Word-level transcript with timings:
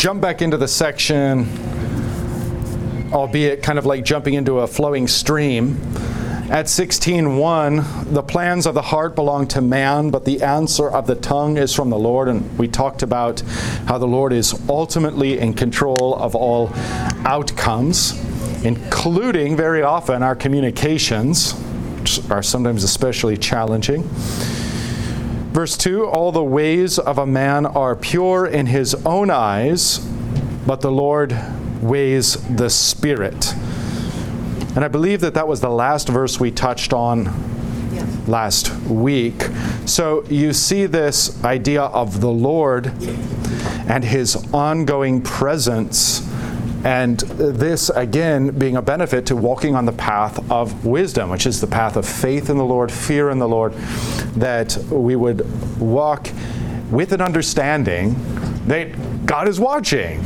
jump 0.00 0.18
back 0.18 0.40
into 0.40 0.56
the 0.56 0.66
section, 0.66 1.46
albeit 3.12 3.62
kind 3.62 3.78
of 3.78 3.84
like 3.84 4.02
jumping 4.02 4.32
into 4.32 4.60
a 4.60 4.66
flowing 4.66 5.06
stream. 5.06 5.78
At 6.48 6.70
16:1, 6.70 7.84
the 8.10 8.22
plans 8.22 8.64
of 8.64 8.72
the 8.72 8.80
heart 8.80 9.14
belong 9.14 9.46
to 9.48 9.60
man, 9.60 10.08
but 10.08 10.24
the 10.24 10.42
answer 10.42 10.88
of 10.88 11.06
the 11.06 11.16
tongue 11.16 11.58
is 11.58 11.74
from 11.74 11.90
the 11.90 11.98
Lord. 11.98 12.28
And 12.28 12.58
we 12.58 12.66
talked 12.66 13.02
about 13.02 13.42
how 13.84 13.98
the 13.98 14.06
Lord 14.06 14.32
is 14.32 14.58
ultimately 14.70 15.38
in 15.38 15.52
control 15.52 16.16
of 16.18 16.34
all 16.34 16.70
outcomes, 17.26 18.18
including 18.64 19.54
very 19.54 19.82
often 19.82 20.22
our 20.22 20.34
communications, 20.34 21.52
which 21.98 22.22
are 22.30 22.42
sometimes 22.42 22.84
especially 22.84 23.36
challenging. 23.36 24.08
Verse 25.50 25.76
2 25.76 26.06
All 26.06 26.30
the 26.30 26.44
ways 26.44 26.98
of 26.98 27.18
a 27.18 27.26
man 27.26 27.66
are 27.66 27.96
pure 27.96 28.46
in 28.46 28.66
his 28.66 28.94
own 29.04 29.30
eyes, 29.30 29.98
but 30.64 30.80
the 30.80 30.92
Lord 30.92 31.36
weighs 31.82 32.34
the 32.48 32.70
Spirit. 32.70 33.54
And 34.76 34.84
I 34.84 34.88
believe 34.88 35.20
that 35.22 35.34
that 35.34 35.48
was 35.48 35.60
the 35.60 35.70
last 35.70 36.08
verse 36.08 36.38
we 36.38 36.52
touched 36.52 36.92
on 36.92 37.28
last 38.28 38.72
week. 38.82 39.48
So 39.86 40.24
you 40.26 40.52
see 40.52 40.86
this 40.86 41.42
idea 41.44 41.82
of 41.82 42.20
the 42.20 42.30
Lord 42.30 42.92
and 43.88 44.04
his 44.04 44.36
ongoing 44.52 45.20
presence 45.20 46.26
and 46.84 47.18
this, 47.20 47.90
again, 47.90 48.58
being 48.58 48.76
a 48.76 48.82
benefit 48.82 49.26
to 49.26 49.36
walking 49.36 49.76
on 49.76 49.84
the 49.84 49.92
path 49.92 50.50
of 50.50 50.86
wisdom, 50.86 51.28
which 51.28 51.46
is 51.46 51.60
the 51.60 51.66
path 51.66 51.96
of 51.96 52.06
faith 52.06 52.48
in 52.48 52.56
the 52.56 52.64
Lord, 52.64 52.90
fear 52.90 53.28
in 53.28 53.38
the 53.38 53.48
Lord, 53.48 53.74
that 54.36 54.76
we 54.90 55.16
would 55.16 55.46
walk 55.80 56.28
with 56.90 57.12
an 57.12 57.20
understanding 57.20 58.14
that 58.66 59.26
God 59.26 59.48
is 59.48 59.60
watching. 59.60 60.24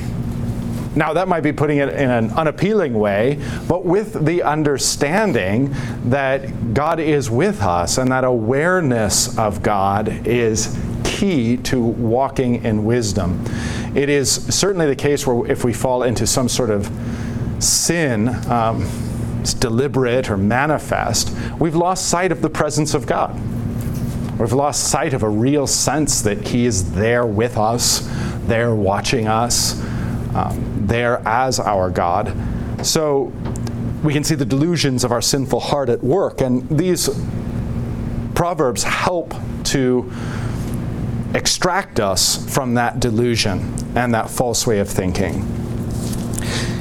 Now, 0.96 1.12
that 1.14 1.26
might 1.26 1.40
be 1.40 1.52
putting 1.52 1.78
it 1.78 1.88
in 1.88 2.10
an 2.10 2.30
unappealing 2.32 2.94
way, 2.94 3.40
but 3.66 3.84
with 3.84 4.24
the 4.24 4.42
understanding 4.44 5.74
that 6.04 6.72
God 6.72 7.00
is 7.00 7.28
with 7.28 7.62
us 7.62 7.98
and 7.98 8.12
that 8.12 8.22
awareness 8.22 9.36
of 9.36 9.62
God 9.62 10.26
is 10.26 10.78
key 11.02 11.56
to 11.58 11.80
walking 11.80 12.64
in 12.64 12.84
wisdom. 12.84 13.44
It 13.94 14.08
is 14.08 14.30
certainly 14.54 14.86
the 14.86 14.96
case 14.96 15.26
where 15.26 15.50
if 15.50 15.64
we 15.64 15.72
fall 15.72 16.04
into 16.04 16.26
some 16.26 16.48
sort 16.48 16.70
of 16.70 16.88
sin, 17.58 18.28
um, 18.48 18.86
it's 19.40 19.54
deliberate 19.54 20.30
or 20.30 20.36
manifest, 20.36 21.34
we've 21.58 21.74
lost 21.74 22.08
sight 22.08 22.30
of 22.30 22.40
the 22.40 22.50
presence 22.50 22.94
of 22.94 23.06
God. 23.06 23.38
We've 24.44 24.52
lost 24.52 24.90
sight 24.90 25.14
of 25.14 25.22
a 25.22 25.28
real 25.30 25.66
sense 25.66 26.20
that 26.20 26.48
He 26.48 26.66
is 26.66 26.92
there 26.92 27.24
with 27.24 27.56
us, 27.56 28.06
there 28.46 28.74
watching 28.74 29.26
us, 29.26 29.82
um, 30.34 30.86
there 30.86 31.26
as 31.26 31.58
our 31.58 31.88
God. 31.88 32.36
So 32.82 33.32
we 34.02 34.12
can 34.12 34.22
see 34.22 34.34
the 34.34 34.44
delusions 34.44 35.02
of 35.02 35.12
our 35.12 35.22
sinful 35.22 35.60
heart 35.60 35.88
at 35.88 36.04
work, 36.04 36.42
and 36.42 36.68
these 36.68 37.08
proverbs 38.34 38.82
help 38.82 39.32
to 39.64 40.12
extract 41.32 41.98
us 41.98 42.44
from 42.54 42.74
that 42.74 43.00
delusion 43.00 43.74
and 43.96 44.12
that 44.12 44.28
false 44.28 44.66
way 44.66 44.78
of 44.78 44.90
thinking. 44.90 45.40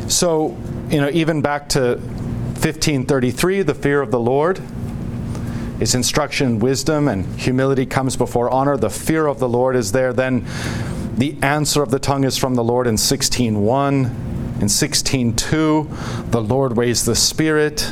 So, 0.09 0.57
you 0.89 0.99
know, 0.99 1.09
even 1.13 1.41
back 1.41 1.69
to 1.69 1.95
1533, 1.95 3.61
the 3.61 3.73
fear 3.73 4.01
of 4.01 4.11
the 4.11 4.19
Lord 4.19 4.61
is 5.83 5.93
instruction, 5.95 6.59
wisdom, 6.59 7.09
and 7.09 7.25
humility 7.37 7.85
comes 7.85 8.15
before 8.15 8.49
honor. 8.49 8.77
The 8.77 8.89
fear 8.89 9.27
of 9.27 9.39
the 9.39 9.49
Lord 9.49 9.75
is 9.75 9.91
there. 9.91 10.13
Then 10.13 10.45
the 11.17 11.35
answer 11.41 11.83
of 11.83 11.91
the 11.91 11.99
tongue 11.99 12.23
is 12.23 12.37
from 12.37 12.55
the 12.55 12.63
Lord 12.63 12.87
in 12.87 12.95
16.1. 12.95 14.05
In 14.61 14.67
16.2, 14.69 16.31
the 16.31 16.41
Lord 16.41 16.77
weighs 16.77 17.03
the 17.03 17.15
Spirit. 17.15 17.91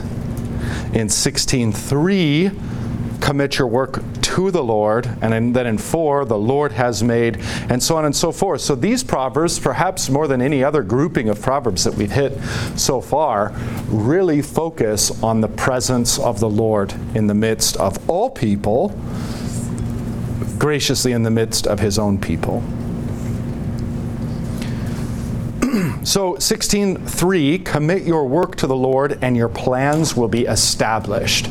In 0.94 1.08
16.3, 1.08 2.81
commit 3.22 3.58
your 3.60 3.68
work 3.68 4.02
to 4.22 4.52
the 4.52 4.64
Lord, 4.64 5.10
and 5.22 5.56
then 5.56 5.68
in 5.68 5.78
four, 5.78 6.26
the 6.26 6.38
Lord 6.38 6.74
has 6.74 7.04
made, 7.04 7.38
and 7.70 7.82
so 7.82 7.96
on 7.96 8.06
and 8.06 8.16
so 8.16 8.32
forth. 8.32 8.62
So 8.62 8.76
these 8.76 9.04
proverbs, 9.04 9.60
perhaps 9.60 10.10
more 10.10 10.28
than 10.28 10.42
any 10.42 10.64
other 10.64 10.84
grouping 10.84 11.30
of 11.30 11.42
proverbs 11.42 11.84
that 11.84 11.94
we've 11.94 12.12
hit 12.12 12.38
so 12.76 13.00
far, 13.00 13.54
really 13.88 14.42
focus 14.42 15.22
on 15.24 15.42
the 15.42 15.48
presence 15.48 16.20
of 16.20 16.40
the 16.40 16.50
Lord 16.50 16.94
in 17.16 17.28
the 17.28 17.34
midst 17.34 17.78
of 17.78 18.10
all 18.10 18.30
people, 18.30 18.90
graciously 20.58 21.12
in 21.12 21.24
the 21.24 21.32
midst 21.32 21.68
of 21.68 21.80
his 21.80 22.00
own 22.00 22.18
people. 22.20 22.62
so 26.04 26.36
16:3 26.36 27.64
commit 27.64 28.04
your 28.04 28.28
work 28.28 28.56
to 28.58 28.68
the 28.68 28.76
Lord 28.76 29.20
and 29.22 29.38
your 29.38 29.50
plans 29.50 30.16
will 30.16 30.28
be 30.28 30.46
established. 30.46 31.50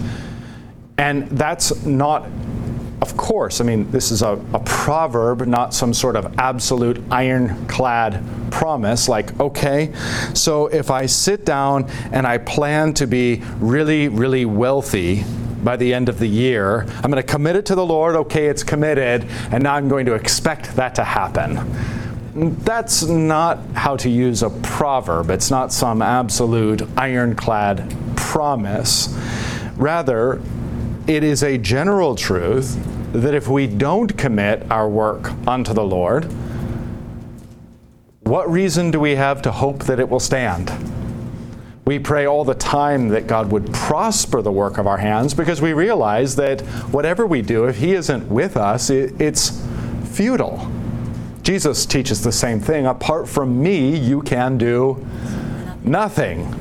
And 1.00 1.30
that's 1.30 1.86
not, 1.86 2.28
of 3.00 3.16
course, 3.16 3.62
I 3.62 3.64
mean, 3.64 3.90
this 3.90 4.10
is 4.10 4.20
a, 4.20 4.32
a 4.52 4.58
proverb, 4.60 5.46
not 5.46 5.72
some 5.72 5.94
sort 5.94 6.14
of 6.14 6.38
absolute 6.38 7.02
ironclad 7.10 8.22
promise 8.50 9.08
like, 9.08 9.40
okay, 9.40 9.94
so 10.34 10.66
if 10.66 10.90
I 10.90 11.06
sit 11.06 11.46
down 11.46 11.88
and 12.12 12.26
I 12.26 12.36
plan 12.36 12.92
to 12.94 13.06
be 13.06 13.42
really, 13.60 14.08
really 14.08 14.44
wealthy, 14.44 15.24
by 15.64 15.76
the 15.76 15.92
end 15.92 16.08
of 16.08 16.18
the 16.18 16.26
year. 16.26 16.86
I'm 17.02 17.10
going 17.10 17.16
to 17.16 17.22
commit 17.22 17.54
it 17.54 17.66
to 17.66 17.74
the 17.74 17.84
Lord. 17.84 18.16
Okay, 18.16 18.46
it's 18.46 18.62
committed, 18.62 19.26
and 19.52 19.62
now 19.62 19.74
I'm 19.74 19.88
going 19.88 20.06
to 20.06 20.14
expect 20.14 20.74
that 20.76 20.94
to 20.94 21.04
happen. 21.04 21.60
That's 22.64 23.02
not 23.02 23.58
how 23.74 23.96
to 23.98 24.08
use 24.08 24.42
a 24.42 24.48
proverb. 24.48 25.28
It's 25.28 25.50
not 25.50 25.70
some 25.70 26.00
absolute 26.00 26.80
ironclad 26.96 27.94
promise. 28.16 29.14
Rather, 29.76 30.40
it 31.10 31.24
is 31.24 31.42
a 31.42 31.58
general 31.58 32.14
truth 32.14 32.78
that 33.12 33.34
if 33.34 33.48
we 33.48 33.66
don't 33.66 34.16
commit 34.16 34.70
our 34.70 34.88
work 34.88 35.32
unto 35.44 35.74
the 35.74 35.82
Lord, 35.82 36.32
what 38.20 38.48
reason 38.48 38.92
do 38.92 39.00
we 39.00 39.16
have 39.16 39.42
to 39.42 39.50
hope 39.50 39.80
that 39.86 39.98
it 39.98 40.08
will 40.08 40.20
stand? 40.20 40.72
We 41.84 41.98
pray 41.98 42.26
all 42.26 42.44
the 42.44 42.54
time 42.54 43.08
that 43.08 43.26
God 43.26 43.50
would 43.50 43.72
prosper 43.72 44.40
the 44.40 44.52
work 44.52 44.78
of 44.78 44.86
our 44.86 44.98
hands 44.98 45.34
because 45.34 45.60
we 45.60 45.72
realize 45.72 46.36
that 46.36 46.60
whatever 46.92 47.26
we 47.26 47.42
do, 47.42 47.64
if 47.64 47.78
He 47.78 47.94
isn't 47.94 48.28
with 48.28 48.56
us, 48.56 48.88
it's 48.88 49.66
futile. 50.04 50.70
Jesus 51.42 51.86
teaches 51.86 52.22
the 52.22 52.30
same 52.30 52.60
thing. 52.60 52.86
Apart 52.86 53.28
from 53.28 53.60
me, 53.60 53.98
you 53.98 54.22
can 54.22 54.58
do 54.58 55.04
nothing. 55.82 56.54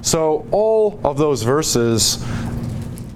So, 0.00 0.46
all 0.50 0.98
of 1.04 1.18
those 1.18 1.42
verses 1.42 2.24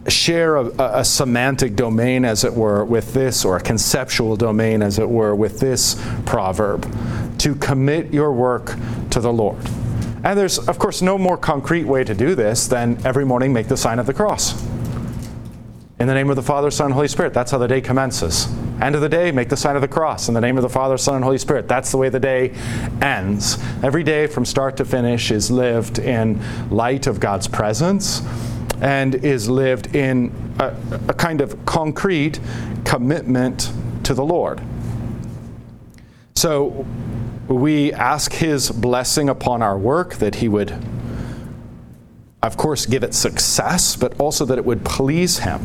share 0.09 0.57
a, 0.57 0.67
a, 0.79 1.05
semantic 1.05 1.77
domain, 1.77 2.25
as 2.25 2.45
it 2.45 2.53
were, 2.53 2.85
with 2.85 3.15
this, 3.15 3.45
or 3.45 3.57
a 3.57 3.61
conceptual 3.61 4.37
domain, 4.37 4.83
as 4.83 4.99
it 4.99 5.09
were, 5.09 5.35
with 5.35 5.61
this 5.61 6.01
proverb 6.27 6.91
to 7.39 7.55
commit 7.55 8.13
your 8.13 8.33
work 8.33 8.77
to 9.11 9.21
the 9.21 9.33
Lord. 9.33 9.65
And 10.23 10.39
there's, 10.39 10.59
of 10.59 10.79
course, 10.79 11.03
no 11.03 11.19
more 11.19 11.37
concrete 11.37 11.85
way 11.85 12.05
to 12.05 12.15
do 12.15 12.35
this 12.35 12.67
than 12.67 12.99
every 13.05 13.25
morning 13.25 13.53
make 13.53 13.69
the 13.69 13.77
sign 13.77 13.99
of 13.99 14.07
the 14.07 14.15
cross. 14.15 14.63
In 15.99 16.09
the 16.09 16.15
name 16.15 16.29
of 16.29 16.37
the 16.37 16.43
Father, 16.43 16.71
Son, 16.71 16.91
Holy 16.91 17.09
Spirit. 17.09 17.33
That's 17.33 17.51
how 17.51 17.59
the 17.59 17.69
day 17.69 17.81
commences. 17.81 18.47
End 18.81 18.95
of 18.95 19.01
the 19.01 19.09
day, 19.09 19.31
make 19.31 19.49
the 19.49 19.57
sign 19.57 19.77
of 19.77 19.83
the 19.83 19.89
cross. 19.89 20.29
In 20.29 20.35
the 20.35 20.41
name 20.41 20.57
of 20.57 20.63
the 20.63 20.69
Father, 20.69 20.99
Son, 20.99 21.15
and 21.15 21.25
Holy 21.25 21.39
Spirit. 21.39 21.69
That's 21.69 21.91
the 21.93 21.99
way 21.99 22.09
the 22.09 22.21
day 22.21 22.53
ends. 23.01 23.59
Every 23.83 24.03
day 24.03 24.27
from 24.27 24.45
start 24.45 24.77
to 24.79 24.85
finish 24.85 25.31
is 25.31 25.51
lived 25.51 25.99
in 25.99 26.43
light 26.69 27.07
of 27.07 27.21
God's 27.21 27.47
presence 27.47 28.23
and 28.85 29.15
is 29.15 29.49
lived 29.49 29.97
in 29.97 30.31
a, 30.59 30.77
a 31.09 31.15
kind 31.15 31.41
of 31.41 31.65
concrete 31.65 32.39
commitment 32.85 33.73
to 34.03 34.13
the 34.13 34.23
Lord. 34.23 34.61
So 36.35 36.87
we 37.49 37.95
ask 37.95 38.35
His 38.35 38.71
blessing 38.71 39.31
upon 39.31 39.63
our 39.63 39.79
work, 39.79 40.17
that 40.17 40.35
He 40.35 40.49
would, 40.49 40.79
of 42.43 42.59
course, 42.59 42.85
give 42.85 43.03
it 43.03 43.15
success, 43.15 43.97
but 43.97 44.21
also 44.21 44.45
that 44.45 44.59
it 44.59 44.67
would 44.67 44.85
please 44.85 45.39
Him. 45.39 45.63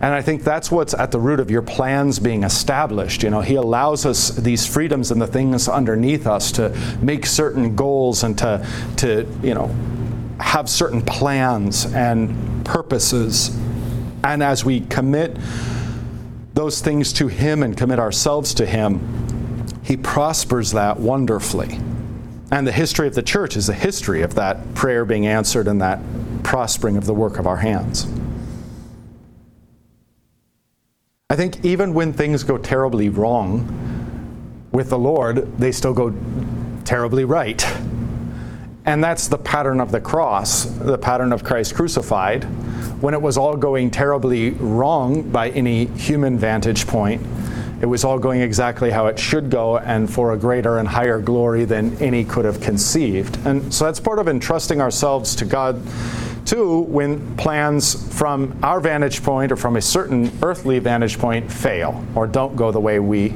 And 0.00 0.14
I 0.14 0.22
think 0.22 0.44
that's 0.44 0.70
what's 0.70 0.94
at 0.94 1.10
the 1.10 1.18
root 1.18 1.40
of 1.40 1.50
your 1.50 1.62
plans 1.62 2.20
being 2.20 2.44
established. 2.44 3.24
You 3.24 3.30
know, 3.30 3.40
He 3.40 3.56
allows 3.56 4.06
us 4.06 4.30
these 4.30 4.64
freedoms 4.64 5.10
and 5.10 5.20
the 5.20 5.26
things 5.26 5.68
underneath 5.68 6.28
us 6.28 6.52
to 6.52 6.68
make 7.02 7.26
certain 7.26 7.74
goals 7.74 8.22
and 8.22 8.38
to, 8.38 8.64
to 8.98 9.26
you 9.42 9.54
know, 9.54 9.74
have 10.40 10.68
certain 10.68 11.02
plans 11.02 11.86
and 11.86 12.64
purposes. 12.64 13.56
And 14.24 14.42
as 14.42 14.64
we 14.64 14.80
commit 14.80 15.36
those 16.54 16.80
things 16.80 17.12
to 17.14 17.28
Him 17.28 17.62
and 17.62 17.76
commit 17.76 17.98
ourselves 17.98 18.54
to 18.54 18.66
Him, 18.66 19.00
He 19.82 19.96
prospers 19.96 20.72
that 20.72 20.98
wonderfully. 20.98 21.78
And 22.50 22.66
the 22.66 22.72
history 22.72 23.06
of 23.06 23.14
the 23.14 23.22
church 23.22 23.56
is 23.56 23.66
the 23.66 23.74
history 23.74 24.22
of 24.22 24.34
that 24.36 24.74
prayer 24.74 25.04
being 25.04 25.26
answered 25.26 25.68
and 25.68 25.80
that 25.82 26.00
prospering 26.42 26.96
of 26.96 27.04
the 27.04 27.14
work 27.14 27.38
of 27.38 27.46
our 27.46 27.58
hands. 27.58 28.06
I 31.30 31.36
think 31.36 31.62
even 31.64 31.92
when 31.92 32.14
things 32.14 32.42
go 32.42 32.56
terribly 32.56 33.10
wrong 33.10 33.68
with 34.72 34.88
the 34.88 34.98
Lord, 34.98 35.58
they 35.58 35.72
still 35.72 35.92
go 35.92 36.14
terribly 36.84 37.24
right. 37.24 37.62
And 38.88 39.04
that's 39.04 39.28
the 39.28 39.36
pattern 39.36 39.82
of 39.82 39.92
the 39.92 40.00
cross, 40.00 40.64
the 40.64 40.96
pattern 40.96 41.30
of 41.34 41.44
Christ 41.44 41.74
crucified. 41.74 42.44
When 43.02 43.12
it 43.12 43.20
was 43.20 43.36
all 43.36 43.54
going 43.54 43.90
terribly 43.90 44.52
wrong 44.52 45.30
by 45.30 45.50
any 45.50 45.84
human 45.88 46.38
vantage 46.38 46.86
point, 46.86 47.20
it 47.82 47.84
was 47.84 48.02
all 48.02 48.18
going 48.18 48.40
exactly 48.40 48.90
how 48.90 49.08
it 49.08 49.18
should 49.18 49.50
go 49.50 49.76
and 49.76 50.10
for 50.10 50.32
a 50.32 50.38
greater 50.38 50.78
and 50.78 50.88
higher 50.88 51.20
glory 51.20 51.66
than 51.66 51.98
any 51.98 52.24
could 52.24 52.46
have 52.46 52.62
conceived. 52.62 53.36
And 53.46 53.74
so 53.74 53.84
that's 53.84 54.00
part 54.00 54.20
of 54.20 54.26
entrusting 54.26 54.80
ourselves 54.80 55.36
to 55.36 55.44
God 55.44 55.82
too 56.46 56.80
when 56.80 57.36
plans 57.36 58.10
from 58.16 58.58
our 58.62 58.80
vantage 58.80 59.22
point 59.22 59.52
or 59.52 59.56
from 59.56 59.76
a 59.76 59.82
certain 59.82 60.32
earthly 60.42 60.78
vantage 60.78 61.18
point 61.18 61.52
fail 61.52 62.02
or 62.14 62.26
don't 62.26 62.56
go 62.56 62.72
the 62.72 62.80
way 62.80 62.98
we 63.00 63.34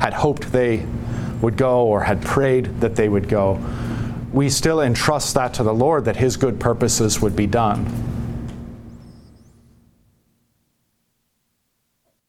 had 0.00 0.12
hoped 0.12 0.52
they 0.52 0.84
would 1.40 1.56
go 1.56 1.86
or 1.86 2.02
had 2.02 2.20
prayed 2.20 2.66
that 2.82 2.94
they 2.94 3.08
would 3.08 3.26
go 3.26 3.58
we 4.32 4.48
still 4.48 4.80
entrust 4.80 5.34
that 5.34 5.54
to 5.54 5.62
the 5.62 5.74
Lord 5.74 6.06
that 6.06 6.16
His 6.16 6.36
good 6.36 6.58
purposes 6.58 7.20
would 7.20 7.36
be 7.36 7.46
done. 7.46 7.86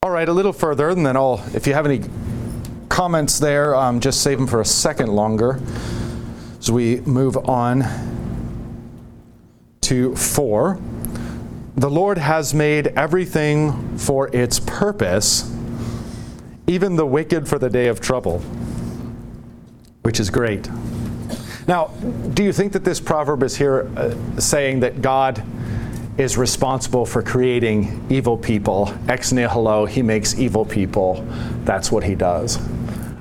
All 0.04 0.10
right, 0.10 0.28
a 0.28 0.34
little 0.34 0.54
further, 0.54 0.90
and 0.90 1.06
then 1.06 1.16
I'll, 1.16 1.44
if 1.54 1.66
you 1.66 1.74
have 1.74 1.86
any 1.86 2.02
comments 2.90 3.40
there, 3.40 3.74
um, 3.74 4.02
just 4.02 4.22
save 4.22 4.38
them 4.38 4.48
for 4.48 4.60
a 4.60 4.66
second 4.66 5.08
longer 5.08 5.62
as 6.60 6.70
we 6.70 7.00
move 7.02 7.38
on 7.50 7.84
to 9.82 10.16
4. 10.16 10.80
The 11.76 11.90
Lord 11.90 12.18
has 12.18 12.54
made 12.54 12.88
everything 12.88 13.98
for 13.98 14.34
its 14.36 14.60
purpose, 14.60 15.52
even 16.68 16.98
the 16.98 17.06
wicked 17.06 17.48
for 17.48 17.58
the 17.58 17.70
day 17.70 17.88
of 17.88 18.00
trouble, 18.00 18.40
which 20.04 20.20
is 20.20 20.30
great. 20.30 20.70
Now, 21.68 21.88
do 22.34 22.44
you 22.44 22.52
think 22.52 22.74
that 22.74 22.84
this 22.84 23.00
proverb 23.00 23.44
is 23.44 23.56
here 23.56 23.90
uh, 23.96 24.14
saying 24.40 24.82
that 24.82 25.02
God 25.02 25.44
is 26.18 26.38
responsible 26.38 27.06
for 27.06 27.22
creating 27.22 28.06
evil 28.10 28.38
people? 28.38 28.94
Ex 29.08 29.32
nihilo, 29.32 29.86
he 29.86 30.02
makes 30.02 30.38
evil 30.38 30.66
people. 30.66 31.26
That's 31.64 31.92
what 31.92 32.04
he 32.04 32.16
does. 32.16 32.60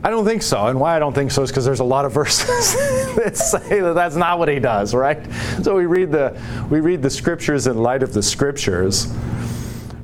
I 0.04 0.10
don't 0.10 0.24
think 0.24 0.42
so. 0.42 0.66
And 0.66 0.80
why 0.80 0.96
I 0.96 0.98
don't 0.98 1.14
think 1.14 1.30
so 1.30 1.42
is 1.42 1.50
because 1.50 1.64
there's 1.64 1.80
a 1.80 1.84
lot 1.84 2.04
of 2.04 2.12
verses 2.14 2.74
that 3.14 3.36
say 3.36 3.80
that 3.80 3.94
that's 3.94 4.16
not 4.16 4.38
what 4.40 4.48
he 4.48 4.58
does, 4.58 4.94
right? 4.94 5.24
So 5.62 5.76
we 5.76 5.86
read 5.86 6.10
the 6.10 6.38
we 6.68 6.80
read 6.80 7.02
the 7.02 7.10
scriptures 7.10 7.68
in 7.68 7.78
light 7.78 8.02
of 8.02 8.12
the 8.12 8.22
scriptures. 8.22 9.12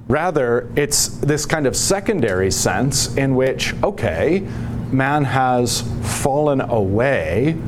Rather, 0.06 0.70
it's 0.76 1.08
this 1.18 1.44
kind 1.44 1.66
of 1.66 1.76
secondary 1.76 2.50
sense 2.50 3.14
in 3.16 3.34
which, 3.34 3.74
okay, 3.82 4.46
man 4.90 5.24
has 5.24 5.82
fallen 6.22 6.62
away 6.62 7.58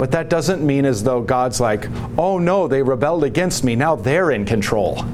but 0.00 0.12
that 0.12 0.30
doesn't 0.30 0.66
mean 0.66 0.86
as 0.86 1.02
though 1.02 1.20
God's 1.20 1.60
like, 1.60 1.86
oh 2.16 2.38
no, 2.38 2.66
they 2.66 2.82
rebelled 2.82 3.22
against 3.22 3.62
me, 3.64 3.76
now 3.76 3.96
they're 3.96 4.30
in 4.30 4.46
control. 4.46 5.04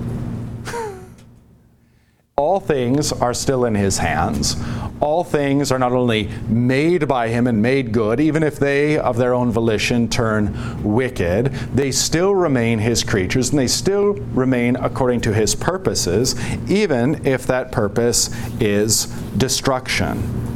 All 2.37 2.61
things 2.61 3.11
are 3.11 3.35
still 3.35 3.65
in 3.65 3.75
his 3.75 3.99
hands. 3.99 4.55
All 5.01 5.25
things 5.25 5.73
are 5.73 5.79
not 5.81 5.91
only 5.91 6.29
made 6.49 7.09
by 7.09 7.27
him 7.27 7.49
and 7.49 7.61
made 7.61 7.91
good, 7.91 8.21
even 8.21 8.45
if 8.45 8.61
they, 8.61 8.97
of 8.97 9.17
their 9.17 9.35
own 9.35 9.51
volition, 9.51 10.09
turn 10.09 10.55
wicked, 10.85 11.47
they 11.75 11.91
still 11.91 12.37
remain 12.37 12.79
his 12.79 13.03
creatures 13.03 13.51
and 13.51 13.59
they 13.59 13.67
still 13.67 14.13
remain 14.13 14.77
according 14.77 15.21
to 15.23 15.35
his 15.35 15.57
purposes, 15.57 16.37
even 16.71 17.27
if 17.27 17.45
that 17.49 17.73
purpose 17.73 18.31
is 18.61 19.07
destruction. 19.37 20.47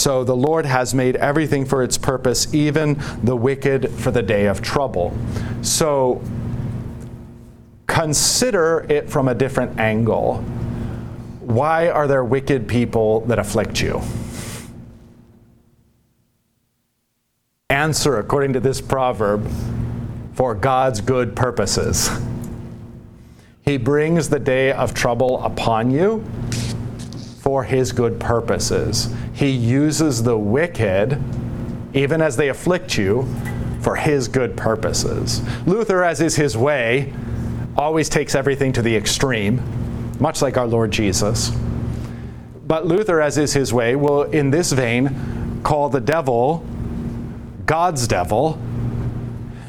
So 0.00 0.24
the 0.24 0.34
Lord 0.34 0.64
has 0.64 0.94
made 0.94 1.16
everything 1.16 1.66
for 1.66 1.82
its 1.82 1.98
purpose, 1.98 2.54
even 2.54 2.98
the 3.22 3.36
wicked 3.36 3.90
for 3.90 4.10
the 4.10 4.22
day 4.22 4.46
of 4.46 4.62
trouble. 4.62 5.14
So 5.60 6.22
consider 7.86 8.86
it 8.88 9.10
from 9.10 9.28
a 9.28 9.34
different 9.34 9.78
angle. 9.78 10.38
Why 11.40 11.90
are 11.90 12.08
there 12.08 12.24
wicked 12.24 12.66
people 12.66 13.20
that 13.26 13.38
afflict 13.38 13.82
you? 13.82 14.00
Answer 17.68 18.18
according 18.18 18.54
to 18.54 18.60
this 18.60 18.80
proverb 18.80 19.46
for 20.32 20.54
God's 20.54 21.02
good 21.02 21.36
purposes. 21.36 22.08
He 23.66 23.76
brings 23.76 24.30
the 24.30 24.40
day 24.40 24.72
of 24.72 24.94
trouble 24.94 25.44
upon 25.44 25.90
you 25.90 26.24
for 27.40 27.64
his 27.64 27.90
good 27.92 28.20
purposes. 28.20 29.12
He 29.32 29.48
uses 29.48 30.22
the 30.22 30.36
wicked, 30.36 31.18
even 31.94 32.20
as 32.20 32.36
they 32.36 32.48
afflict 32.48 32.98
you, 32.98 33.26
for 33.80 33.96
his 33.96 34.28
good 34.28 34.56
purposes. 34.56 35.40
Luther, 35.66 36.04
as 36.04 36.20
is 36.20 36.36
his 36.36 36.56
way, 36.56 37.12
always 37.76 38.10
takes 38.10 38.34
everything 38.34 38.72
to 38.74 38.82
the 38.82 38.94
extreme, 38.94 39.62
much 40.20 40.42
like 40.42 40.58
our 40.58 40.66
Lord 40.66 40.90
Jesus. 40.90 41.50
But 42.66 42.86
Luther, 42.86 43.22
as 43.22 43.38
is 43.38 43.54
his 43.54 43.72
way, 43.72 43.96
will, 43.96 44.24
in 44.24 44.50
this 44.50 44.72
vein, 44.72 45.62
call 45.62 45.88
the 45.88 46.00
devil 46.00 46.64
God's 47.64 48.06
devil, 48.08 48.58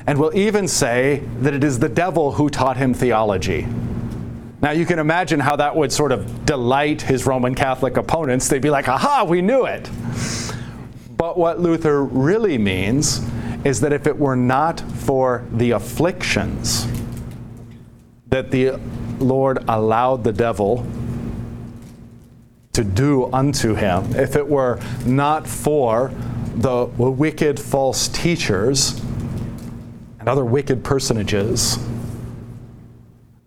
and 0.08 0.18
will 0.18 0.36
even 0.36 0.68
say 0.68 1.22
that 1.42 1.54
it 1.54 1.64
is 1.64 1.80
the 1.80 1.88
devil 1.88 2.32
who 2.32 2.50
taught 2.50 2.76
him 2.78 2.96
theology. 2.96 3.68
Now, 4.62 4.72
you 4.72 4.86
can 4.86 5.00
imagine 5.00 5.40
how 5.40 5.56
that 5.56 5.76
would 5.76 5.92
sort 5.92 6.12
of 6.12 6.46
delight 6.46 7.02
his 7.02 7.26
Roman 7.26 7.56
Catholic 7.56 7.98
opponents. 7.98 8.48
They'd 8.48 8.62
be 8.62 8.70
like, 8.70 8.88
aha, 8.88 9.26
we 9.28 9.42
knew 9.42 9.66
it. 9.66 9.90
But 11.18 11.36
what 11.38 11.60
Luther 11.60 12.04
really 12.04 12.60
means 12.60 13.22
is 13.64 13.82
that 13.82 13.92
if 13.92 14.06
it 14.06 14.18
were 14.18 14.36
not 14.36 14.80
for 14.80 15.46
the 15.52 15.72
afflictions 15.72 16.88
that 18.28 18.52
the 18.52 18.80
Lord 19.20 19.64
allowed 19.68 20.24
the 20.24 20.32
devil 20.32 20.86
to 22.74 22.84
do 22.84 23.32
unto 23.34 23.74
him, 23.74 24.16
if 24.16 24.36
it 24.36 24.48
were 24.48 24.80
not 25.06 25.48
for 25.48 26.14
the 26.56 26.86
wicked 26.98 27.60
false 27.60 28.08
teachers 28.10 29.02
and 30.20 30.30
other 30.30 30.46
wicked 30.46 30.84
personages 30.84 31.78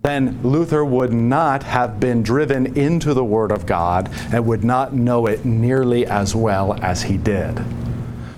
then 0.04 0.38
Luther 0.42 0.84
would 0.84 1.14
not 1.14 1.62
have 1.62 1.98
been 1.98 2.22
driven 2.22 2.76
into 2.76 3.14
the 3.14 3.24
Word 3.24 3.50
of 3.50 3.64
God 3.64 4.10
and 4.32 4.46
would 4.46 4.62
not 4.62 4.92
know 4.92 5.26
it 5.26 5.46
nearly 5.46 6.06
as 6.06 6.36
well 6.36 6.74
as 6.82 7.02
he 7.02 7.16
did. 7.16 7.64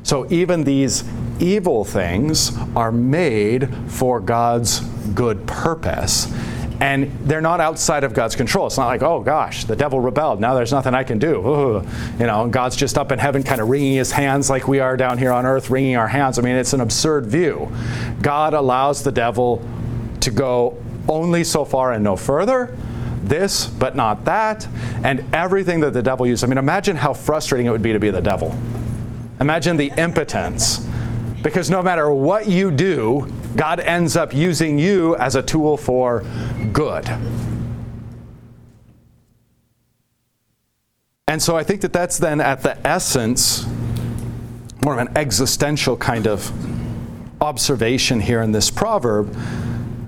So 0.04 0.30
even 0.30 0.62
these 0.62 1.02
evil 1.40 1.84
things 1.84 2.56
are 2.76 2.92
made 2.92 3.68
for 3.88 4.20
God's 4.20 4.78
good 5.14 5.44
purpose. 5.48 6.32
And 6.80 7.10
they're 7.26 7.40
not 7.40 7.60
outside 7.60 8.04
of 8.04 8.14
God's 8.14 8.36
control. 8.36 8.68
It's 8.68 8.76
not 8.76 8.86
like, 8.86 9.02
oh 9.02 9.20
gosh, 9.20 9.64
the 9.64 9.74
devil 9.74 9.98
rebelled. 9.98 10.40
Now 10.40 10.54
there's 10.54 10.70
nothing 10.70 10.94
I 10.94 11.02
can 11.02 11.18
do. 11.18 11.84
You 12.20 12.26
know, 12.26 12.46
God's 12.46 12.76
just 12.76 12.96
up 12.96 13.10
in 13.10 13.18
heaven 13.18 13.42
kind 13.42 13.60
of 13.60 13.68
wringing 13.68 13.94
his 13.94 14.12
hands 14.12 14.48
like 14.48 14.68
we 14.68 14.78
are 14.78 14.96
down 14.96 15.18
here 15.18 15.32
on 15.32 15.44
earth 15.44 15.68
wringing 15.68 15.96
our 15.96 16.06
hands. 16.06 16.38
I 16.38 16.42
mean, 16.42 16.54
it's 16.54 16.74
an 16.74 16.80
absurd 16.80 17.26
view. 17.26 17.72
God 18.22 18.54
allows 18.54 19.02
the 19.02 19.10
devil 19.10 19.66
to 20.20 20.30
go 20.30 20.80
only 21.08 21.44
so 21.44 21.64
far 21.64 21.92
and 21.92 22.02
no 22.02 22.16
further, 22.16 22.76
this 23.22 23.66
but 23.66 23.96
not 23.96 24.24
that, 24.24 24.66
and 25.04 25.24
everything 25.34 25.80
that 25.80 25.92
the 25.92 26.02
devil 26.02 26.26
uses. 26.26 26.44
I 26.44 26.46
mean, 26.46 26.58
imagine 26.58 26.96
how 26.96 27.12
frustrating 27.12 27.66
it 27.66 27.70
would 27.70 27.82
be 27.82 27.92
to 27.92 28.00
be 28.00 28.10
the 28.10 28.22
devil. 28.22 28.56
Imagine 29.40 29.76
the 29.76 29.92
impotence. 29.98 30.86
Because 31.42 31.70
no 31.70 31.82
matter 31.82 32.10
what 32.10 32.48
you 32.48 32.70
do, 32.70 33.30
God 33.54 33.78
ends 33.80 34.16
up 34.16 34.34
using 34.34 34.78
you 34.78 35.16
as 35.16 35.36
a 35.36 35.42
tool 35.42 35.76
for 35.76 36.24
good. 36.72 37.08
And 41.28 41.42
so 41.42 41.56
I 41.56 41.64
think 41.64 41.82
that 41.82 41.92
that's 41.92 42.18
then 42.18 42.40
at 42.40 42.62
the 42.62 42.84
essence, 42.86 43.66
more 44.84 44.94
of 44.94 44.98
an 44.98 45.16
existential 45.16 45.96
kind 45.96 46.26
of 46.26 46.50
observation 47.42 48.20
here 48.20 48.42
in 48.42 48.52
this 48.52 48.70
proverb 48.70 49.36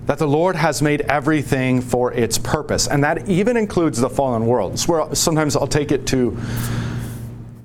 that 0.08 0.16
the 0.16 0.26
Lord 0.26 0.56
has 0.56 0.80
made 0.80 1.02
everything 1.02 1.82
for 1.82 2.14
its 2.14 2.38
purpose, 2.38 2.88
and 2.88 3.04
that 3.04 3.28
even 3.28 3.58
includes 3.58 4.00
the 4.00 4.08
fallen 4.08 4.46
world. 4.46 4.72
It's 4.72 4.88
where 4.88 5.14
sometimes 5.14 5.54
I'll 5.54 5.66
take 5.66 5.92
it 5.92 6.06
to 6.06 6.34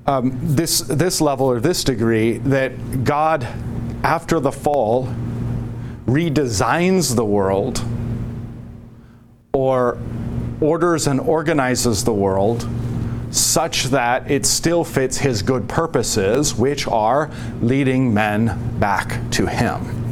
um, 0.06 0.38
this 0.42 0.82
this 0.82 1.22
level 1.22 1.46
or 1.46 1.62
this 1.62 1.86
degree 1.86 2.40
that 2.40 3.06
God, 3.06 3.48
after 4.04 4.42
the 4.42 4.52
fall, 4.52 5.08
redesigns 6.06 7.16
the 7.16 7.24
world 7.24 7.82
or 9.54 9.98
orders 10.60 11.08
and 11.08 11.22
organizes 11.22 12.04
the 12.04 12.14
world 12.14 12.68
such 13.32 13.86
that 13.86 14.30
it 14.30 14.46
still 14.46 14.84
fits 14.84 15.18
his 15.18 15.42
good 15.42 15.70
purposes, 15.70 16.54
which 16.54 16.90
are 16.90 17.32
leading 17.62 18.14
men 18.14 18.78
back 18.80 19.18
to 19.32 19.46
him. 19.46 20.03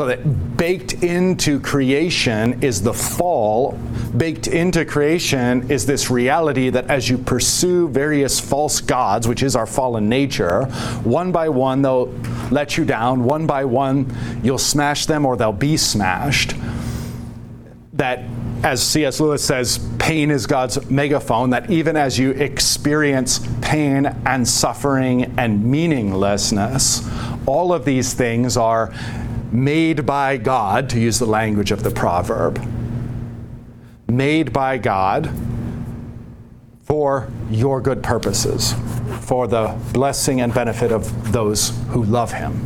So 0.00 0.06
that 0.06 0.56
baked 0.56 1.02
into 1.02 1.60
creation 1.60 2.62
is 2.62 2.80
the 2.80 2.94
fall. 2.94 3.72
Baked 4.16 4.46
into 4.46 4.86
creation 4.86 5.70
is 5.70 5.84
this 5.84 6.10
reality 6.10 6.70
that 6.70 6.86
as 6.86 7.10
you 7.10 7.18
pursue 7.18 7.86
various 7.86 8.40
false 8.40 8.80
gods, 8.80 9.28
which 9.28 9.42
is 9.42 9.54
our 9.54 9.66
fallen 9.66 10.08
nature, 10.08 10.64
one 11.04 11.32
by 11.32 11.50
one 11.50 11.82
they'll 11.82 12.06
let 12.50 12.78
you 12.78 12.86
down, 12.86 13.24
one 13.24 13.46
by 13.46 13.66
one 13.66 14.10
you'll 14.42 14.56
smash 14.56 15.04
them 15.04 15.26
or 15.26 15.36
they'll 15.36 15.52
be 15.52 15.76
smashed. 15.76 16.54
That 17.92 18.24
as 18.62 18.82
C.S. 18.82 19.20
Lewis 19.20 19.44
says, 19.44 19.86
pain 19.98 20.30
is 20.30 20.46
God's 20.46 20.90
megaphone, 20.90 21.50
that 21.50 21.70
even 21.70 21.98
as 21.98 22.18
you 22.18 22.30
experience 22.30 23.46
pain 23.60 24.06
and 24.24 24.48
suffering 24.48 25.34
and 25.38 25.62
meaninglessness, 25.62 27.06
all 27.44 27.74
of 27.74 27.84
these 27.84 28.14
things 28.14 28.56
are 28.56 28.94
made 29.52 30.06
by 30.06 30.36
God, 30.36 30.88
to 30.90 31.00
use 31.00 31.18
the 31.18 31.26
language 31.26 31.70
of 31.70 31.82
the 31.82 31.90
proverb, 31.90 32.64
made 34.08 34.52
by 34.52 34.78
God 34.78 35.30
for 36.82 37.30
your 37.50 37.80
good 37.80 38.02
purposes, 38.02 38.74
for 39.20 39.46
the 39.46 39.76
blessing 39.92 40.40
and 40.40 40.52
benefit 40.52 40.92
of 40.92 41.32
those 41.32 41.70
who 41.88 42.04
love 42.04 42.32
Him. 42.32 42.64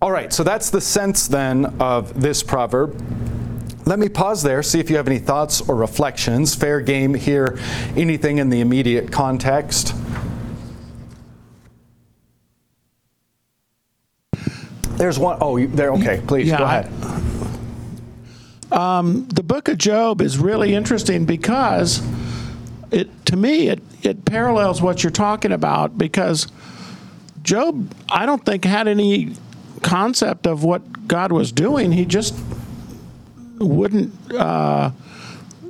All 0.00 0.12
right, 0.12 0.32
so 0.32 0.44
that's 0.44 0.70
the 0.70 0.80
sense 0.80 1.26
then 1.26 1.64
of 1.80 2.20
this 2.20 2.42
proverb. 2.42 3.02
Let 3.84 3.98
me 3.98 4.08
pause 4.10 4.42
there, 4.42 4.62
see 4.62 4.80
if 4.80 4.90
you 4.90 4.96
have 4.96 5.08
any 5.08 5.18
thoughts 5.18 5.62
or 5.62 5.74
reflections. 5.74 6.54
Fair 6.54 6.80
game 6.82 7.14
here, 7.14 7.58
anything 7.96 8.36
in 8.36 8.50
the 8.50 8.60
immediate 8.60 9.10
context. 9.10 9.94
There's 14.98 15.18
one. 15.18 15.38
Oh, 15.40 15.58
there. 15.64 15.92
Okay, 15.92 16.20
please 16.26 16.48
Yeah, 16.48 16.58
go 16.58 16.64
I- 16.64 16.78
ahead. 16.78 16.90
the 19.34 19.42
book 19.42 19.68
of 19.68 19.78
Job 19.78 20.20
is 20.20 20.38
really 20.38 20.74
interesting 20.74 21.24
because 21.24 22.02
it 22.90 23.08
to 23.26 23.36
me 23.36 23.68
it 23.68 23.82
it 24.02 24.24
parallels 24.24 24.80
what 24.82 25.02
you're 25.02 25.10
talking 25.10 25.52
about 25.52 25.96
because 25.98 26.48
Job 27.42 27.92
I 28.08 28.26
don't 28.26 28.44
think 28.44 28.64
had 28.64 28.88
any 28.88 29.34
concept 29.82 30.46
of 30.46 30.64
what 30.64 31.06
God 31.06 31.30
was 31.32 31.52
doing. 31.52 31.92
He 31.92 32.04
just 32.04 32.34
wouldn't 33.58 34.12
uh, 34.32 34.90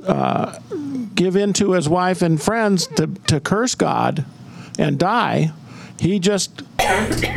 uh, 0.07 0.59
give 1.15 1.35
in 1.35 1.53
to 1.53 1.71
his 1.73 1.87
wife 1.87 2.21
and 2.21 2.41
friends 2.41 2.87
to, 2.87 3.07
to 3.27 3.39
curse 3.39 3.75
God 3.75 4.25
and 4.77 4.97
die. 4.97 5.51
He 5.99 6.19
just 6.19 6.61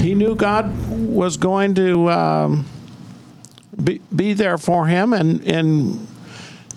he 0.00 0.14
knew 0.14 0.35
God 0.35 0.73
was 0.90 1.37
going 1.37 1.75
to 1.75 2.11
um, 2.11 2.66
be, 3.82 4.00
be 4.14 4.32
there 4.32 4.59
for 4.59 4.87
him 4.87 5.12
and 5.12 5.40
and 5.42 6.06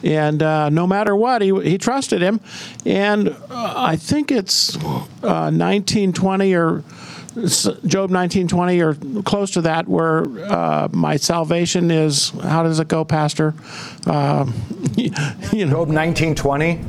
and 0.03 0.43
uh, 0.43 0.69
no 0.69 0.85
matter 0.85 1.15
what 1.15 1.41
he, 1.41 1.51
he 1.61 1.77
trusted 1.77 2.21
him. 2.21 2.39
And 2.85 3.29
uh, 3.29 3.73
I 3.75 3.95
think 3.95 4.31
it's 4.31 4.75
uh, 4.75 5.49
1920 5.51 6.53
or 6.53 6.83
Job 7.35 8.11
1920 8.11 8.81
or 8.81 8.93
close 9.23 9.51
to 9.51 9.61
that 9.61 9.87
where 9.89 10.23
uh, 10.49 10.87
my 10.93 11.17
salvation 11.17 11.91
is 11.91 12.29
how 12.29 12.63
does 12.63 12.79
it 12.79 12.87
go 12.87 13.03
pastor 13.03 13.53
uh, 14.07 14.45
you 14.95 15.65
know 15.65 15.85
Job 15.85 15.89
1920. 15.89 16.79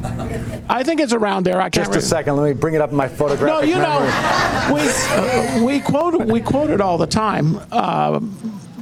I 0.68 0.84
think 0.84 1.00
it's 1.00 1.12
around 1.12 1.44
there 1.44 1.58
I 1.60 1.68
can't 1.70 1.86
Just 1.86 1.90
a 1.90 1.94
re- 1.94 2.00
second. 2.00 2.36
Let 2.36 2.46
me 2.46 2.52
bring 2.54 2.74
it 2.74 2.80
up 2.80 2.90
in 2.90 2.96
my 2.96 3.08
photographic 3.08 3.68
no, 3.68 3.74
you 3.74 3.76
memory. 3.82 4.08
know, 4.08 4.74
we 4.74 5.60
uh, 5.60 5.64
we 5.64 5.80
quote 5.80 6.26
we 6.26 6.40
quote 6.40 6.70
it 6.70 6.80
all 6.80 6.96
the 6.98 7.06
time. 7.08 7.60
Uh, 7.72 8.20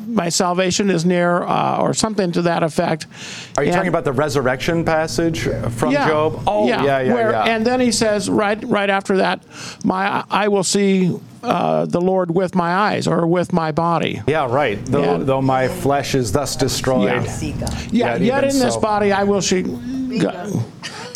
my 0.06 0.28
salvation 0.28 0.90
is 0.90 1.04
near, 1.04 1.42
uh, 1.42 1.78
or 1.80 1.92
something 1.92 2.30
to 2.30 2.42
that 2.42 2.62
effect. 2.62 3.06
Are 3.56 3.64
you 3.64 3.70
And- 3.70 3.74
talking 3.74 3.88
about 3.88 4.04
the 4.04 4.12
resurrection 4.12 4.84
passage 4.84 5.40
from 5.70 5.92
yeah, 5.92 6.06
Job? 6.06 6.40
Oh, 6.46 6.68
yeah, 6.68 6.84
yeah, 6.84 7.00
yeah. 7.00 7.14
where- 7.14 7.34
And 7.34 7.66
then 7.66 7.80
he 7.80 7.90
says 7.90 8.30
right 8.30 8.62
right 8.64 8.90
after 8.90 9.16
that, 9.16 9.42
my 9.82 10.22
I 10.30 10.46
will 10.48 10.62
see 10.62 11.18
uh, 11.44 11.86
the 11.86 12.00
Lord 12.00 12.30
with 12.30 12.54
my 12.54 12.74
eyes 12.74 13.06
or 13.06 13.26
with 13.26 13.52
my 13.52 13.72
body. 13.72 14.22
yeah, 14.26 14.46
right. 14.50 14.84
Though, 14.86 15.02
Yeah. 15.18 15.24
though 15.24 15.42
my 15.42 15.68
flesh 15.68 16.14
is 16.14 16.32
thus 16.32 16.56
destroyed. 16.56 17.04
Yeah. 17.04 17.22
Yeah, 17.40 17.76
Yeah, 17.90 18.16
yet 18.16 18.44
in 18.44 18.50
even 18.50 18.60
this 18.60 18.76
body 18.76 19.12
I 19.12 19.24
will 19.24 19.42
see. 19.42 19.62
Go- 19.62 20.62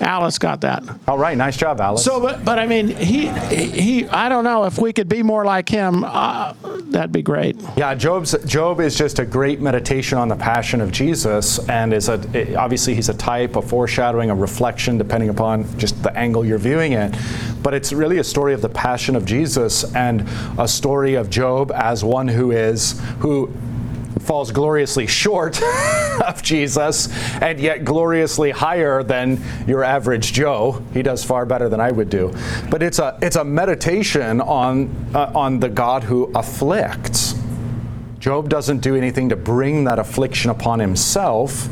Alice 0.00 0.38
got 0.38 0.60
that. 0.60 0.84
All 1.06 1.18
right, 1.18 1.36
nice 1.36 1.56
job, 1.56 1.80
Alice. 1.80 2.04
So, 2.04 2.20
but, 2.20 2.44
but 2.44 2.58
I 2.58 2.66
mean, 2.66 2.88
he, 2.88 3.28
he, 3.28 4.08
I 4.08 4.28
don't 4.28 4.44
know 4.44 4.64
if 4.64 4.78
we 4.78 4.92
could 4.92 5.08
be 5.08 5.22
more 5.22 5.44
like 5.44 5.68
him. 5.68 6.04
Uh, 6.04 6.54
that'd 6.90 7.12
be 7.12 7.22
great. 7.22 7.56
Yeah, 7.76 7.94
Job's 7.94 8.36
Job 8.44 8.80
is 8.80 8.96
just 8.96 9.18
a 9.18 9.24
great 9.24 9.60
meditation 9.60 10.18
on 10.18 10.28
the 10.28 10.36
passion 10.36 10.80
of 10.80 10.92
Jesus, 10.92 11.58
and 11.68 11.92
is 11.92 12.08
a 12.08 12.54
obviously 12.56 12.94
he's 12.94 13.08
a 13.08 13.14
type, 13.14 13.56
a 13.56 13.62
foreshadowing, 13.62 14.30
a 14.30 14.34
reflection, 14.34 14.98
depending 14.98 15.28
upon 15.30 15.78
just 15.78 16.00
the 16.02 16.16
angle 16.16 16.44
you're 16.44 16.58
viewing 16.58 16.92
it. 16.92 17.14
But 17.62 17.74
it's 17.74 17.92
really 17.92 18.18
a 18.18 18.24
story 18.24 18.54
of 18.54 18.62
the 18.62 18.68
passion 18.68 19.16
of 19.16 19.24
Jesus 19.24 19.94
and 19.94 20.24
a 20.58 20.68
story 20.68 21.14
of 21.14 21.28
Job 21.28 21.72
as 21.74 22.04
one 22.04 22.28
who 22.28 22.52
is 22.52 23.00
who 23.18 23.52
falls 24.20 24.50
gloriously 24.50 25.06
short 25.06 25.60
of 26.26 26.42
Jesus 26.42 27.08
and 27.40 27.58
yet 27.60 27.84
gloriously 27.84 28.50
higher 28.50 29.02
than 29.02 29.40
your 29.66 29.84
average 29.84 30.32
Joe. 30.32 30.82
He 30.92 31.02
does 31.02 31.24
far 31.24 31.46
better 31.46 31.68
than 31.68 31.80
I 31.80 31.90
would 31.90 32.10
do. 32.10 32.34
But 32.70 32.82
it's 32.82 32.98
a 32.98 33.18
it's 33.22 33.36
a 33.36 33.44
meditation 33.44 34.40
on 34.40 34.94
uh, 35.14 35.32
on 35.34 35.60
the 35.60 35.68
God 35.68 36.04
who 36.04 36.30
afflicts. 36.34 37.34
Job 38.18 38.48
doesn't 38.48 38.80
do 38.80 38.96
anything 38.96 39.28
to 39.28 39.36
bring 39.36 39.84
that 39.84 39.98
affliction 39.98 40.50
upon 40.50 40.80
himself. 40.80 41.68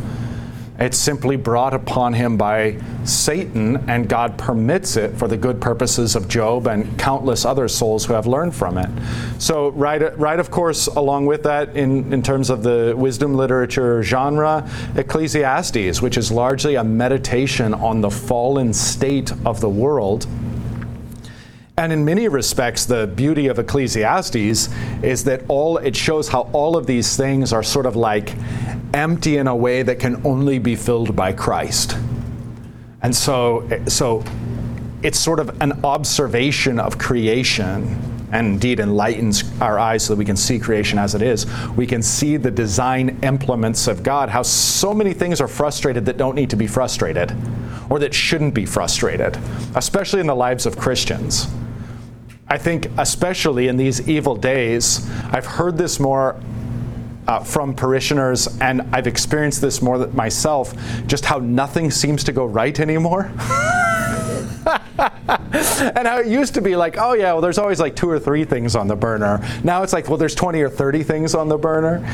It's 0.79 0.99
simply 0.99 1.37
brought 1.37 1.73
upon 1.73 2.13
him 2.13 2.37
by 2.37 2.77
Satan, 3.05 3.89
and 3.89 4.09
God 4.09 4.37
permits 4.37 4.97
it 4.97 5.17
for 5.17 5.27
the 5.27 5.37
good 5.37 5.61
purposes 5.61 6.15
of 6.15 6.29
Job 6.29 6.67
and 6.67 6.99
countless 6.99 7.45
other 7.45 7.67
souls 7.67 8.05
who 8.05 8.13
have 8.13 8.27
learned 8.27 8.55
from 8.55 8.77
it. 8.77 8.91
So, 9.39 9.71
right, 9.71 10.17
right 10.19 10.39
of 10.39 10.51
course, 10.51 10.87
along 10.87 11.27
with 11.27 11.43
that, 11.45 11.75
in, 11.77 12.13
in 12.13 12.23
terms 12.23 12.51
of 12.51 12.63
the 12.63 12.95
wisdom 12.97 13.35
literature 13.35 14.03
genre, 14.03 14.69
Ecclesiastes, 14.97 16.03
which 16.03 16.19
is 16.19 16.31
largely 16.31 16.75
a 16.75 16.85
meditation 16.85 17.73
on 17.73 18.01
the 18.03 18.11
fallen 18.11 18.73
state 18.75 19.33
of 19.47 19.61
the 19.61 19.71
world. 19.71 20.27
And 21.79 21.93
in 21.93 22.07
many 22.07 22.27
respects, 22.27 22.87
the 22.87 23.07
beauty 23.07 23.49
of 23.49 23.59
Ecclesiastes 23.59 24.71
is 25.03 25.25
that 25.25 25.43
all 25.47 25.77
it 25.77 25.95
shows 25.95 26.27
how 26.27 26.49
all 26.55 26.75
of 26.75 26.87
these 26.87 27.19
things 27.19 27.53
are 27.53 27.63
sort 27.63 27.85
of 27.85 27.97
like 27.97 28.33
empty 28.95 29.37
in 29.37 29.47
a 29.47 29.55
way 29.55 29.83
that 29.83 29.99
can 29.99 30.27
only 30.27 30.59
be 30.59 30.75
filled 30.75 31.15
by 31.15 31.35
Christ. 31.35 31.99
And 33.03 33.15
so, 33.15 33.69
so 33.89 34.25
it's 35.03 35.19
sort 35.19 35.39
of 35.39 35.61
an 35.61 35.85
observation 35.85 36.81
of 36.81 36.97
creation 36.97 38.01
and 38.33 38.47
indeed 38.47 38.81
enlightens 38.81 39.45
our 39.61 39.79
eyes 39.79 40.05
so 40.05 40.15
that 40.15 40.19
we 40.19 40.25
can 40.25 40.37
see 40.37 40.59
creation 40.59 40.99
as 40.99 41.15
it 41.15 41.21
is. 41.21 41.45
We 41.77 41.87
can 41.87 42.03
see 42.03 42.39
the 42.39 42.51
design 42.51 43.19
implements 43.23 43.87
of 43.87 44.03
God, 44.03 44.31
how 44.31 44.43
so 44.43 44.95
many 44.95 45.13
things 45.13 45.43
are 45.43 45.49
frustrated 45.49 46.07
that 46.07 46.17
don't 46.17 46.37
need 46.37 46.49
to 46.49 46.57
be 46.57 46.67
frustrated 46.67 47.37
or 47.91 47.99
that 47.99 48.15
shouldn't 48.15 48.55
be 48.55 48.65
frustrated, 48.65 49.39
especially 49.75 50.21
in 50.21 50.27
the 50.27 50.35
lives 50.35 50.65
of 50.65 50.79
Christians. 50.79 51.47
I 52.49 52.59
think, 52.59 52.89
especially 52.97 53.67
in 53.67 53.77
these 53.77 54.09
evil 54.09 54.37
days, 54.37 55.09
I've 55.33 55.47
heard 55.47 55.77
this 55.77 55.99
more 55.99 56.41
uh, 57.27 57.41
from 57.41 57.75
parishioners, 57.75 58.47
and 58.61 58.83
I've 58.93 59.09
experienced 59.09 59.61
this 59.61 59.83
more 59.83 60.07
myself 60.09 60.73
just 61.07 61.25
how 61.25 61.39
nothing 61.39 61.91
seems 61.91 62.23
to 62.25 62.33
go 62.33 62.45
right 62.45 62.79
anymore. 62.79 63.33
and 65.97 66.07
how 66.07 66.19
it 66.19 66.27
used 66.27 66.55
to 66.55 66.61
be 66.61 66.77
like, 66.77 66.97
oh 66.99 67.13
yeah, 67.13 67.33
well, 67.33 67.43
there's 67.43 67.59
always 67.59 67.81
like 67.81 67.95
two 67.95 68.09
or 68.09 68.19
three 68.19 68.45
things 68.45 68.75
on 68.75 68.89
the 68.89 68.97
burner. 68.97 69.47
Now 69.63 69.83
it's 69.83 69.93
like, 69.93 70.09
well, 70.09 70.17
there's 70.17 70.35
20 70.35 70.61
or 70.63 70.71
30 70.71 71.03
things 71.03 71.35
on 71.35 71.49
the 71.49 71.59
burner. 71.59 72.05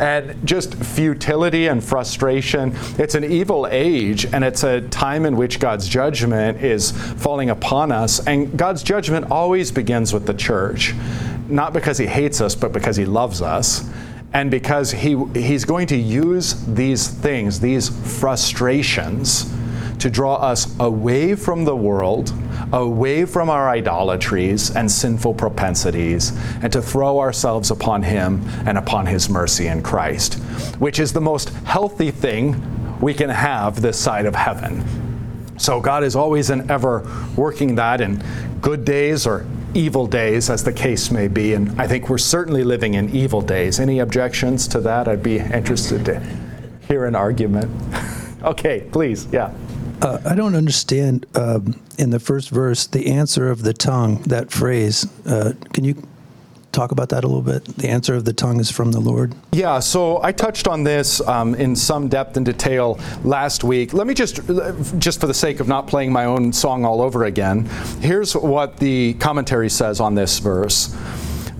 And 0.00 0.46
just 0.46 0.74
futility 0.74 1.66
and 1.66 1.84
frustration. 1.84 2.72
It's 2.98 3.14
an 3.14 3.24
evil 3.24 3.66
age, 3.66 4.24
and 4.26 4.42
it's 4.42 4.62
a 4.62 4.80
time 4.88 5.26
in 5.26 5.36
which 5.36 5.60
God's 5.60 5.88
judgment 5.88 6.62
is 6.62 6.92
falling 6.92 7.50
upon 7.50 7.92
us. 7.92 8.26
And 8.26 8.56
God's 8.56 8.82
judgment 8.82 9.30
always 9.30 9.70
begins 9.70 10.12
with 10.12 10.26
the 10.26 10.34
church, 10.34 10.94
not 11.48 11.72
because 11.72 11.98
He 11.98 12.06
hates 12.06 12.40
us, 12.40 12.54
but 12.54 12.72
because 12.72 12.96
He 12.96 13.04
loves 13.04 13.42
us. 13.42 13.88
And 14.32 14.48
because 14.48 14.92
he, 14.92 15.20
he's 15.34 15.64
going 15.64 15.88
to 15.88 15.96
use 15.96 16.64
these 16.64 17.08
things, 17.08 17.58
these 17.58 17.88
frustrations, 18.20 19.52
to 20.00 20.10
draw 20.10 20.36
us 20.36 20.78
away 20.80 21.34
from 21.34 21.64
the 21.64 21.76
world, 21.76 22.32
away 22.72 23.24
from 23.24 23.48
our 23.48 23.68
idolatries 23.68 24.74
and 24.74 24.90
sinful 24.90 25.34
propensities, 25.34 26.32
and 26.62 26.72
to 26.72 26.82
throw 26.82 27.20
ourselves 27.20 27.70
upon 27.70 28.02
Him 28.02 28.42
and 28.66 28.76
upon 28.78 29.06
His 29.06 29.28
mercy 29.28 29.66
in 29.66 29.82
Christ, 29.82 30.34
which 30.78 30.98
is 30.98 31.12
the 31.12 31.20
most 31.20 31.50
healthy 31.64 32.10
thing 32.10 32.98
we 33.00 33.14
can 33.14 33.30
have 33.30 33.80
this 33.80 33.98
side 33.98 34.26
of 34.26 34.34
heaven. 34.34 34.84
So 35.58 35.80
God 35.80 36.04
is 36.04 36.16
always 36.16 36.48
and 36.48 36.70
ever 36.70 37.06
working 37.36 37.74
that 37.74 38.00
in 38.00 38.22
good 38.62 38.84
days 38.84 39.26
or 39.26 39.46
evil 39.74 40.06
days, 40.06 40.50
as 40.50 40.64
the 40.64 40.72
case 40.72 41.10
may 41.10 41.28
be. 41.28 41.54
And 41.54 41.80
I 41.80 41.86
think 41.86 42.08
we're 42.08 42.18
certainly 42.18 42.64
living 42.64 42.94
in 42.94 43.14
evil 43.14 43.40
days. 43.40 43.78
Any 43.78 43.98
objections 43.98 44.66
to 44.68 44.80
that? 44.80 45.06
I'd 45.06 45.22
be 45.22 45.38
interested 45.38 46.04
to 46.06 46.22
hear 46.88 47.04
an 47.04 47.14
argument. 47.14 47.70
okay, 48.42 48.86
please, 48.90 49.28
yeah. 49.30 49.52
Uh, 50.02 50.18
I 50.24 50.34
don't 50.34 50.54
understand 50.54 51.26
um, 51.34 51.78
in 51.98 52.10
the 52.10 52.20
first 52.20 52.48
verse 52.50 52.86
the 52.86 53.08
answer 53.08 53.50
of 53.50 53.62
the 53.62 53.74
tongue, 53.74 54.22
that 54.22 54.50
phrase. 54.50 55.06
Uh, 55.26 55.52
can 55.74 55.84
you 55.84 56.02
talk 56.72 56.92
about 56.92 57.10
that 57.10 57.22
a 57.24 57.26
little 57.26 57.42
bit? 57.42 57.64
The 57.76 57.88
answer 57.88 58.14
of 58.14 58.24
the 58.24 58.32
tongue 58.32 58.60
is 58.60 58.70
from 58.70 58.92
the 58.92 59.00
Lord. 59.00 59.34
Yeah, 59.52 59.78
so 59.80 60.22
I 60.22 60.32
touched 60.32 60.68
on 60.68 60.84
this 60.84 61.20
um, 61.28 61.54
in 61.54 61.76
some 61.76 62.08
depth 62.08 62.36
and 62.36 62.46
detail 62.46 62.98
last 63.24 63.62
week. 63.62 63.92
Let 63.92 64.06
me 64.06 64.14
just, 64.14 64.40
just 64.98 65.20
for 65.20 65.26
the 65.26 65.34
sake 65.34 65.60
of 65.60 65.68
not 65.68 65.86
playing 65.86 66.12
my 66.12 66.24
own 66.24 66.52
song 66.52 66.84
all 66.84 67.02
over 67.02 67.24
again, 67.24 67.66
here's 68.00 68.34
what 68.34 68.78
the 68.78 69.14
commentary 69.14 69.68
says 69.68 70.00
on 70.00 70.14
this 70.14 70.38
verse. 70.38 70.96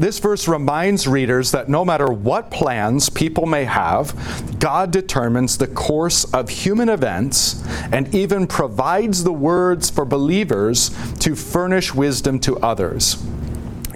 This 0.01 0.19
verse 0.19 0.49
reminds 0.49 1.07
readers 1.07 1.51
that 1.51 1.69
no 1.69 1.85
matter 1.85 2.11
what 2.11 2.51
plans 2.51 3.11
people 3.11 3.45
may 3.45 3.65
have, 3.65 4.59
God 4.59 4.93
determines 4.93 5.59
the 5.59 5.67
course 5.67 6.25
of 6.33 6.49
human 6.49 6.89
events 6.89 7.63
and 7.93 8.15
even 8.15 8.47
provides 8.47 9.25
the 9.25 9.33
words 9.35 9.91
for 9.91 10.07
believers 10.07 10.89
to 11.19 11.37
furnish 11.37 11.93
wisdom 11.93 12.41
to 12.41 12.57
others. 12.61 13.23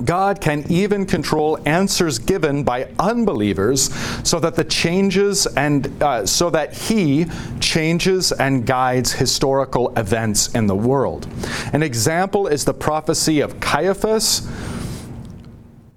God 0.04 0.42
can 0.42 0.70
even 0.70 1.06
control 1.06 1.58
answers 1.64 2.18
given 2.18 2.64
by 2.64 2.90
unbelievers 2.98 3.90
so 4.28 4.38
that 4.40 4.56
the 4.56 4.64
changes 4.64 5.46
and 5.46 5.90
uh, 6.02 6.26
so 6.26 6.50
that 6.50 6.76
he 6.76 7.24
changes 7.60 8.30
and 8.30 8.66
guides 8.66 9.14
historical 9.14 9.96
events 9.96 10.54
in 10.54 10.66
the 10.66 10.76
world. 10.76 11.26
An 11.72 11.82
example 11.82 12.46
is 12.46 12.66
the 12.66 12.74
prophecy 12.74 13.40
of 13.40 13.58
Caiaphas 13.58 14.46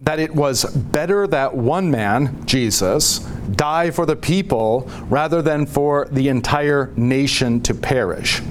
that 0.07 0.19
it 0.19 0.33
was 0.33 0.63
better 0.63 1.27
that 1.27 1.53
one 1.53 1.91
man, 1.91 2.41
Jesus, 2.45 3.19
die 3.57 3.91
for 3.91 4.05
the 4.05 4.15
people 4.15 4.89
rather 5.09 5.41
than 5.41 5.65
for 5.65 6.07
the 6.13 6.29
entire 6.29 6.93
nation 6.95 7.59
to 7.59 7.73
perish. 7.73 8.41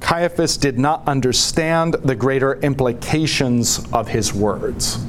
Caiaphas 0.00 0.58
did 0.58 0.78
not 0.78 1.08
understand 1.08 1.94
the 2.04 2.14
greater 2.14 2.60
implications 2.60 3.90
of 3.94 4.08
his 4.08 4.34
words. 4.34 5.02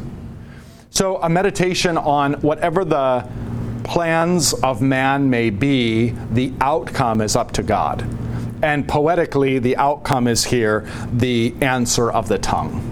So, 0.92 1.18
a 1.18 1.28
meditation 1.28 1.98
on 1.98 2.36
whatever 2.36 2.86
the 2.86 3.30
plans 3.84 4.54
of 4.54 4.82
man 4.82 5.30
may 5.30 5.50
be, 5.50 6.12
the 6.32 6.54
outcome 6.62 7.20
is 7.20 7.36
up 7.36 7.52
to 7.52 7.64
God. 7.64 8.08
And 8.64 8.88
poetically, 8.88 9.60
the 9.60 9.76
outcome 9.76 10.30
is 10.30 10.46
here 10.46 10.90
the 11.12 11.54
answer 11.60 12.10
of 12.10 12.30
the 12.30 12.38
tongue. 12.38 12.91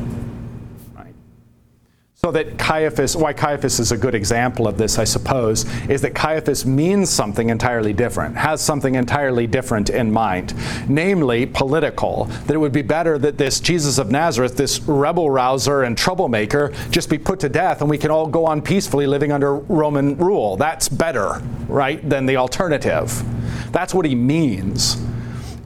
So 2.22 2.34
that 2.34 2.58
Caiaphas, 2.58 3.16
why 3.16 3.32
Caiaphas 3.32 3.80
is 3.80 3.94
a 3.94 3.98
good 3.98 4.14
example 4.14 4.68
of 4.68 4.78
this, 4.78 5.00
I 5.00 5.06
suppose, 5.06 5.64
is 5.88 6.02
that 6.02 6.14
Caiaphas 6.14 6.66
means 6.66 7.10
something 7.10 7.50
entirely 7.50 7.94
different, 7.94 8.36
has 8.36 8.60
something 8.60 8.96
entirely 8.96 9.48
different 9.48 9.90
in 9.90 10.12
mind, 10.12 10.54
namely 10.90 11.46
political. 11.46 12.26
That 12.26 12.56
it 12.56 12.58
would 12.58 12.74
be 12.74 12.82
better 12.82 13.18
that 13.20 13.38
this 13.38 13.62
Jesus 13.62 14.00
of 14.00 14.12
Nazareth, 14.12 14.58
this 14.58 14.82
rebel 14.82 15.30
rouser 15.30 15.84
and 15.84 15.98
troublemaker, 15.98 16.74
just 16.90 17.10
be 17.10 17.18
put 17.18 17.40
to 17.40 17.48
death 17.48 17.80
and 17.80 17.90
we 17.90 17.98
can 17.98 18.12
all 18.12 18.28
go 18.28 18.46
on 18.46 18.62
peacefully 18.62 19.08
living 19.08 19.32
under 19.32 19.56
Roman 19.56 20.18
rule. 20.18 20.58
That's 20.58 20.90
better, 20.90 21.42
right, 21.70 22.02
than 22.10 22.26
the 22.26 22.36
alternative. 22.36 23.24
That's 23.72 23.94
what 23.94 24.06
he 24.06 24.14
means. 24.14 25.02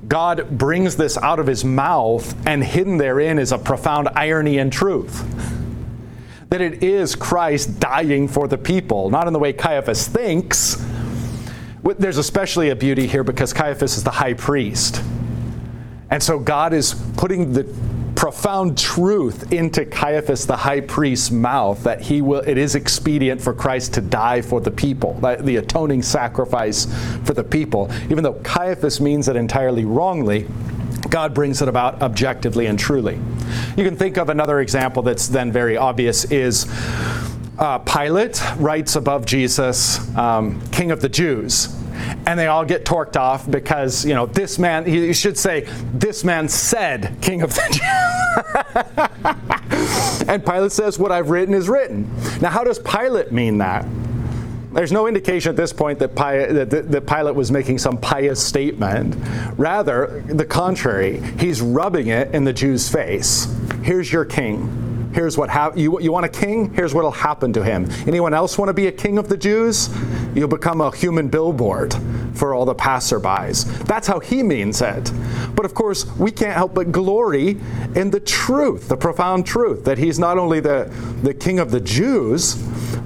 God 0.07 0.55
brings 0.55 0.97
this 0.97 1.17
out 1.17 1.39
of 1.39 1.47
his 1.47 1.65
mouth, 1.65 2.35
and 2.45 2.63
hidden 2.63 2.97
therein 2.97 3.39
is 3.39 3.51
a 3.51 3.57
profound 3.57 4.09
irony 4.09 4.59
and 4.59 4.71
truth 4.71 5.25
that 6.53 6.61
it 6.61 6.83
is 6.83 7.15
Christ 7.15 7.79
dying 7.79 8.27
for 8.27 8.47
the 8.47 8.59
people, 8.59 9.09
not 9.09 9.25
in 9.25 9.33
the 9.33 9.39
way 9.39 9.53
Caiaphas 9.53 10.07
thinks. 10.07 10.85
There's 11.97 12.19
especially 12.19 12.69
a 12.69 12.75
beauty 12.75 13.07
here 13.07 13.23
because 13.23 13.51
Caiaphas 13.53 13.97
is 13.97 14.03
the 14.03 14.11
high 14.11 14.35
priest. 14.35 15.01
And 16.11 16.21
so 16.21 16.37
God 16.37 16.71
is 16.71 16.93
putting 17.17 17.53
the 17.53 17.63
profound 18.15 18.77
truth 18.77 19.51
into 19.51 19.83
Caiaphas 19.83 20.45
the 20.45 20.55
high 20.55 20.81
priest's 20.81 21.31
mouth 21.31 21.83
that 21.85 22.01
he 22.01 22.21
will 22.21 22.41
it 22.41 22.59
is 22.59 22.75
expedient 22.75 23.41
for 23.41 23.55
Christ 23.55 23.95
to 23.95 24.01
die 24.01 24.43
for 24.43 24.61
the 24.61 24.69
people, 24.69 25.15
the 25.15 25.55
atoning 25.55 26.03
sacrifice 26.03 26.85
for 27.23 27.33
the 27.33 27.43
people. 27.43 27.91
Even 28.11 28.23
though 28.23 28.39
Caiaphas 28.43 29.01
means 29.01 29.27
it 29.27 29.35
entirely 29.35 29.85
wrongly, 29.85 30.47
God 31.13 31.36
brings 31.36 31.62
it 31.62 31.67
about 31.67 32.02
objectively 32.02 32.65
and 32.65 32.80
truly. 32.80 33.19
You 33.78 33.84
can 33.84 33.95
think 33.95 34.17
of 34.17 34.30
another 34.30 34.62
example 34.62 35.04
that's 35.04 35.28
then 35.28 35.52
very 35.52 35.78
obvious 35.78 36.26
is 36.32 36.65
uh, 37.60 37.78
Pilate 37.78 38.41
writes 38.58 38.95
above 38.95 39.23
Jesus, 39.23 39.99
um, 40.17 40.60
King 40.71 40.89
of 40.89 41.02
the 41.02 41.10
Jews. 41.10 41.80
And 42.26 42.39
they 42.39 42.47
all 42.47 42.65
get 42.65 42.84
torqued 42.84 43.15
off 43.15 43.49
because, 43.49 44.04
you 44.04 44.15
know, 44.15 44.26
this 44.26 44.58
man, 44.58 44.91
you 44.91 45.13
should 45.13 45.38
say, 45.38 45.67
this 45.93 46.23
man 46.23 46.49
said, 46.49 47.15
King 47.21 47.43
of 47.43 47.54
the 47.54 47.62
Jews. 50.19 50.23
and 50.28 50.43
Pilate 50.43 50.71
says, 50.71 50.97
What 50.97 51.12
I've 51.12 51.30
written 51.30 51.54
is 51.54 51.69
written. 51.69 52.12
Now, 52.41 52.49
how 52.49 52.63
does 52.63 52.80
Pilate 52.80 53.32
mean 53.32 53.60
that? 53.60 53.86
There's 54.73 54.91
no 54.91 55.07
indication 55.07 55.51
at 55.51 55.55
this 55.55 55.71
point 55.71 55.99
that, 55.99 56.15
that, 56.15 56.91
that 56.91 57.07
Pilate 57.07 57.36
was 57.36 57.51
making 57.51 57.77
some 57.77 57.97
pious 57.97 58.43
statement. 58.43 59.15
Rather, 59.57 60.23
the 60.27 60.45
contrary, 60.45 61.21
he's 61.38 61.62
rubbing 61.62 62.07
it 62.07 62.33
in 62.33 62.43
the 62.43 62.53
Jews' 62.53 62.89
face. 62.89 63.47
Here's 63.83 64.12
your 64.12 64.25
king. 64.25 65.12
Here's 65.13 65.38
what 65.38 65.77
you, 65.77 66.01
you 66.01 66.12
want 66.12 66.25
a 66.25 66.29
king? 66.29 66.73
Here's 66.73 66.93
what'll 66.93 67.12
happen 67.12 67.53
to 67.53 67.63
him. 67.63 67.88
Anyone 68.07 68.33
else 68.33 68.57
want 68.57 68.69
to 68.69 68.73
be 68.73 68.88
a 68.88 68.91
king 68.91 69.19
of 69.19 69.29
the 69.29 69.38
Jews? 69.38 69.89
You'll 70.33 70.47
become 70.47 70.81
a 70.81 70.95
human 70.95 71.27
billboard 71.27 71.93
for 72.33 72.55
all 72.55 72.65
the 72.65 72.73
passerbys. 72.73 73.65
That's 73.86 74.07
how 74.07 74.19
he 74.19 74.41
means 74.41 74.81
it. 74.81 75.12
But 75.55 75.65
of 75.65 75.75
course, 75.75 76.07
we 76.17 76.31
can't 76.31 76.53
help 76.53 76.73
but 76.73 76.91
glory 76.91 77.57
in 77.95 78.09
the 78.09 78.19
truth, 78.19 78.89
the 78.89 78.97
profound 78.97 79.45
truth, 79.45 79.86
that 79.86 79.99
he's 79.99 80.17
not 80.17 80.39
only 80.39 80.59
the, 80.59 80.91
the 81.21 81.36
king 81.36 81.59
of 81.59 81.69
the 81.69 81.79
Jews, 81.79 82.55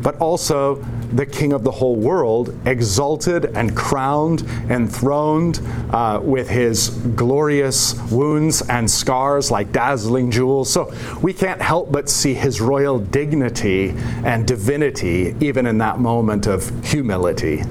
but 0.02 0.16
also 0.20 0.82
the 1.14 1.26
King 1.26 1.54
of 1.54 1.64
the 1.64 1.72
whole 1.72 1.96
world, 1.96 2.58
exalted 2.66 3.46
and 3.58 3.76
crowned 3.76 4.44
and 4.70 4.94
throned 4.94 5.62
uh, 5.92 6.20
with 6.24 6.50
his 6.50 6.90
glorious 7.16 7.96
wounds 8.12 8.62
and 8.70 8.90
scars 8.90 9.52
like 9.52 9.72
dazzling 9.72 10.32
jewels. 10.32 10.72
So 10.72 10.94
we 11.22 11.34
can't 11.34 11.62
help 11.62 11.92
but 11.92 12.10
see 12.10 12.34
his 12.34 12.62
royal 12.62 13.00
dignity 13.00 13.94
and 14.24 14.48
divinity 14.48 15.36
even 15.40 15.66
in 15.66 15.78
that 15.80 16.00
moment 16.00 16.48
of 16.48 16.70
humility. 16.86 17.64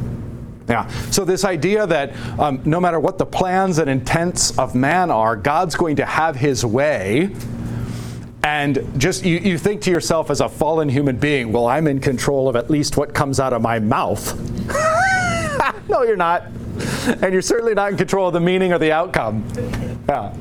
Yeah. 0.68 0.88
So 1.10 1.24
this 1.24 1.44
idea 1.44 1.86
that 1.86 2.12
um, 2.40 2.60
no 2.64 2.80
matter 2.80 2.98
what 2.98 3.18
the 3.18 3.26
plans 3.26 3.78
and 3.78 3.88
intents 3.88 4.58
of 4.58 4.74
man 4.74 5.10
are, 5.10 5.36
God's 5.36 5.76
going 5.76 5.96
to 5.96 6.04
have 6.04 6.34
his 6.34 6.64
way 6.64 7.30
and 8.46 8.78
just 8.96 9.24
you, 9.24 9.38
you 9.38 9.58
think 9.58 9.82
to 9.82 9.90
yourself 9.90 10.30
as 10.30 10.40
a 10.40 10.48
fallen 10.48 10.88
human 10.88 11.16
being, 11.16 11.50
well, 11.50 11.66
I'm 11.66 11.88
in 11.88 11.98
control 11.98 12.48
of 12.48 12.54
at 12.54 12.70
least 12.70 12.96
what 12.96 13.12
comes 13.12 13.40
out 13.40 13.52
of 13.52 13.60
my 13.60 13.80
mouth. 13.80 14.38
no, 15.88 16.04
you're 16.04 16.14
not. 16.14 16.44
And 17.20 17.32
you're 17.32 17.42
certainly 17.42 17.74
not 17.74 17.90
in 17.90 17.98
control 17.98 18.28
of 18.28 18.34
the 18.34 18.40
meaning 18.40 18.72
or 18.72 18.78
the 18.78 18.92
outcome. 18.92 19.44
Yeah. 20.08 20.32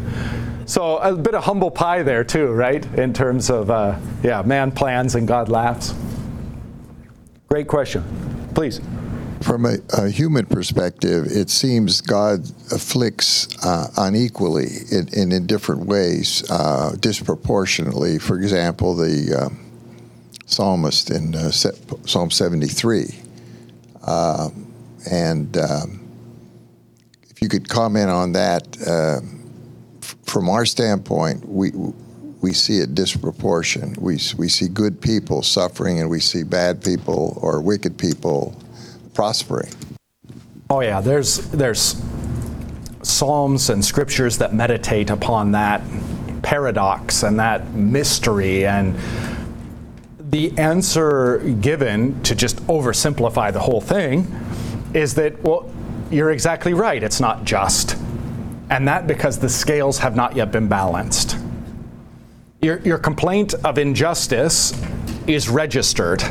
So 0.68 0.98
a 0.98 1.16
bit 1.16 1.34
of 1.34 1.46
humble 1.46 1.72
pie 1.72 2.04
there 2.04 2.24
too, 2.24 2.52
right? 2.52 2.86
In 2.94 3.12
terms 3.12 3.50
of 3.50 3.72
uh, 3.72 3.98
yeah, 4.22 4.44
man 4.44 4.72
plans 4.72 5.16
and 5.16 5.28
God 5.28 5.50
laughs. 5.50 5.96
Great 7.48 7.68
question. 7.68 8.04
Please. 8.54 8.82
From 9.42 9.66
a, 9.66 9.78
a, 9.94 10.10
human 10.10 10.46
perspective, 10.46 11.26
it 11.28 11.50
seems 11.50 12.02
God 12.02 12.50
afflicts 12.72 13.48
uh, 13.64 13.88
unequally 13.98 14.68
in, 14.92 15.08
in, 15.14 15.32
in, 15.32 15.46
different 15.46 15.86
ways, 15.86 16.44
uh, 16.50 16.96
disproportionately. 17.00 18.18
For 18.18 18.38
example, 18.38 18.96
the 18.96 19.36
uh, 19.38 19.50
psalmist 20.46 21.12
in 21.12 21.36
uh, 21.36 21.52
Psalm 21.52 22.32
73. 22.32 23.08
Um, 24.06 24.74
and 25.10 25.58
um, 25.58 26.08
if 27.30 27.42
you 27.42 27.50
could 27.50 27.68
comment 27.68 28.10
on 28.10 28.32
that, 28.34 28.78
uh, 28.88 29.20
f- 30.02 30.16
from 30.24 30.50
our 30.50 30.66
standpoint, 30.66 31.48
we 31.48 31.72
we 32.42 32.54
see 32.54 32.78
it 32.78 32.94
disproportion. 32.94 33.96
We 34.00 34.20
we 34.38 34.50
see 34.50 34.68
good 34.68 35.02
people 35.02 35.42
suffering, 35.42 36.00
and 36.00 36.10
we 36.10 36.20
see 36.20 36.44
bad 36.44 36.84
people 36.84 37.38
or 37.42 37.62
wicked 37.62 37.98
people 37.98 38.56
prospering. 39.16 39.72
Oh 40.70 40.82
yeah, 40.82 41.02
there's 41.02 41.38
there's 41.50 42.04
psalms 43.02 43.70
and 43.70 43.84
scriptures 43.84 44.38
that 44.40 44.54
meditate 44.54 45.10
upon 45.10 45.52
that 45.54 45.82
paradox 46.42 47.24
and 47.24 47.40
that 47.40 47.74
mystery 47.74 48.66
and 48.66 48.96
the 50.20 50.56
answer 50.58 51.38
given 51.62 52.22
to 52.24 52.36
just 52.36 52.58
oversimplify 52.68 53.54
the 53.54 53.60
whole 53.60 53.82
thing 53.82 54.28
is 54.94 55.14
that 55.14 55.42
well 55.44 55.72
you're 56.12 56.32
exactly 56.32 56.74
right 56.74 57.02
it's 57.04 57.20
not 57.20 57.46
just. 57.46 57.98
And 58.70 58.88
that 58.88 59.06
because 59.06 59.38
the 59.38 59.50
scales 59.50 60.00
have 60.00 60.16
not 60.16 60.36
yet 60.36 60.52
been 60.52 60.68
balanced. 60.68 61.38
Your, 62.62 62.80
your 62.80 62.98
complaint 62.98 63.54
of 63.64 63.78
injustice 63.78 64.74
is 65.28 65.50
registered 65.50 66.24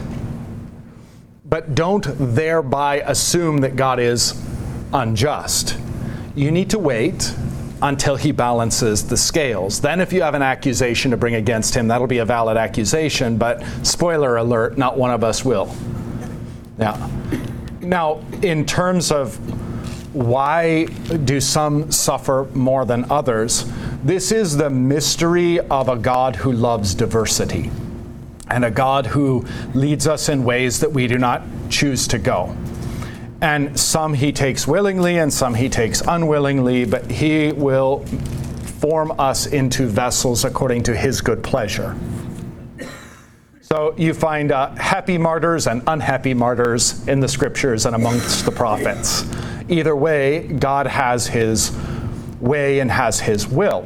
but 1.44 1.74
don't 1.74 2.07
thereby 2.18 2.96
assume 3.00 3.59
that 3.59 3.76
God 3.76 4.00
is 4.00 4.40
unjust. 4.92 5.76
You 6.35 6.50
need 6.50 6.70
to 6.70 6.78
wait 6.78 7.35
until 7.83 8.16
he 8.16 8.33
balances 8.33 9.07
the 9.07 9.16
scales. 9.16 9.80
Then, 9.80 10.00
if 10.00 10.12
you 10.12 10.22
have 10.22 10.35
an 10.35 10.42
accusation 10.42 11.11
to 11.11 11.16
bring 11.16 11.35
against 11.35 11.74
him, 11.74 11.88
that'll 11.88 12.07
be 12.07 12.18
a 12.18 12.24
valid 12.24 12.57
accusation, 12.57 13.37
but 13.37 13.62
spoiler 13.83 14.38
alert, 14.38 14.78
not 14.78 14.96
one 14.96 15.11
of 15.11 15.22
us 15.22 15.44
will. 15.44 15.74
Now, 16.78 17.11
now 17.80 18.24
in 18.42 18.64
terms 18.64 19.12
of 19.12 19.37
why 20.14 20.85
do 21.24 21.40
some 21.40 21.90
suffer 21.92 22.48
more 22.54 22.87
than 22.87 23.11
others, 23.11 23.70
this 24.02 24.33
is 24.33 24.57
the 24.57 24.70
mystery 24.70 25.61
of 25.61 25.88
a 25.88 25.96
God 25.96 26.37
who 26.37 26.52
loves 26.52 26.94
diversity 26.94 27.70
and 28.54 28.64
a 28.64 28.70
God 28.70 29.04
who 29.04 29.44
leads 29.74 30.06
us 30.06 30.28
in 30.28 30.44
ways 30.44 30.78
that 30.78 30.92
we 30.92 31.08
do 31.08 31.18
not 31.18 31.42
choose 31.70 32.06
to 32.08 32.18
go. 32.18 32.56
And 33.40 33.78
some 33.78 34.14
he 34.14 34.30
takes 34.30 34.66
willingly 34.66 35.18
and 35.18 35.32
some 35.32 35.54
he 35.54 35.68
takes 35.68 36.00
unwillingly, 36.00 36.84
but 36.84 37.10
he 37.10 37.50
will 37.50 38.06
form 38.78 39.12
us 39.18 39.46
into 39.46 39.88
vessels 39.88 40.44
according 40.44 40.84
to 40.84 40.96
his 40.96 41.20
good 41.20 41.42
pleasure. 41.42 41.96
So 43.60 43.92
you 43.96 44.14
find 44.14 44.52
uh, 44.52 44.72
happy 44.76 45.18
martyrs 45.18 45.66
and 45.66 45.82
unhappy 45.88 46.32
martyrs 46.32 47.08
in 47.08 47.18
the 47.18 47.28
scriptures 47.28 47.86
and 47.86 47.96
amongst 47.96 48.44
the 48.44 48.52
prophets. 48.52 49.24
Either 49.68 49.96
way, 49.96 50.46
God 50.46 50.86
has 50.86 51.26
his 51.26 51.76
way 52.40 52.78
and 52.78 52.88
has 52.88 53.18
his 53.18 53.48
will. 53.48 53.84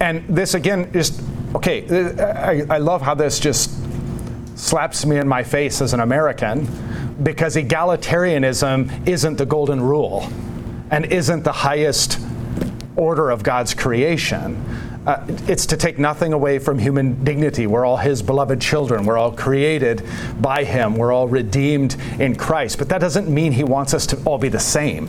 And 0.00 0.26
this 0.28 0.54
again 0.54 0.90
is 0.92 1.22
okay, 1.54 1.86
I, 2.20 2.76
I 2.76 2.78
love 2.78 3.00
how 3.00 3.14
this 3.14 3.38
just 3.38 3.70
slaps 4.58 5.06
me 5.06 5.16
in 5.16 5.28
my 5.28 5.42
face 5.42 5.80
as 5.80 5.94
an 5.94 6.00
American 6.00 6.66
because 7.22 7.56
egalitarianism 7.56 9.06
isn't 9.06 9.36
the 9.36 9.46
golden 9.46 9.80
rule 9.80 10.28
and 10.90 11.06
isn't 11.06 11.44
the 11.44 11.52
highest 11.52 12.18
order 12.96 13.30
of 13.30 13.42
God's 13.42 13.72
creation. 13.72 14.56
Uh, 15.06 15.24
it's 15.46 15.64
to 15.66 15.76
take 15.76 15.98
nothing 15.98 16.32
away 16.32 16.58
from 16.58 16.78
human 16.78 17.22
dignity. 17.24 17.66
We're 17.66 17.84
all 17.84 17.96
His 17.96 18.20
beloved 18.20 18.60
children. 18.60 19.06
We're 19.06 19.16
all 19.16 19.32
created 19.32 20.04
by 20.40 20.64
Him. 20.64 20.96
We're 20.96 21.12
all 21.12 21.28
redeemed 21.28 21.96
in 22.18 22.34
Christ. 22.34 22.78
But 22.78 22.88
that 22.88 23.00
doesn't 23.00 23.28
mean 23.28 23.52
He 23.52 23.64
wants 23.64 23.94
us 23.94 24.06
to 24.08 24.22
all 24.24 24.38
be 24.38 24.48
the 24.48 24.58
same. 24.58 25.08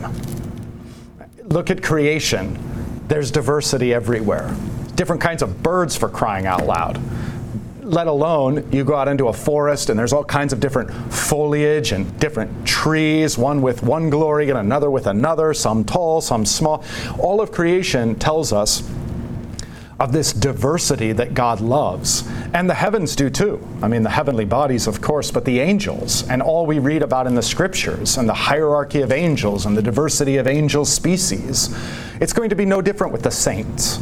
Look 1.44 1.70
at 1.70 1.82
creation. 1.82 2.58
There's 3.08 3.32
diversity 3.32 3.92
everywhere. 3.92 4.54
Different 4.94 5.20
kinds 5.20 5.42
of 5.42 5.62
birds 5.62 5.96
for 5.96 6.08
crying 6.08 6.46
out 6.46 6.66
loud 6.66 7.00
let 7.90 8.06
alone 8.06 8.68
you 8.72 8.84
go 8.84 8.94
out 8.94 9.08
into 9.08 9.28
a 9.28 9.32
forest 9.32 9.90
and 9.90 9.98
there's 9.98 10.12
all 10.12 10.24
kinds 10.24 10.52
of 10.52 10.60
different 10.60 10.90
foliage 11.12 11.92
and 11.92 12.18
different 12.18 12.66
trees, 12.66 13.36
one 13.36 13.62
with 13.62 13.82
one 13.82 14.10
glory 14.10 14.48
and 14.48 14.58
another 14.58 14.90
with 14.90 15.06
another, 15.06 15.52
some 15.52 15.84
tall, 15.84 16.20
some 16.20 16.44
small. 16.44 16.84
All 17.18 17.40
of 17.40 17.52
creation 17.52 18.14
tells 18.14 18.52
us 18.52 18.82
of 20.00 20.12
this 20.12 20.32
diversity 20.32 21.12
that 21.12 21.34
God 21.34 21.60
loves. 21.60 22.26
And 22.54 22.68
the 22.68 22.74
heavens 22.74 23.14
do 23.14 23.28
too. 23.28 23.64
I 23.82 23.88
mean, 23.88 24.02
the 24.02 24.10
heavenly 24.10 24.46
bodies, 24.46 24.86
of 24.86 25.02
course, 25.02 25.30
but 25.30 25.44
the 25.44 25.60
angels 25.60 26.26
and 26.28 26.40
all 26.40 26.64
we 26.64 26.78
read 26.78 27.02
about 27.02 27.26
in 27.26 27.34
the 27.34 27.42
scriptures 27.42 28.16
and 28.16 28.26
the 28.26 28.34
hierarchy 28.34 29.02
of 29.02 29.12
angels 29.12 29.66
and 29.66 29.76
the 29.76 29.82
diversity 29.82 30.38
of 30.38 30.46
angel 30.46 30.86
species. 30.86 31.76
It's 32.18 32.32
going 32.32 32.48
to 32.48 32.56
be 32.56 32.64
no 32.64 32.80
different 32.80 33.12
with 33.12 33.22
the 33.22 33.30
saints. 33.30 33.98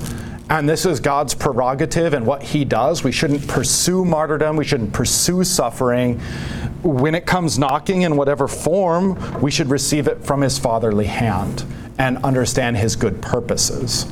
And 0.50 0.66
this 0.66 0.86
is 0.86 0.98
God's 0.98 1.34
prerogative 1.34 2.14
and 2.14 2.26
what 2.26 2.42
He 2.42 2.64
does. 2.64 3.04
We 3.04 3.12
shouldn't 3.12 3.46
pursue 3.46 4.04
martyrdom, 4.04 4.56
we 4.56 4.64
shouldn't 4.64 4.92
pursue 4.92 5.44
suffering. 5.44 6.20
When 6.82 7.14
it 7.14 7.26
comes 7.26 7.58
knocking 7.58 8.02
in 8.02 8.16
whatever 8.16 8.48
form, 8.48 9.40
we 9.42 9.50
should 9.50 9.68
receive 9.68 10.08
it 10.08 10.24
from 10.24 10.40
His 10.40 10.58
fatherly 10.58 11.06
hand 11.06 11.64
and 11.98 12.18
understand 12.18 12.76
His 12.78 12.96
good 12.96 13.20
purposes. 13.20 14.06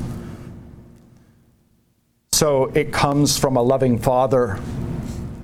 So 2.32 2.66
it 2.74 2.92
comes 2.92 3.38
from 3.38 3.56
a 3.56 3.62
loving 3.62 3.98
father 3.98 4.60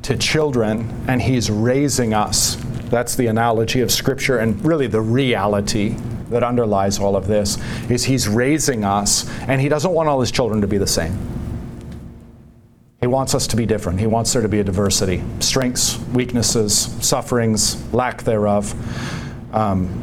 to 0.03 0.17
children, 0.19 1.05
and 1.09 1.23
He's 1.23 1.51
raising 1.51 2.13
us. 2.13 2.57
That's 2.91 3.15
the 3.15 3.29
analogy 3.29 3.81
of 3.81 3.91
Scripture 3.91 4.39
and 4.39 4.63
really 4.63 4.89
the 4.89 5.01
reality 5.01 5.97
that 6.33 6.43
underlies 6.43 6.99
all 6.99 7.17
of 7.17 7.27
this 7.27 7.59
is 7.89 8.05
he's 8.05 8.29
raising 8.29 8.85
us 8.85 9.29
and 9.43 9.61
he 9.61 9.69
doesn't 9.69 9.93
want 9.93 10.09
all 10.09 10.21
his 10.21 10.31
children 10.31 10.61
to 10.61 10.67
be 10.67 10.79
the 10.79 10.87
same. 10.87 11.17
He 13.01 13.07
wants 13.07 13.35
us 13.35 13.47
to 13.49 13.57
be 13.57 13.67
different. 13.67 13.99
He 13.99 14.07
wants 14.07 14.33
there 14.33 14.43
to 14.43 14.49
be 14.49 14.61
a 14.61 14.65
diversity 14.65 15.23
strengths, 15.41 15.99
weaknesses, 16.11 16.75
sufferings, 17.01 17.93
lack 17.93 18.23
thereof. 18.23 18.75
Um, 19.55 19.99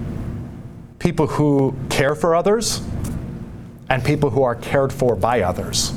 people 0.99 1.27
who 1.27 1.75
care 1.89 2.13
for 2.13 2.35
others 2.35 2.81
and 3.89 4.03
people 4.03 4.29
who 4.29 4.43
are 4.43 4.55
cared 4.55 4.91
for 4.91 5.15
by 5.15 5.41
others. 5.41 5.93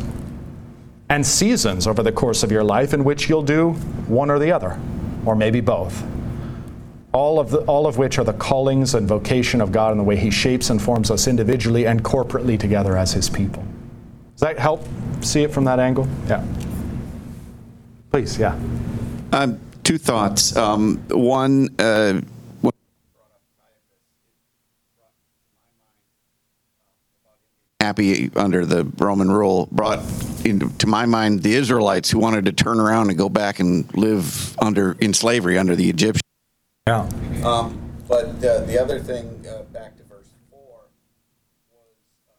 And 1.09 1.27
seasons 1.27 1.87
over 1.87 2.03
the 2.03 2.13
course 2.13 2.43
of 2.43 2.51
your 2.51 2.65
life 2.65 2.95
in 2.95 3.05
which 3.05 3.29
you'll 3.29 3.43
do 3.43 3.73
one 4.07 4.31
or 4.31 4.39
the 4.39 4.53
other, 4.53 4.79
or 5.27 5.35
maybe 5.35 5.61
both 5.61 6.03
all 7.13 7.39
of, 7.39 7.51
the, 7.51 7.59
all 7.61 7.87
of 7.87 7.99
which 7.99 8.19
are 8.19 8.25
the 8.25 8.33
callings 8.33 8.95
and 8.95 9.07
vocation 9.07 9.61
of 9.61 9.71
God 9.71 9.91
and 9.93 10.01
the 10.01 10.05
way 10.05 10.17
He 10.17 10.31
shapes 10.31 10.71
and 10.71 10.81
forms 10.81 11.11
us 11.11 11.29
individually 11.29 11.87
and 11.87 12.03
corporately 12.03 12.59
together 12.59 12.97
as 12.97 13.13
His 13.13 13.29
people. 13.29 13.65
Does 14.33 14.41
that 14.41 14.59
help 14.59 14.87
see 15.21 15.43
it 15.43 15.53
from 15.53 15.65
that 15.65 15.79
angle? 15.79 16.09
Yeah. 16.27 16.45
Please, 18.11 18.39
yeah. 18.39 18.59
Um, 19.33 19.61
two 19.85 19.99
thoughts. 19.99 20.57
Um, 20.57 21.03
one, 21.09 21.69
uh, 21.79 22.21
happy 27.81 28.31
under 28.37 28.65
the 28.65 28.85
Roman 28.97 29.31
rule 29.31 29.69
brought 29.73 29.99
into 30.45 30.71
to 30.79 30.87
my 30.87 31.05
mind 31.05 31.43
the 31.43 31.55
Israelites 31.55 32.11
who 32.11 32.19
wanted 32.19 32.45
to 32.45 32.53
turn 32.53 32.79
around 32.79 33.09
and 33.09 33.19
go 33.19 33.29
back 33.29 33.61
and 33.61 33.93
live 33.97 34.57
under 34.59 34.97
in 35.01 35.13
slavery 35.13 35.59
under 35.59 35.75
the 35.75 35.91
Egyptians. 35.91 36.23
Yeah. 36.89 37.09
Um, 37.45 37.81
but 38.09 38.45
uh, 38.45 38.65
the 38.65 38.77
other 38.81 38.99
thing, 38.99 39.47
uh, 39.49 39.63
back 39.73 39.97
to 39.99 40.03
verse 40.03 40.27
4, 40.51 40.59
was 41.71 41.95
um, 42.29 42.35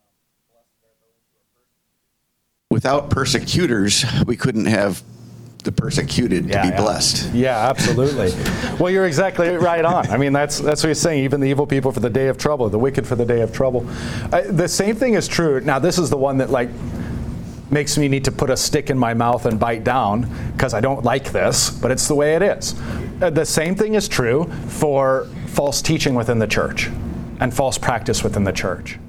without 2.70 3.10
persecutors, 3.10 4.04
we 4.28 4.36
couldn't 4.36 4.66
have 4.66 5.02
the 5.64 5.72
persecuted 5.72 6.46
yeah, 6.46 6.62
to 6.62 6.68
be 6.68 6.76
yeah. 6.76 6.82
blessed. 6.82 7.34
Yeah, 7.34 7.70
absolutely. 7.70 8.34
well, 8.80 8.92
you're 8.92 9.08
exactly 9.08 9.48
right 9.48 9.86
on. 9.86 10.10
I 10.10 10.18
mean, 10.18 10.34
that's 10.34 10.60
that's 10.60 10.84
what 10.84 10.90
he's 10.90 11.00
saying. 11.00 11.24
Even 11.24 11.40
the 11.40 11.48
evil 11.48 11.66
people 11.66 11.94
for 11.94 12.02
the 12.02 12.10
day 12.10 12.28
of 12.28 12.38
trouble, 12.38 12.68
the 12.68 12.78
wicked 12.78 13.08
for 13.08 13.16
the 13.16 13.26
day 13.26 13.40
of 13.40 13.54
trouble. 13.54 13.88
Uh, 14.34 14.42
the 14.50 14.68
same 14.68 14.98
thing 14.98 15.14
is 15.14 15.26
true. 15.26 15.62
Now, 15.62 15.80
this 15.80 15.98
is 15.98 16.10
the 16.10 16.18
one 16.18 16.38
that 16.40 16.50
like 16.50 16.70
makes 17.72 17.98
me 17.98 18.08
need 18.08 18.26
to 18.26 18.32
put 18.32 18.50
a 18.50 18.58
stick 18.58 18.90
in 18.90 18.98
my 18.98 19.14
mouth 19.14 19.46
and 19.46 19.60
bite 19.60 19.84
down 19.84 20.30
because 20.54 20.74
I 20.74 20.82
don't 20.82 21.04
like 21.04 21.32
this, 21.32 21.70
but 21.70 21.92
it's 21.92 22.08
the 22.08 22.16
way 22.16 22.36
it 22.36 22.42
is. 22.42 22.76
Uh, 23.22 23.30
the 23.30 23.46
same 23.46 23.76
thing 23.76 23.96
is 23.96 24.08
true 24.08 24.46
for 24.68 25.28
false 25.48 25.82
teaching 25.82 26.16
within 26.16 26.40
the 26.40 26.48
church 26.48 26.90
and 27.40 27.54
false 27.54 27.78
practice 27.78 28.24
within 28.24 28.44
the 28.44 28.52
church. 28.52 29.00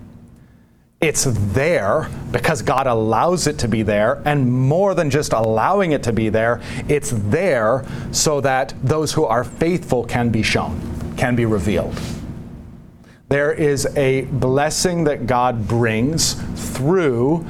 It's 1.00 1.24
there 1.52 2.08
because 2.30 2.62
God 2.62 2.86
allows 2.86 3.46
it 3.46 3.58
to 3.58 3.68
be 3.68 3.82
there, 3.82 4.22
and 4.24 4.50
more 4.50 4.94
than 4.94 5.10
just 5.10 5.34
allowing 5.34 5.92
it 5.92 6.02
to 6.04 6.12
be 6.12 6.30
there, 6.30 6.62
it's 6.88 7.10
there 7.10 7.84
so 8.10 8.40
that 8.40 8.72
those 8.82 9.12
who 9.12 9.24
are 9.24 9.44
faithful 9.44 10.04
can 10.04 10.30
be 10.30 10.42
shown, 10.42 10.80
can 11.18 11.36
be 11.36 11.44
revealed. 11.44 12.00
There 13.28 13.52
is 13.52 13.86
a 13.96 14.22
blessing 14.22 15.04
that 15.04 15.26
God 15.26 15.68
brings 15.68 16.34
through 16.76 17.46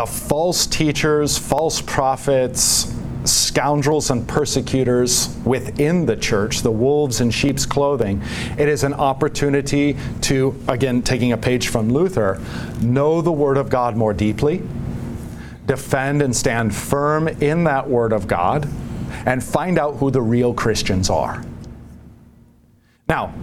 the 0.00 0.06
false 0.06 0.66
teachers, 0.66 1.36
false 1.36 1.82
prophets, 1.82 2.96
scoundrels 3.24 4.10
and 4.10 4.26
persecutors 4.26 5.36
within 5.44 6.06
the 6.06 6.16
church, 6.16 6.62
the 6.62 6.70
wolves 6.70 7.20
in 7.20 7.30
sheep's 7.30 7.66
clothing. 7.66 8.22
It 8.56 8.66
is 8.66 8.82
an 8.82 8.94
opportunity 8.94 9.98
to, 10.22 10.58
again, 10.68 11.02
taking 11.02 11.32
a 11.32 11.36
page 11.36 11.68
from 11.68 11.90
Luther, 11.90 12.40
know 12.80 13.20
the 13.20 13.30
Word 13.30 13.58
of 13.58 13.68
God 13.68 13.94
more 13.94 14.14
deeply, 14.14 14.62
defend 15.66 16.22
and 16.22 16.34
stand 16.34 16.74
firm 16.74 17.28
in 17.28 17.64
that 17.64 17.86
Word 17.86 18.14
of 18.14 18.26
God, 18.26 18.66
and 19.26 19.44
find 19.44 19.78
out 19.78 19.96
who 19.96 20.10
the 20.10 20.22
real 20.22 20.54
Christians 20.54 21.10
are. 21.10 21.44
Now, 23.06 23.34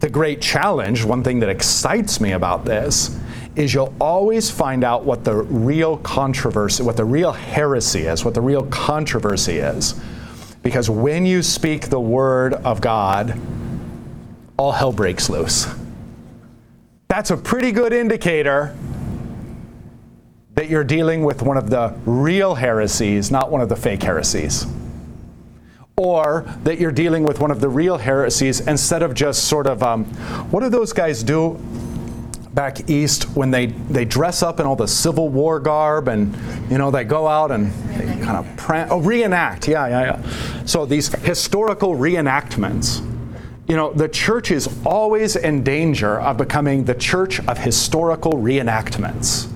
the 0.00 0.10
great 0.10 0.42
challenge, 0.42 1.02
one 1.02 1.24
thing 1.24 1.40
that 1.40 1.48
excites 1.48 2.20
me 2.20 2.32
about 2.32 2.66
this, 2.66 3.18
is 3.60 3.74
you'll 3.74 3.94
always 4.00 4.50
find 4.50 4.82
out 4.82 5.04
what 5.04 5.22
the 5.22 5.34
real 5.34 5.98
controversy, 5.98 6.82
what 6.82 6.96
the 6.96 7.04
real 7.04 7.30
heresy 7.30 8.00
is, 8.00 8.24
what 8.24 8.32
the 8.32 8.40
real 8.40 8.64
controversy 8.66 9.58
is. 9.58 10.00
Because 10.62 10.88
when 10.88 11.26
you 11.26 11.42
speak 11.42 11.90
the 11.90 12.00
word 12.00 12.54
of 12.54 12.80
God, 12.80 13.38
all 14.56 14.72
hell 14.72 14.92
breaks 14.92 15.28
loose. 15.28 15.66
That's 17.08 17.30
a 17.30 17.36
pretty 17.36 17.70
good 17.70 17.92
indicator 17.92 18.74
that 20.54 20.70
you're 20.70 20.84
dealing 20.84 21.22
with 21.22 21.42
one 21.42 21.58
of 21.58 21.68
the 21.68 21.94
real 22.06 22.54
heresies, 22.54 23.30
not 23.30 23.50
one 23.50 23.60
of 23.60 23.68
the 23.68 23.76
fake 23.76 24.02
heresies. 24.02 24.66
Or 25.98 26.46
that 26.64 26.78
you're 26.78 26.92
dealing 26.92 27.24
with 27.24 27.40
one 27.40 27.50
of 27.50 27.60
the 27.60 27.68
real 27.68 27.98
heresies 27.98 28.60
instead 28.60 29.02
of 29.02 29.12
just 29.12 29.44
sort 29.44 29.66
of, 29.66 29.82
um, 29.82 30.06
what 30.50 30.60
do 30.60 30.70
those 30.70 30.94
guys 30.94 31.22
do 31.22 31.60
back 32.54 32.90
east 32.90 33.24
when 33.36 33.50
they, 33.50 33.66
they 33.66 34.04
dress 34.04 34.42
up 34.42 34.60
in 34.60 34.66
all 34.66 34.76
the 34.76 34.88
Civil 34.88 35.28
War 35.28 35.60
garb 35.60 36.08
and, 36.08 36.34
you 36.70 36.78
know, 36.78 36.90
they 36.90 37.04
go 37.04 37.28
out 37.28 37.50
and 37.50 37.72
they 37.94 38.04
kind 38.24 38.36
of 38.36 38.46
pran- 38.56 38.88
oh, 38.90 38.98
reenact. 38.98 39.68
Yeah, 39.68 39.86
yeah, 39.86 40.02
yeah. 40.02 40.64
So 40.64 40.84
these 40.84 41.08
historical 41.22 41.94
reenactments. 41.94 43.06
You 43.68 43.76
know, 43.76 43.92
the 43.92 44.08
church 44.08 44.50
is 44.50 44.68
always 44.84 45.36
in 45.36 45.62
danger 45.62 46.20
of 46.20 46.36
becoming 46.38 46.84
the 46.84 46.94
church 46.94 47.38
of 47.46 47.56
historical 47.58 48.32
reenactments. 48.32 49.48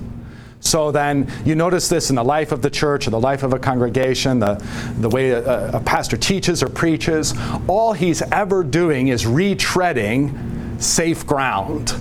So 0.61 0.89
then 0.91 1.29
you 1.43 1.53
notice 1.53 1.89
this 1.89 2.09
in 2.09 2.15
the 2.15 2.23
life 2.23 2.53
of 2.53 2.61
the 2.61 2.69
church 2.69 3.07
or 3.07 3.11
the 3.11 3.19
life 3.19 3.43
of 3.43 3.53
a 3.53 3.59
congregation, 3.59 4.39
the, 4.39 4.55
the 4.99 5.09
way 5.09 5.31
a, 5.31 5.71
a 5.71 5.79
pastor 5.81 6.15
teaches 6.15 6.63
or 6.63 6.69
preaches. 6.69 7.33
All 7.67 7.91
he's 7.91 8.21
ever 8.21 8.63
doing 8.63 9.09
is 9.09 9.25
retreading 9.25 10.81
safe 10.81 11.27
ground 11.27 11.93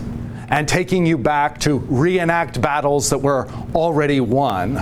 and 0.54 0.68
taking 0.68 1.04
you 1.04 1.18
back 1.18 1.58
to 1.58 1.78
reenact 1.78 2.62
battles 2.62 3.10
that 3.10 3.18
were 3.18 3.48
already 3.74 4.20
won. 4.20 4.76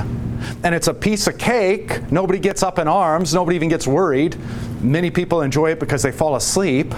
And 0.63 0.75
it's 0.75 0.89
a 0.89 0.93
piece 0.93 1.27
of 1.29 1.39
cake. 1.39 2.13
Nobody 2.13 2.39
gets 2.39 2.63
up 2.63 2.79
in 2.79 2.87
arms, 2.87 3.33
nobody 3.33 3.57
even 3.57 3.71
gets 3.71 3.87
worried. 3.87 4.37
Many 4.83 5.11
people 5.11 5.41
enjoy 5.41 5.71
it 5.71 5.81
because 5.81 6.03
they 6.03 6.13
fall 6.13 6.37
asleep. 6.37 6.95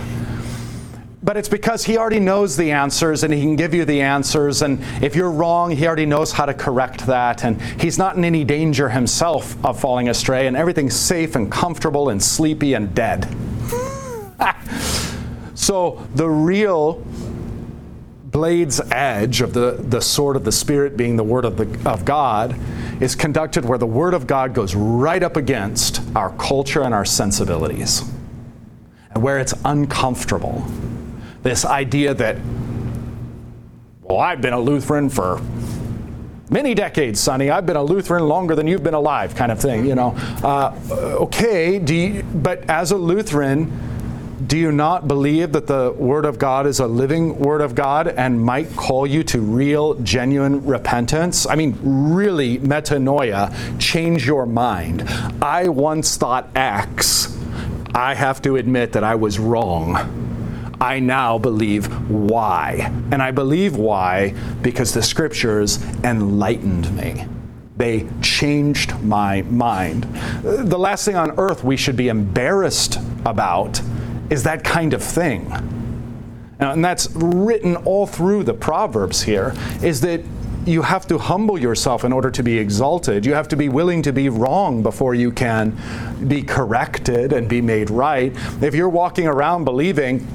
But 1.23 1.37
it's 1.37 1.49
because 1.49 1.85
he 1.85 1.97
already 1.97 2.19
knows 2.19 2.57
the 2.57 2.73
answers 2.73 3.23
and 3.23 3.33
he 3.33 3.41
can 3.43 3.55
give 3.55 3.75
you 3.75 3.85
the 3.85 4.01
answers. 4.01 4.63
And 4.63 4.81
if 5.01 5.15
you're 5.15 5.31
wrong, 5.31 5.71
he 5.71 5.87
already 5.87 6.05
knows 6.05 6.33
how 6.33 6.45
to 6.45 6.53
correct 6.53 7.07
that. 7.07 7.45
And 7.45 7.63
he's 7.81 7.97
not 7.97 8.17
in 8.17 8.25
any 8.25 8.43
danger 8.43 8.89
himself 8.89 9.57
of 9.65 9.79
falling 9.79 10.09
astray. 10.09 10.49
And 10.49 10.57
everything's 10.57 10.97
safe 10.97 11.37
and 11.37 11.51
comfortable 11.51 12.09
and 12.09 12.21
sleepy 12.21 12.75
and 12.75 12.93
dead. 12.93 13.33
so 15.55 16.05
the 16.17 16.29
real 16.29 17.05
blade's 18.35 18.81
edge 18.91 19.41
of 19.41 19.55
the, 19.55 19.77
the 19.79 20.01
sword 20.01 20.35
of 20.35 20.43
the 20.43 20.51
Spirit 20.51 20.97
being 20.97 21.15
the 21.15 21.23
Word 21.23 21.45
of, 21.45 21.57
the, 21.57 21.89
of 21.89 22.05
God 22.05 22.59
is 23.01 23.15
conducted 23.15 23.65
where 23.65 23.79
the 23.79 23.87
Word 23.87 24.13
of 24.13 24.27
God 24.27 24.53
goes 24.53 24.75
right 24.75 25.23
up 25.23 25.37
against 25.37 26.03
our 26.17 26.31
culture 26.37 26.83
and 26.83 26.93
our 26.93 27.05
sensibilities, 27.05 28.03
and 29.13 29.23
where 29.23 29.39
it's 29.39 29.55
uncomfortable. 29.65 30.67
This 31.45 31.65
idea 31.65 32.13
that, 32.15 32.39
well, 34.03 34.19
I've 34.19 34.43
been 34.43 34.53
a 34.53 34.61
Lutheran 34.61 35.09
for 35.09 35.41
many 36.51 36.75
decades, 36.75 37.21
Sonny. 37.21 37.51
I've 37.51 37.67
been 37.67 37.77
a 37.77 37.85
Lutheran 37.85 38.27
longer 38.27 38.57
than 38.57 38.67
you've 38.67 38.83
been 38.83 38.95
alive, 38.95 39.37
kind 39.37 39.53
of 39.53 39.61
thing, 39.61 39.87
you 39.87 39.95
know. 39.95 40.11
Uh, 40.43 40.77
okay, 41.21 41.79
you, 41.79 42.25
but 42.35 42.69
as 42.69 42.91
a 42.91 42.97
Lutheran, 42.97 43.94
do 44.47 44.59
you 44.59 44.73
not 44.73 45.07
believe 45.07 45.53
that 45.53 45.67
the 45.67 45.95
Word 45.97 46.25
of 46.25 46.39
God 46.39 46.67
is 46.67 46.81
a 46.81 46.87
living 46.87 47.39
Word 47.39 47.61
of 47.61 47.75
God 47.75 48.09
and 48.09 48.41
might 48.41 48.75
call 48.77 49.07
you 49.07 49.23
to 49.25 49.41
real, 49.41 49.95
genuine 49.95 50.65
repentance? 50.65 51.47
I 51.47 51.55
mean, 51.55 51.79
really, 51.83 52.59
metanoia, 52.59 53.55
change 53.79 54.27
your 54.27 54.47
mind. 54.47 55.03
I 55.43 55.69
once 55.69 56.17
thought 56.17 56.49
X. 56.57 57.39
I 57.95 58.15
have 58.15 58.43
to 58.43 58.57
admit 58.57 58.93
that 58.93 59.05
I 59.05 59.15
was 59.15 59.39
wrong. 59.39 59.97
I 60.81 60.99
now 60.99 61.39
believe 61.39 62.11
Y. 62.11 62.93
And 63.13 63.23
I 63.23 63.31
believe 63.31 63.77
Y 63.77 64.35
because 64.63 64.93
the 64.93 65.03
scriptures 65.03 65.83
enlightened 66.03 66.95
me. 66.97 67.27
They 67.77 68.09
changed 68.21 69.01
my 69.01 69.43
mind. 69.43 70.05
The 70.43 70.79
last 70.79 71.05
thing 71.05 71.17
on 71.17 71.33
earth 71.39 71.65
we 71.65 71.77
should 71.77 71.97
be 71.97 72.09
embarrassed 72.09 72.99
about 73.25 73.81
is 74.35 74.43
that 74.43 74.65
kind 74.65 74.93
of 74.93 75.03
thing. 75.03 75.49
And 76.59 76.85
that's 76.85 77.09
written 77.15 77.77
all 77.77 78.05
through 78.05 78.43
the 78.43 78.53
Proverbs 78.53 79.23
here, 79.23 79.55
is 79.81 80.01
that 80.01 80.23
you 80.67 80.83
have 80.83 81.07
to 81.07 81.19
humble 81.19 81.57
yourself 81.57 82.05
in 82.05 82.13
order 82.13 82.33
to 82.33 82.43
be 82.43 82.59
exalted. 82.59 83.25
You 83.25 83.35
have 83.35 83.47
to 83.49 83.57
be 83.57 83.69
willing 83.69 84.03
to 84.03 84.13
be 84.13 84.29
wrong 84.29 84.83
before 84.83 85.15
you 85.15 85.31
can 85.31 85.77
be 86.27 86.43
corrected 86.43 87.33
and 87.33 87.49
be 87.49 87.61
made 87.61 87.91
right. 87.91 88.33
If 88.61 88.75
you're 88.75 88.89
walking 88.89 89.29
around 89.29 89.65
believing 89.65 90.27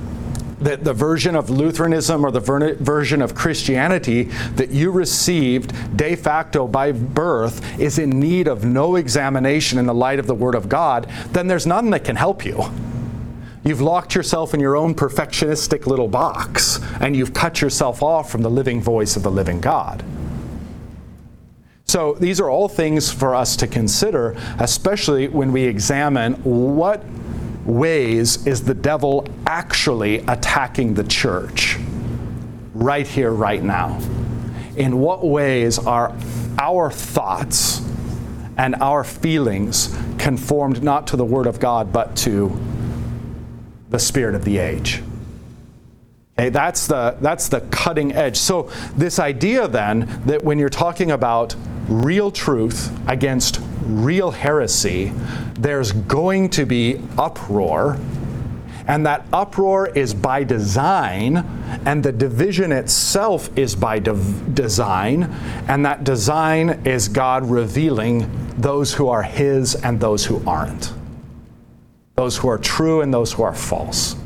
that 0.61 0.85
the 0.85 0.93
version 0.93 1.35
of 1.35 1.49
Lutheranism 1.49 2.25
or 2.25 2.31
the 2.31 2.39
ver- 2.39 2.75
version 2.75 3.21
of 3.21 3.35
Christianity 3.35 4.23
that 4.55 4.69
you 4.69 4.91
received 4.91 5.73
de 5.97 6.15
facto 6.15 6.67
by 6.67 6.93
birth 6.93 7.79
is 7.79 7.99
in 7.99 8.11
need 8.11 8.47
of 8.47 8.63
no 8.63 8.95
examination 8.95 9.77
in 9.77 9.85
the 9.85 9.93
light 9.93 10.19
of 10.19 10.27
the 10.27 10.35
Word 10.35 10.55
of 10.55 10.69
God, 10.69 11.09
then 11.31 11.47
there's 11.47 11.65
none 11.65 11.89
that 11.89 12.05
can 12.05 12.15
help 12.15 12.45
you. 12.45 12.63
You've 13.63 13.81
locked 13.81 14.15
yourself 14.15 14.53
in 14.53 14.59
your 14.59 14.77
own 14.77 14.95
perfectionistic 14.95 15.85
little 15.85 16.07
box, 16.07 16.79
and 17.01 17.15
you've 17.15 17.33
cut 17.33 17.61
yourself 17.61 18.01
off 18.01 18.31
from 18.31 18.41
the 18.41 18.49
living 18.49 18.81
voice 18.81 19.17
of 19.17 19.23
the 19.23 19.31
living 19.31 19.59
God. 19.59 20.03
So, 21.85 22.13
these 22.13 22.39
are 22.39 22.49
all 22.49 22.69
things 22.69 23.11
for 23.11 23.35
us 23.35 23.55
to 23.57 23.67
consider, 23.67 24.37
especially 24.59 25.27
when 25.27 25.51
we 25.51 25.63
examine 25.63 26.33
what 26.35 27.03
ways 27.65 28.45
is 28.47 28.63
the 28.63 28.73
devil 28.73 29.27
actually 29.45 30.19
attacking 30.19 30.93
the 30.93 31.03
church 31.03 31.77
right 32.73 33.07
here, 33.07 33.31
right 33.31 33.61
now. 33.61 33.99
In 34.77 34.99
what 34.99 35.25
ways 35.25 35.79
are 35.79 36.15
our 36.59 36.91
thoughts 36.91 37.81
and 38.57 38.75
our 38.75 39.03
feelings 39.03 39.95
conformed 40.17 40.83
not 40.83 41.07
to 41.07 41.17
the 41.17 41.25
Word 41.25 41.47
of 41.47 41.59
God, 41.59 41.91
but 41.91 42.15
to 42.17 42.49
the 43.89 43.99
spirit 43.99 44.35
of 44.35 44.45
the 44.45 44.57
age. 44.57 45.01
Okay, 46.39 46.49
that's 46.49 46.87
the 46.87 47.17
that's 47.19 47.49
the 47.49 47.59
cutting 47.69 48.13
edge. 48.13 48.37
So 48.37 48.71
this 48.95 49.19
idea 49.19 49.67
then 49.67 50.21
that 50.25 50.41
when 50.41 50.57
you're 50.57 50.69
talking 50.69 51.11
about 51.11 51.53
real 51.89 52.31
truth 52.31 52.97
against 53.09 53.59
real 53.83 54.31
heresy, 54.31 55.11
there's 55.55 55.91
going 55.91 56.49
to 56.51 56.65
be 56.65 57.01
uproar, 57.17 57.97
and 58.87 59.05
that 59.05 59.25
uproar 59.33 59.89
is 59.89 60.13
by 60.13 60.45
design, 60.45 61.37
and 61.85 62.03
the 62.03 62.13
division 62.13 62.71
itself 62.71 63.49
is 63.57 63.75
by 63.75 63.99
de- 63.99 64.13
design, 64.53 65.23
and 65.67 65.85
that 65.85 66.05
design 66.05 66.69
is 66.85 67.09
God 67.09 67.49
revealing 67.49 68.29
those 68.57 68.93
who 68.93 69.09
are 69.09 69.23
His 69.23 69.75
and 69.75 69.99
those 69.99 70.25
who 70.25 70.41
aren't 70.47 70.93
those 72.19 72.35
who 72.35 72.49
are 72.49 72.57
true 72.57 72.99
and 72.99 73.13
those 73.13 73.31
who 73.31 73.43
are 73.43 73.55
false. 73.55 74.17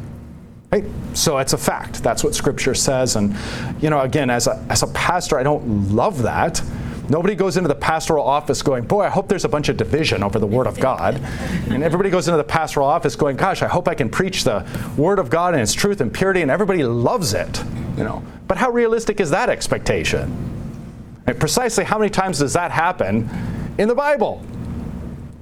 Right? 0.72 0.84
So 1.14 1.38
it's 1.38 1.54
a 1.54 1.60
fact. 1.60 2.02
That's 2.02 2.24
what 2.24 2.34
Scripture 2.34 2.74
says. 2.74 3.16
And, 3.16 3.36
you 3.80 3.92
know, 3.92 4.02
again, 4.02 4.32
as 4.32 4.48
a, 4.48 4.66
as 4.68 4.82
a 4.82 4.88
pastor, 4.88 5.38
I 5.38 5.44
don't 5.44 5.92
love 5.92 6.24
that. 6.24 6.60
Nobody 7.08 7.36
goes 7.36 7.56
into 7.56 7.68
the 7.68 7.76
pastoral 7.76 8.26
office 8.26 8.64
going, 8.64 8.86
Boy, 8.86 9.04
I 9.04 9.10
hope 9.10 9.28
there's 9.28 9.46
a 9.46 9.50
bunch 9.50 9.70
of 9.70 9.78
division 9.78 10.24
over 10.24 10.40
the 10.40 10.48
Word 10.48 10.66
of 10.66 10.80
God. 10.80 11.22
and 11.70 11.84
everybody 11.84 12.10
goes 12.10 12.28
into 12.28 12.38
the 12.38 12.44
pastoral 12.44 12.88
office 12.88 13.16
going, 13.16 13.38
Gosh, 13.38 13.62
I 13.62 13.68
hope 13.68 13.88
I 13.88 13.94
can 13.94 14.10
preach 14.10 14.44
the 14.44 14.68
Word 14.98 15.20
of 15.20 15.30
God 15.30 15.54
and 15.54 15.62
its 15.62 15.74
truth 15.74 16.02
and 16.02 16.12
purity, 16.12 16.42
and 16.42 16.50
everybody 16.50 16.84
loves 16.84 17.36
it. 17.36 17.64
You 17.96 18.06
know. 18.06 18.24
But 18.48 18.58
how 18.58 18.72
realistic 18.72 19.20
is 19.20 19.30
that 19.30 19.50
expectation? 19.50 21.22
And 21.28 21.40
precisely 21.40 21.84
how 21.84 22.00
many 22.00 22.10
times 22.10 22.40
does 22.40 22.54
that 22.54 22.72
happen 22.72 23.30
in 23.78 23.88
the 23.88 23.96
Bible? 23.96 24.44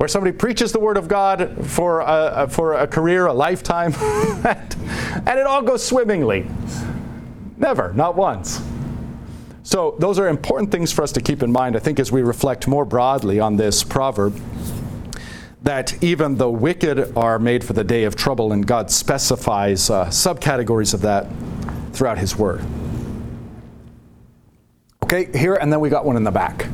Where 0.02 0.08
somebody 0.08 0.36
preaches 0.36 0.72
the 0.72 0.80
Word 0.80 0.98
of 0.98 1.08
God 1.08 1.64
for 1.64 2.00
a, 2.00 2.48
for 2.50 2.74
a 2.74 2.88
career, 2.88 3.28
a 3.28 3.34
lifetime, 3.34 3.94
and 4.00 5.40
it 5.40 5.46
all 5.46 5.62
goes 5.62 5.86
swimmingly. 5.86 6.48
Never, 7.58 7.94
not 7.94 8.16
once. 8.16 8.64
So, 9.62 9.96
those 10.00 10.18
are 10.18 10.28
important 10.28 10.72
things 10.72 10.92
for 10.92 11.04
us 11.04 11.12
to 11.12 11.22
keep 11.22 11.44
in 11.44 11.52
mind, 11.52 11.76
I 11.76 11.80
think, 11.80 12.00
as 12.00 12.12
we 12.12 12.24
reflect 12.24 12.68
more 12.68 12.84
broadly 12.84 13.40
on 13.40 13.58
this 13.58 13.84
proverb 13.84 14.42
that 15.62 16.04
even 16.04 16.36
the 16.36 16.50
wicked 16.50 17.16
are 17.16 17.38
made 17.38 17.64
for 17.64 17.74
the 17.74 17.84
day 17.84 18.06
of 18.06 18.16
trouble, 18.16 18.54
and 18.54 18.66
God 18.66 18.90
specifies 18.90 19.92
uh, 19.92 20.08
subcategories 20.08 20.96
of 20.96 21.02
that 21.02 21.28
throughout 21.94 22.18
His 22.18 22.36
Word. 22.36 22.66
Okay, 25.04 25.30
here, 25.38 25.54
and 25.54 25.72
then 25.72 25.80
we 25.80 25.90
got 25.90 26.06
one 26.06 26.18
in 26.18 26.24
the 26.24 26.32
back. 26.32 26.66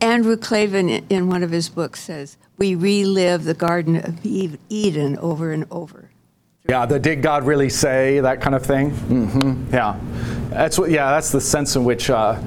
Andrew 0.00 0.36
Klavan, 0.36 0.88
in 0.88 1.28
one 1.28 1.42
of 1.42 1.50
his 1.50 1.68
books, 1.68 2.00
says, 2.00 2.36
We 2.58 2.74
relive 2.74 3.44
the 3.44 3.54
Garden 3.54 3.96
of 3.96 4.24
Eden 4.24 5.18
over 5.18 5.52
and 5.52 5.66
over 5.70 6.10
Yeah, 6.68 6.86
the 6.86 6.98
did 6.98 7.22
God 7.22 7.44
really 7.44 7.68
say 7.68 8.20
that 8.20 8.40
kind 8.40 8.54
of 8.54 8.64
thing? 8.64 8.90
hmm 8.90 9.64
Yeah, 9.72 9.98
that's 10.50 10.78
what. 10.78 10.90
Yeah, 10.90 11.10
that's 11.10 11.30
the 11.30 11.40
sense 11.40 11.76
in 11.76 11.84
which 11.84 12.10
uh, 12.10 12.40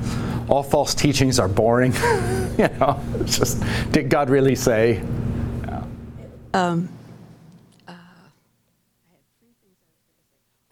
all 0.50 0.64
false 0.64 0.94
teachings 0.96 1.40
are 1.40 1.48
boring. 1.48 1.94
you 2.58 2.70
know, 2.80 3.00
it's 3.20 3.38
just 3.38 3.64
did 3.92 4.10
God 4.10 4.30
really 4.30 4.56
say? 4.56 5.02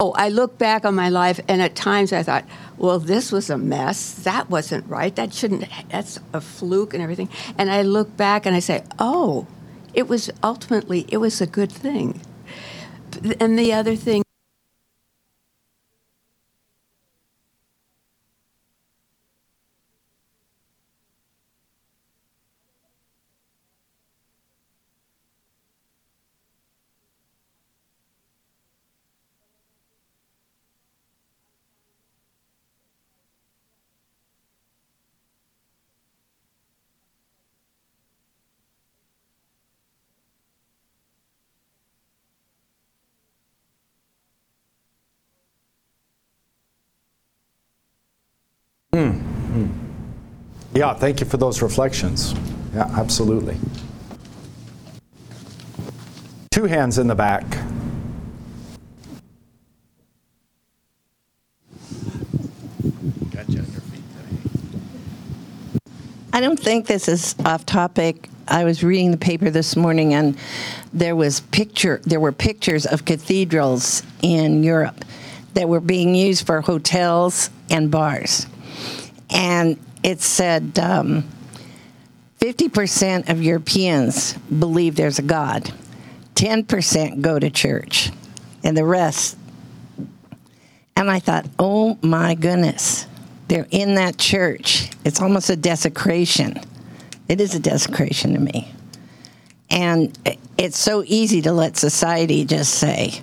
Oh, 0.00 0.12
I 0.16 0.30
look 0.30 0.58
back 0.58 0.84
on 0.84 0.96
my 0.96 1.10
life, 1.10 1.38
and 1.46 1.62
at 1.62 1.76
times 1.76 2.12
I 2.12 2.24
thought, 2.24 2.44
well, 2.76 2.98
this 2.98 3.30
was 3.30 3.50
a 3.50 3.58
mess. 3.58 4.14
That 4.14 4.50
wasn't 4.50 4.88
right. 4.88 5.14
That 5.14 5.32
shouldn't, 5.32 5.64
that's 5.90 6.18
a 6.32 6.40
fluke 6.40 6.94
and 6.94 7.02
everything. 7.02 7.28
And 7.58 7.70
I 7.70 7.82
look 7.82 8.16
back 8.16 8.46
and 8.46 8.56
I 8.56 8.60
say, 8.60 8.84
oh, 8.98 9.46
it 9.94 10.08
was 10.08 10.30
ultimately, 10.42 11.06
it 11.08 11.18
was 11.18 11.40
a 11.40 11.46
good 11.46 11.70
thing. 11.70 12.20
And 13.38 13.58
the 13.58 13.72
other 13.72 13.94
thing, 13.94 14.22
Mm. 48.94 49.70
Yeah, 50.74 50.92
thank 50.92 51.20
you 51.20 51.26
for 51.26 51.38
those 51.38 51.62
reflections. 51.62 52.34
Yeah, 52.74 52.90
absolutely. 52.94 53.56
Two 56.50 56.64
hands 56.64 56.98
in 56.98 57.06
the 57.06 57.14
back. 57.14 57.44
I 66.34 66.40
don't 66.40 66.58
think 66.58 66.86
this 66.86 67.08
is 67.08 67.34
off 67.46 67.64
topic. 67.64 68.28
I 68.48 68.64
was 68.64 68.84
reading 68.84 69.10
the 69.10 69.16
paper 69.16 69.48
this 69.48 69.74
morning 69.74 70.12
and 70.12 70.36
there 70.92 71.16
was 71.16 71.40
picture 71.40 72.00
there 72.04 72.20
were 72.20 72.32
pictures 72.32 72.84
of 72.84 73.04
cathedrals 73.04 74.02
in 74.22 74.62
Europe 74.62 75.04
that 75.54 75.68
were 75.68 75.80
being 75.80 76.14
used 76.14 76.46
for 76.46 76.60
hotels 76.60 77.48
and 77.70 77.90
bars. 77.90 78.46
And 79.32 79.78
it 80.02 80.20
said 80.20 80.78
um, 80.78 81.24
50% 82.40 83.28
of 83.28 83.42
Europeans 83.42 84.34
believe 84.34 84.96
there's 84.96 85.18
a 85.18 85.22
God. 85.22 85.72
10% 86.34 87.20
go 87.20 87.38
to 87.38 87.50
church. 87.50 88.10
And 88.64 88.76
the 88.76 88.84
rest 88.84 89.36
and 90.96 91.10
I 91.10 91.18
thought, 91.18 91.46
oh 91.58 91.98
my 92.02 92.34
goodness, 92.34 93.06
they're 93.48 93.66
in 93.70 93.96
that 93.96 94.18
church. 94.18 94.90
It's 95.04 95.20
almost 95.20 95.50
a 95.50 95.56
desecration. 95.56 96.60
It 97.28 97.40
is 97.40 97.54
a 97.54 97.58
desecration 97.58 98.34
to 98.34 98.38
me. 98.38 98.72
And 99.70 100.16
it's 100.58 100.78
so 100.78 101.02
easy 101.06 101.42
to 101.42 101.52
let 101.52 101.76
society 101.76 102.44
just 102.44 102.74
say, 102.74 103.20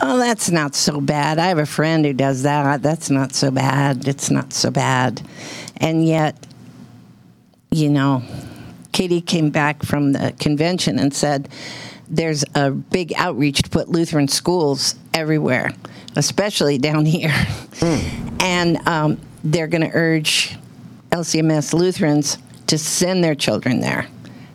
oh, 0.00 0.18
that's 0.18 0.50
not 0.50 0.74
so 0.74 1.00
bad. 1.00 1.38
I 1.38 1.46
have 1.46 1.58
a 1.58 1.66
friend 1.66 2.04
who 2.04 2.12
does 2.12 2.42
that. 2.42 2.82
That's 2.82 3.10
not 3.10 3.34
so 3.34 3.50
bad. 3.50 4.06
It's 4.06 4.30
not 4.30 4.52
so 4.52 4.70
bad. 4.70 5.22
And 5.76 6.06
yet, 6.06 6.46
you 7.70 7.88
know, 7.88 8.22
Katie 8.92 9.20
came 9.20 9.50
back 9.50 9.82
from 9.82 10.12
the 10.12 10.34
convention 10.38 10.98
and 10.98 11.14
said, 11.14 11.48
there's 12.08 12.44
a 12.54 12.70
big 12.70 13.12
outreach 13.16 13.62
to 13.62 13.70
put 13.70 13.88
Lutheran 13.88 14.28
schools 14.28 14.94
everywhere, 15.12 15.72
especially 16.16 16.78
down 16.78 17.04
here. 17.06 17.34
And 18.40 18.78
um, 18.88 19.20
they're 19.44 19.66
going 19.66 19.88
to 19.88 19.94
urge 19.94 20.56
LCMS 21.10 21.74
Lutherans 21.74 22.38
to 22.68 22.78
send 22.78 23.24
their 23.24 23.34
children 23.34 23.80
there. 23.80 24.06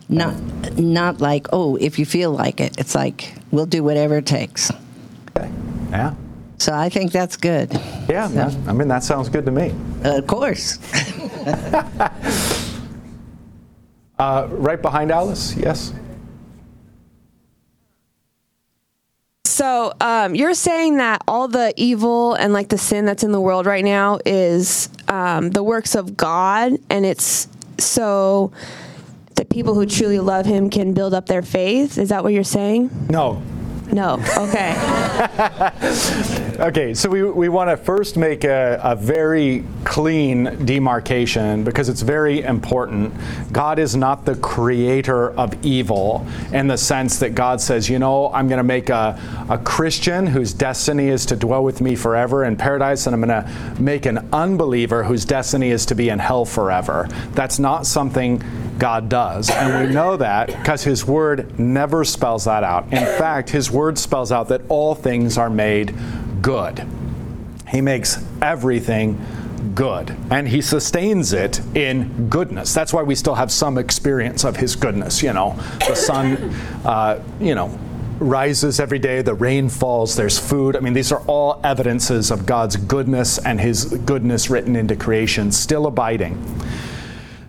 Not, 0.08 0.34
not 0.78 1.20
like, 1.20 1.46
oh, 1.52 1.76
if 1.76 1.98
you 1.98 2.06
feel 2.06 2.30
like 2.30 2.60
it. 2.60 2.78
It's 2.78 2.94
like, 2.94 3.34
we'll 3.50 3.66
do 3.66 3.82
whatever 3.82 4.18
it 4.18 4.26
takes. 4.26 4.70
Yeah. 5.36 6.14
So 6.58 6.72
I 6.72 6.88
think 6.88 7.12
that's 7.12 7.36
good. 7.36 7.72
Yeah, 8.08 8.28
that- 8.28 8.54
I 8.66 8.72
mean, 8.72 8.88
that 8.88 9.02
sounds 9.04 9.28
good 9.28 9.44
to 9.46 9.50
me. 9.50 9.72
Of 10.04 10.26
course. 10.26 10.78
Uh, 14.16 14.46
right 14.48 14.80
behind 14.80 15.10
Alice, 15.10 15.56
yes? 15.56 15.92
So 19.44 19.92
um, 20.00 20.36
you're 20.36 20.54
saying 20.54 20.98
that 20.98 21.22
all 21.26 21.48
the 21.48 21.74
evil 21.76 22.34
and 22.34 22.52
like 22.52 22.68
the 22.68 22.78
sin 22.78 23.06
that's 23.06 23.24
in 23.24 23.32
the 23.32 23.40
world 23.40 23.66
right 23.66 23.84
now 23.84 24.20
is 24.24 24.88
um, 25.08 25.50
the 25.50 25.62
works 25.64 25.96
of 25.96 26.16
God, 26.16 26.74
and 26.90 27.04
it's 27.04 27.48
so 27.78 28.52
that 29.34 29.48
people 29.50 29.74
who 29.74 29.84
truly 29.84 30.20
love 30.20 30.46
Him 30.46 30.70
can 30.70 30.92
build 30.94 31.12
up 31.12 31.26
their 31.26 31.42
faith. 31.42 31.98
Is 31.98 32.10
that 32.10 32.22
what 32.22 32.32
you're 32.32 32.44
saying? 32.44 32.90
No. 33.10 33.42
No. 33.92 34.22
Okay. 34.36 34.74
Okay, 36.54 36.94
so 36.94 37.10
we, 37.10 37.24
we 37.24 37.48
want 37.48 37.68
to 37.68 37.76
first 37.76 38.16
make 38.16 38.44
a, 38.44 38.80
a 38.80 38.94
very 38.94 39.64
clean 39.82 40.64
demarcation 40.64 41.64
because 41.64 41.88
it's 41.88 42.00
very 42.00 42.42
important. 42.42 43.12
God 43.52 43.80
is 43.80 43.96
not 43.96 44.24
the 44.24 44.36
creator 44.36 45.32
of 45.32 45.66
evil 45.66 46.24
in 46.52 46.68
the 46.68 46.78
sense 46.78 47.18
that 47.18 47.34
God 47.34 47.60
says, 47.60 47.88
you 47.88 47.98
know, 47.98 48.32
I'm 48.32 48.46
going 48.46 48.58
to 48.58 48.62
make 48.62 48.88
a, 48.88 49.20
a 49.50 49.58
Christian 49.58 50.28
whose 50.28 50.52
destiny 50.52 51.08
is 51.08 51.26
to 51.26 51.36
dwell 51.36 51.64
with 51.64 51.80
me 51.80 51.96
forever 51.96 52.44
in 52.44 52.56
paradise, 52.56 53.08
and 53.08 53.14
I'm 53.14 53.28
going 53.28 53.44
to 53.44 53.82
make 53.82 54.06
an 54.06 54.28
unbeliever 54.32 55.02
whose 55.02 55.24
destiny 55.24 55.70
is 55.70 55.84
to 55.86 55.96
be 55.96 56.08
in 56.08 56.20
hell 56.20 56.44
forever. 56.44 57.08
That's 57.32 57.58
not 57.58 57.84
something 57.84 58.40
God 58.78 59.08
does. 59.08 59.50
And 59.50 59.88
we 59.88 59.94
know 59.94 60.16
that 60.16 60.48
because 60.48 60.84
His 60.84 61.06
Word 61.06 61.58
never 61.58 62.04
spells 62.04 62.44
that 62.44 62.64
out. 62.64 62.84
In 62.92 63.04
fact, 63.18 63.50
His 63.50 63.70
Word 63.70 63.98
spells 63.98 64.32
out 64.32 64.48
that 64.48 64.62
all 64.68 64.94
things 64.94 65.38
are 65.38 65.50
made 65.50 65.94
good. 66.42 66.86
He 67.68 67.80
makes 67.80 68.22
everything 68.42 69.24
good 69.74 70.16
and 70.30 70.46
he 70.48 70.60
sustains 70.60 71.32
it 71.32 71.60
in 71.74 72.28
goodness. 72.28 72.74
That's 72.74 72.92
why 72.92 73.02
we 73.02 73.14
still 73.14 73.34
have 73.34 73.50
some 73.50 73.78
experience 73.78 74.44
of 74.44 74.56
his 74.56 74.76
goodness. 74.76 75.22
You 75.22 75.32
know, 75.32 75.58
the 75.88 75.94
sun, 75.94 76.36
uh, 76.84 77.22
you 77.40 77.54
know, 77.54 77.78
rises 78.18 78.78
every 78.78 78.98
day, 78.98 79.22
the 79.22 79.34
rain 79.34 79.68
falls, 79.68 80.16
there's 80.16 80.38
food. 80.38 80.76
I 80.76 80.80
mean, 80.80 80.92
these 80.92 81.12
are 81.12 81.20
all 81.26 81.60
evidences 81.64 82.30
of 82.30 82.46
God's 82.46 82.76
goodness 82.76 83.38
and 83.38 83.60
his 83.60 83.86
goodness 83.86 84.50
written 84.50 84.76
into 84.76 84.96
creation, 84.96 85.50
still 85.50 85.86
abiding. 85.86 86.42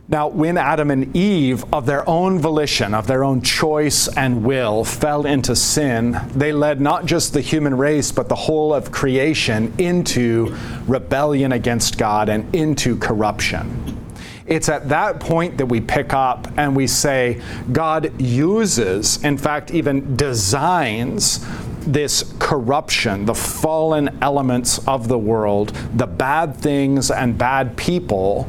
Now, 0.07 0.27
when 0.27 0.55
Adam 0.55 0.91
and 0.91 1.15
Eve, 1.15 1.65
of 1.73 1.87
their 1.87 2.07
own 2.07 2.37
volition, 2.37 2.93
of 2.93 3.07
their 3.07 3.23
own 3.23 3.41
choice 3.41 4.07
and 4.07 4.43
will, 4.43 4.83
fell 4.83 5.25
into 5.25 5.55
sin, 5.55 6.21
they 6.35 6.51
led 6.51 6.79
not 6.79 7.07
just 7.07 7.33
the 7.33 7.41
human 7.41 7.75
race, 7.75 8.11
but 8.11 8.29
the 8.29 8.35
whole 8.35 8.71
of 8.71 8.91
creation 8.91 9.73
into 9.79 10.55
rebellion 10.85 11.53
against 11.53 11.97
God 11.97 12.29
and 12.29 12.53
into 12.53 12.97
corruption. 12.97 13.97
It's 14.45 14.69
at 14.69 14.89
that 14.89 15.19
point 15.19 15.57
that 15.57 15.65
we 15.65 15.81
pick 15.81 16.13
up 16.13 16.55
and 16.55 16.75
we 16.75 16.85
say, 16.85 17.41
God 17.71 18.21
uses, 18.21 19.23
in 19.23 19.39
fact, 19.39 19.71
even 19.71 20.15
designs 20.15 21.43
this 21.79 22.31
corruption, 22.37 23.25
the 23.25 23.33
fallen 23.33 24.19
elements 24.21 24.87
of 24.87 25.07
the 25.07 25.17
world, 25.17 25.69
the 25.95 26.05
bad 26.05 26.55
things 26.55 27.09
and 27.09 27.37
bad 27.39 27.75
people 27.75 28.47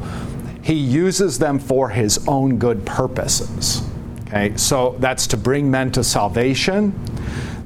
he 0.67 0.73
uses 0.73 1.39
them 1.39 1.59
for 1.59 1.87
his 1.87 2.27
own 2.27 2.57
good 2.57 2.85
purposes. 2.85 3.81
Okay, 4.27 4.51
so 4.57 4.97
that's 4.99 5.25
to 5.27 5.37
bring 5.37 5.71
men 5.71 5.93
to 5.93 6.03
salvation. 6.03 6.93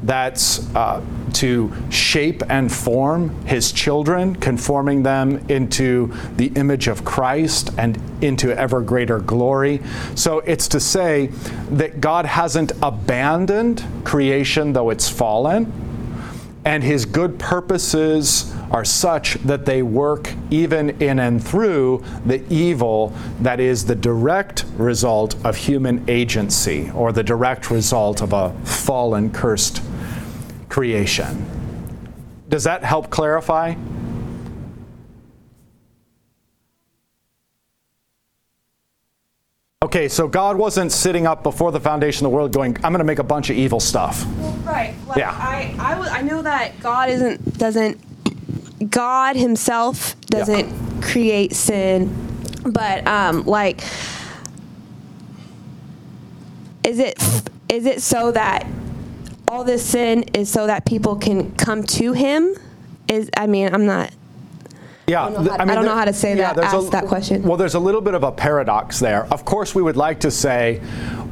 That's 0.04 0.74
uh, 0.76 1.04
to 1.34 1.74
shape 1.90 2.44
and 2.48 2.72
form 2.72 3.44
his 3.48 3.72
children, 3.72 4.36
conforming 4.36 5.02
them 5.02 5.44
into 5.50 6.14
the 6.36 6.52
image 6.56 6.88
of 6.88 7.04
Christ 7.04 7.72
and 7.76 8.00
into 8.24 8.56
ever 8.56 8.82
greater 8.82 9.18
glory. 9.18 9.82
So 10.14 10.38
it's 10.42 10.68
to 10.68 10.80
say 10.80 11.32
that 11.72 12.02
God 12.02 12.28
hasn't 12.28 12.72
abandoned 12.84 13.84
creation, 14.04 14.74
though 14.74 14.92
it's 14.92 15.10
fallen, 15.10 15.74
and 16.66 16.84
his 16.84 17.08
good 17.08 17.40
purposes 17.40 18.56
are 18.72 18.86
such 18.86 19.34
that 19.44 19.66
they 19.66 19.82
work 19.84 20.34
even 20.50 20.90
in 21.02 21.20
and 21.20 21.44
through 21.44 22.04
the 22.26 22.42
evil 22.52 23.14
that 23.42 23.60
is 23.60 23.86
the 23.86 23.96
direct 23.96 24.66
result 24.78 25.36
of 25.46 25.56
human 25.56 26.04
agency 26.10 26.90
or 26.96 27.12
the 27.12 27.24
direct 27.24 27.70
result 27.70 28.22
of 28.22 28.34
a 28.34 28.50
fallen, 28.66 29.30
cursed 29.32 29.82
creation. 30.70 31.46
Does 32.50 32.64
that 32.64 32.84
help 32.84 33.10
clarify? 33.10 33.76
Okay, 39.84 40.08
so 40.08 40.28
God 40.28 40.58
wasn't 40.58 40.92
sitting 40.92 41.26
up 41.26 41.44
before 41.44 41.72
the 41.72 41.80
foundation 41.80 42.26
of 42.26 42.32
the 42.32 42.36
world 42.36 42.54
going, 42.54 42.76
I'm 42.78 42.94
going 42.94 43.00
to 43.00 43.04
make 43.04 43.20
a 43.20 43.24
bunch 43.24 43.50
of 43.50 43.58
evil 43.58 43.80
stuff. 43.80 44.26
Well, 44.38 44.52
right. 44.64 44.94
Like, 45.08 45.18
Yeah. 45.18 45.32
I, 45.32 45.76
I, 45.80 45.92
w- 45.96 46.10
I 46.10 46.22
know 46.22 46.42
that 46.44 46.80
God 46.82 47.10
isn't 47.10 47.58
doesn't 47.58 48.00
God 48.90 49.36
Himself 49.36 50.20
doesn't 50.22 51.02
create 51.02 51.54
sin, 51.54 52.10
but 52.66 53.06
um, 53.08 53.44
like, 53.46 53.82
is 56.84 57.00
it 57.00 57.18
is 57.70 57.86
it 57.86 58.02
so 58.02 58.32
that 58.32 58.68
all 59.48 59.64
this 59.64 59.86
sin 59.86 60.24
is 60.34 60.50
so 60.50 60.68
that 60.68 60.86
people 60.86 61.16
can 61.16 61.52
come 61.56 61.84
to 61.84 62.14
Him? 62.14 62.56
Is 63.08 63.30
I 63.38 63.48
mean 63.48 63.74
I'm 63.74 63.86
not. 63.86 64.12
Yeah, 65.08 65.30
don't 65.30 65.44
know 65.44 65.52
how- 65.52 65.58
I 65.60 65.66
don't 65.76 65.86
know 65.86 65.96
how 65.96 66.06
to 66.06 66.14
say 66.14 66.36
that- 66.36 66.56
there's 66.56 66.74
ask 66.74 66.92
that 66.92 67.08
question. 67.08 67.44
Well, 67.44 67.58
there's 67.58 67.74
a 67.76 67.80
little 67.80 68.00
bit 68.02 68.14
of 68.14 68.24
a 68.24 68.32
paradox 68.32 69.00
there. 69.00 69.26
Of 69.32 69.44
course, 69.44 69.76
we 69.76 69.82
would 69.82 69.98
like 69.98 70.22
to 70.22 70.32
say, 70.32 70.80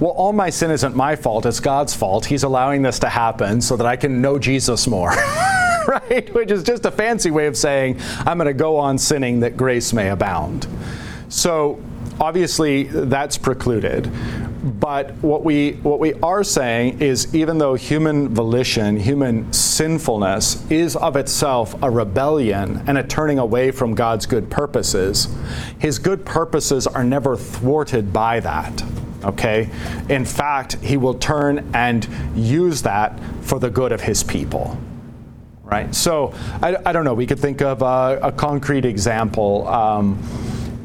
well, 0.01 0.11
all 0.11 0.33
my 0.33 0.49
sin 0.49 0.69
isn't 0.71 0.95
my 0.97 1.15
fault, 1.15 1.45
it's 1.45 1.61
God's 1.61 1.93
fault. 1.93 2.25
He's 2.25 2.43
allowing 2.43 2.81
this 2.81 2.99
to 2.99 3.09
happen 3.09 3.61
so 3.61 3.77
that 3.77 3.85
I 3.85 3.95
can 3.95 4.21
know 4.21 4.37
Jesus 4.37 4.85
more. 4.87 5.13
right? 5.87 6.33
Which 6.33 6.51
is 6.51 6.63
just 6.63 6.85
a 6.85 6.91
fancy 6.91 7.31
way 7.31 7.47
of 7.47 7.57
saying, 7.57 7.99
I'm 8.19 8.37
going 8.37 8.47
to 8.47 8.53
go 8.53 8.77
on 8.77 8.97
sinning 8.97 9.39
that 9.41 9.57
grace 9.57 9.93
may 9.93 10.09
abound. 10.09 10.67
So, 11.29 11.81
obviously, 12.19 12.83
that's 12.83 13.37
precluded. 13.37 14.11
But 14.61 15.11
what 15.21 15.45
we 15.45 15.73
what 15.83 15.99
we 15.99 16.15
are 16.15 16.43
saying 16.43 17.01
is 17.01 17.33
even 17.33 17.59
though 17.59 17.75
human 17.75 18.27
volition, 18.27 18.97
human 18.97 19.51
sinfulness 19.53 20.69
is 20.69 20.97
of 20.97 21.15
itself 21.15 21.81
a 21.81 21.89
rebellion 21.89 22.83
and 22.85 22.97
a 22.97 23.03
turning 23.03 23.39
away 23.39 23.71
from 23.71 23.95
God's 23.95 24.25
good 24.25 24.49
purposes, 24.49 25.33
his 25.79 25.97
good 25.97 26.25
purposes 26.25 26.87
are 26.87 27.05
never 27.05 27.37
thwarted 27.37 28.11
by 28.11 28.41
that. 28.41 28.83
Okay? 29.23 29.69
In 30.09 30.25
fact, 30.25 30.73
he 30.81 30.97
will 30.97 31.13
turn 31.13 31.69
and 31.73 32.07
use 32.35 32.81
that 32.81 33.17
for 33.41 33.59
the 33.59 33.69
good 33.69 33.93
of 33.93 34.01
his 34.01 34.23
people 34.23 34.77
right? 35.69 35.93
So 35.93 36.33
I, 36.61 36.75
I 36.85 36.91
don't 36.91 37.05
know. 37.05 37.13
We 37.13 37.27
could 37.27 37.39
think 37.39 37.61
of 37.61 37.81
a, 37.81 38.19
a 38.21 38.31
concrete 38.31 38.85
example. 38.85 39.67
Um, 39.67 40.21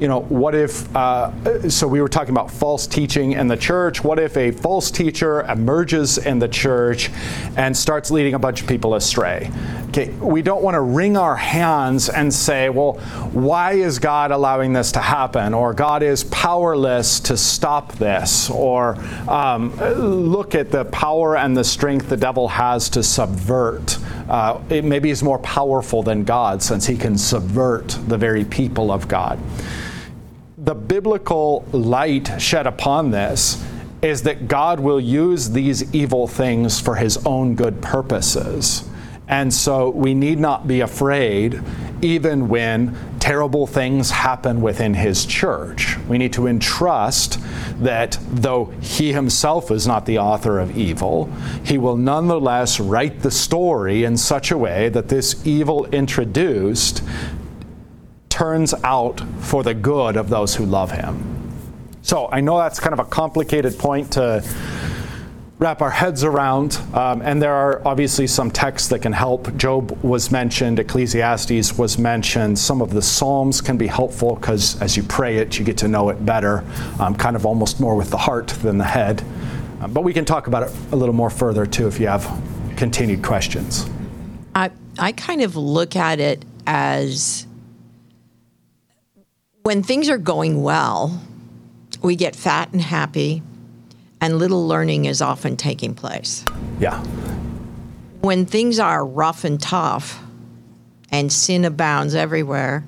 you 0.01 0.09
know, 0.09 0.21
what 0.23 0.55
if, 0.55 0.95
uh, 0.97 1.69
so 1.71 1.87
we 1.87 2.01
were 2.01 2.09
talking 2.09 2.35
about 2.35 2.51
false 2.51 2.87
teaching 2.87 3.33
in 3.33 3.47
the 3.47 3.57
church. 3.57 4.03
What 4.03 4.19
if 4.19 4.37
a 4.37 4.51
false 4.51 4.91
teacher 4.91 5.43
emerges 5.43 6.19
in 6.19 6.41
the 6.41 6.49
church 6.49 7.11
and 7.57 7.77
starts 7.77 8.11
leading 8.11 8.35
a 8.35 8.39
bunch 8.39 8.61
of 8.61 8.67
people 8.67 8.97
astray? 8.97 9.51
Okay, 9.89 10.09
we 10.15 10.43
don't 10.43 10.63
want 10.63 10.75
to 10.75 10.81
wring 10.81 11.17
our 11.17 11.37
hands 11.37 12.09
and 12.09 12.35
say, 12.35 12.69
well, 12.69 12.95
why 13.33 13.75
is 13.75 14.01
God 14.01 14.33
allowing 14.33 14.73
this 14.73 14.91
to 14.93 14.99
happen? 14.99 15.55
Or 15.55 15.73
God 15.73 16.03
is 16.03 16.25
powerless 16.25 17.21
to 17.21 17.37
stop 17.37 17.93
this? 17.93 18.51
Or 18.51 18.97
um, 19.29 19.77
look 19.77 20.57
at 20.57 20.73
the 20.73 20.87
power 20.87 21.37
and 21.37 21.57
the 21.57 21.63
strength 21.63 22.09
the 22.09 22.17
devil 22.17 22.49
has 22.49 22.89
to 22.91 23.05
subvert. 23.05 23.99
Uh, 24.29 24.61
it 24.71 24.85
maybe 24.85 25.11
is 25.11 25.23
more 25.23 25.39
powerful 25.39 26.03
than 26.03 26.25
God 26.25 26.61
since 26.61 26.85
he 26.85 26.97
can 26.97 27.17
subvert 27.17 27.97
the 28.09 28.19
very 28.19 28.45
people 28.45 28.91
of 28.91 29.07
God 29.07 29.39
the 30.65 30.75
biblical 30.75 31.65
light 31.73 32.41
shed 32.41 32.67
upon 32.67 33.11
this 33.11 33.63
is 34.01 34.23
that 34.23 34.49
God 34.49 34.81
will 34.81 35.01
use 35.01 35.51
these 35.51 35.95
evil 35.95 36.27
things 36.27 36.81
for 36.81 36.95
his 36.95 37.19
own 37.27 37.55
good 37.55 37.83
purposes. 37.83 38.89
And 39.29 39.53
so 39.53 39.91
we 39.91 40.15
need 40.15 40.39
not 40.39 40.67
be 40.67 40.81
afraid 40.81 41.63
even 42.03 42.49
when 42.49 42.97
terrible 43.19 43.67
things 43.67 44.11
happen 44.11 44.61
within 44.61 44.93
his 44.93 45.25
church. 45.25 45.97
We 46.09 46.19
need 46.19 46.35
to 46.35 46.47
entrust 46.47 47.41
that 47.83 48.19
though 48.31 48.67
he 48.83 49.15
himself 49.15 49.71
is 49.71 49.87
not 49.87 50.05
the 50.05 50.19
author 50.19 50.59
of 50.59 50.77
evil, 50.77 51.33
he 51.65 51.79
will 51.79 51.97
nonetheless 51.97 52.79
write 52.79 53.21
the 53.21 53.31
story 53.31 54.05
in 54.05 54.19
such 54.19 54.51
a 54.51 54.59
way 54.59 54.91
that 54.91 55.09
this 55.09 55.47
evil 55.47 55.87
introduced 55.87 57.03
turns 58.35 58.75
out 58.83 59.21
for 59.39 59.63
the 59.63 59.73
good 59.73 60.17
of 60.17 60.29
those 60.29 60.57
who 60.57 60.67
love 60.67 60.91
him. 60.91 61.53
So 62.03 62.29
I 62.33 62.41
know 62.41 62.59
that's 62.59 62.81
kind 62.81 62.93
of 62.93 62.99
a 62.99 63.05
complicated 63.05 63.79
point 63.79 64.15
to 64.15 64.43
wrap 65.61 65.81
our 65.81 65.91
heads 65.91 66.25
around, 66.25 66.81
um, 66.95 67.23
and 67.23 67.41
there 67.41 67.55
are 67.55 67.81
obviously 67.87 68.27
some 68.27 68.51
texts 68.51 68.89
that 68.89 69.03
can 69.03 69.13
help. 69.13 69.57
Job 69.57 69.97
was 70.03 70.33
mentioned, 70.33 70.81
Ecclesiastes 70.81 71.79
was 71.79 71.97
mentioned. 71.97 72.59
Some 72.59 72.83
of 72.83 72.91
the 72.91 73.01
Psalms 73.01 73.61
can 73.61 73.77
be 73.77 73.87
helpful 73.87 74.35
because 74.35 74.83
as 74.83 74.97
you 74.97 75.05
pray 75.05 75.37
it, 75.37 75.57
you 75.57 75.65
get 75.65 75.79
to 75.79 75.87
know 75.87 76.09
it 76.09 76.27
better, 76.27 76.65
um, 76.99 77.15
kind 77.15 77.37
of 77.37 77.47
almost 77.47 77.79
more 77.79 77.95
with 77.95 78.11
the 78.11 78.19
heart 78.19 78.49
than 78.49 78.79
the 78.79 78.85
head. 78.85 79.23
Um, 79.81 79.93
but 79.93 80.03
we 80.03 80.13
can 80.13 80.25
talk 80.25 80.49
about 80.49 80.65
it 80.65 80.73
a 80.91 80.97
little 80.97 81.15
more 81.15 81.31
further 81.31 81.67
too 81.67 81.87
if 81.87 82.01
you 82.01 82.09
have 82.09 82.29
continued 82.77 83.23
questions. 83.23 83.89
I 84.57 84.73
I 84.99 85.13
kind 85.13 85.41
of 85.41 85.55
look 85.55 85.95
at 85.95 86.19
it 86.19 86.45
as 86.67 87.47
when 89.65 89.83
things 89.83 90.11
are 90.11 90.19
going 90.19 90.63
well, 90.63 91.23
we 92.03 92.17
get 92.17 92.37
fat 92.37 92.71
and 92.73 92.83
happy, 92.83 93.43
and 94.21 94.39
little 94.39 94.69
learning 94.69 95.07
is 95.07 95.23
often 95.23 95.57
taking 95.57 95.95
place. 95.95 96.45
Yeah. 96.79 97.03
When 98.21 98.45
things 98.45 98.79
are 98.79 99.05
rough 99.05 99.43
and 99.45 99.59
tough, 99.59 100.23
and 101.11 101.33
sin 101.33 101.65
abounds 101.65 102.15
everywhere, 102.15 102.85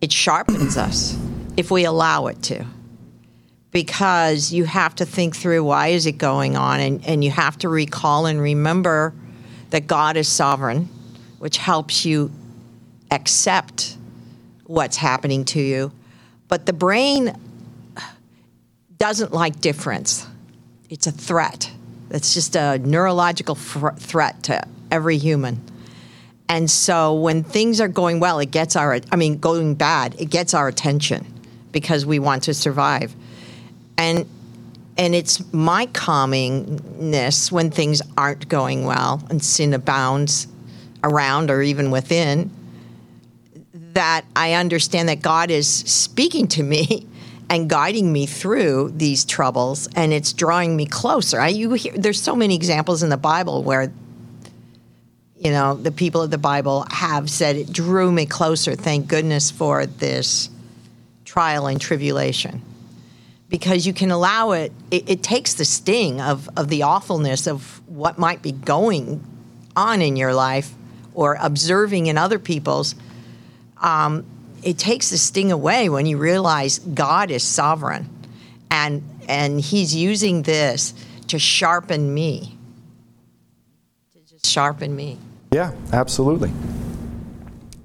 it 0.00 0.12
sharpens 0.12 0.76
us 0.76 1.18
if 1.56 1.72
we 1.72 1.84
allow 1.84 2.28
it 2.28 2.40
to. 2.44 2.64
Because 3.72 4.52
you 4.52 4.64
have 4.64 4.94
to 4.96 5.04
think 5.04 5.34
through 5.34 5.64
why 5.64 5.88
is 5.88 6.06
it 6.06 6.12
going 6.12 6.56
on, 6.56 6.78
and, 6.78 7.04
and 7.04 7.24
you 7.24 7.32
have 7.32 7.58
to 7.58 7.68
recall 7.68 8.26
and 8.26 8.40
remember 8.40 9.14
that 9.70 9.88
God 9.88 10.16
is 10.16 10.28
sovereign, 10.28 10.88
which 11.40 11.56
helps 11.56 12.04
you 12.04 12.30
accept 13.10 13.96
what's 14.72 14.96
happening 14.96 15.44
to 15.44 15.60
you. 15.60 15.92
But 16.48 16.64
the 16.64 16.72
brain 16.72 17.36
doesn't 18.98 19.32
like 19.32 19.60
difference. 19.60 20.26
It's 20.88 21.06
a 21.06 21.12
threat. 21.12 21.70
It's 22.10 22.32
just 22.32 22.56
a 22.56 22.78
neurological 22.78 23.54
threat 23.54 24.42
to 24.44 24.66
every 24.90 25.18
human. 25.18 25.60
And 26.48 26.70
so 26.70 27.14
when 27.14 27.44
things 27.44 27.82
are 27.82 27.88
going 27.88 28.18
well, 28.18 28.38
it 28.38 28.50
gets 28.50 28.74
our, 28.74 28.98
I 29.10 29.16
mean, 29.16 29.38
going 29.38 29.74
bad, 29.74 30.18
it 30.18 30.30
gets 30.30 30.54
our 30.54 30.68
attention 30.68 31.26
because 31.70 32.06
we 32.06 32.18
want 32.18 32.44
to 32.44 32.54
survive. 32.54 33.14
And 33.98 34.26
and 34.98 35.14
it's 35.14 35.52
my 35.54 35.86
calmingness 35.86 37.50
when 37.50 37.70
things 37.70 38.02
aren't 38.18 38.46
going 38.48 38.84
well 38.84 39.22
and 39.30 39.42
sin 39.42 39.72
abounds 39.72 40.46
around 41.02 41.50
or 41.50 41.62
even 41.62 41.90
within 41.90 42.50
that 43.94 44.24
I 44.34 44.54
understand 44.54 45.08
that 45.08 45.22
God 45.22 45.50
is 45.50 45.68
speaking 45.68 46.48
to 46.48 46.62
me 46.62 47.06
and 47.50 47.68
guiding 47.68 48.12
me 48.12 48.26
through 48.26 48.92
these 48.96 49.24
troubles, 49.24 49.88
and 49.94 50.12
it's 50.12 50.32
drawing 50.32 50.74
me 50.74 50.86
closer. 50.86 51.38
I, 51.38 51.48
you 51.48 51.72
hear, 51.74 51.92
there's 51.94 52.20
so 52.20 52.34
many 52.34 52.54
examples 52.54 53.02
in 53.02 53.10
the 53.10 53.16
Bible 53.18 53.62
where, 53.62 53.92
you 55.36 55.50
know, 55.50 55.74
the 55.74 55.90
people 55.90 56.22
of 56.22 56.30
the 56.30 56.38
Bible 56.38 56.86
have 56.90 57.28
said 57.28 57.56
it 57.56 57.70
drew 57.70 58.10
me 58.10 58.24
closer. 58.24 58.74
Thank 58.74 59.06
goodness 59.06 59.50
for 59.50 59.84
this 59.84 60.48
trial 61.26 61.66
and 61.66 61.78
tribulation, 61.78 62.62
because 63.50 63.86
you 63.86 63.92
can 63.92 64.10
allow 64.10 64.52
it. 64.52 64.72
It, 64.90 65.10
it 65.10 65.22
takes 65.22 65.52
the 65.54 65.66
sting 65.66 66.22
of 66.22 66.48
of 66.56 66.68
the 66.68 66.84
awfulness 66.84 67.46
of 67.46 67.82
what 67.86 68.18
might 68.18 68.40
be 68.40 68.52
going 68.52 69.22
on 69.76 70.00
in 70.00 70.16
your 70.16 70.32
life 70.32 70.72
or 71.12 71.36
observing 71.40 72.06
in 72.06 72.16
other 72.16 72.38
people's 72.38 72.94
um, 73.82 74.24
it 74.62 74.78
takes 74.78 75.10
the 75.10 75.18
sting 75.18 75.52
away 75.52 75.88
when 75.88 76.06
you 76.06 76.16
realize 76.16 76.78
God 76.78 77.30
is 77.30 77.42
sovereign, 77.42 78.08
and 78.70 79.02
and 79.28 79.60
He's 79.60 79.94
using 79.94 80.42
this 80.42 80.94
to 81.28 81.38
sharpen 81.38 82.12
me, 82.14 82.56
to 84.12 84.18
just 84.20 84.46
sharpen 84.46 84.94
me. 84.94 85.18
Yeah, 85.52 85.72
absolutely. 85.92 86.50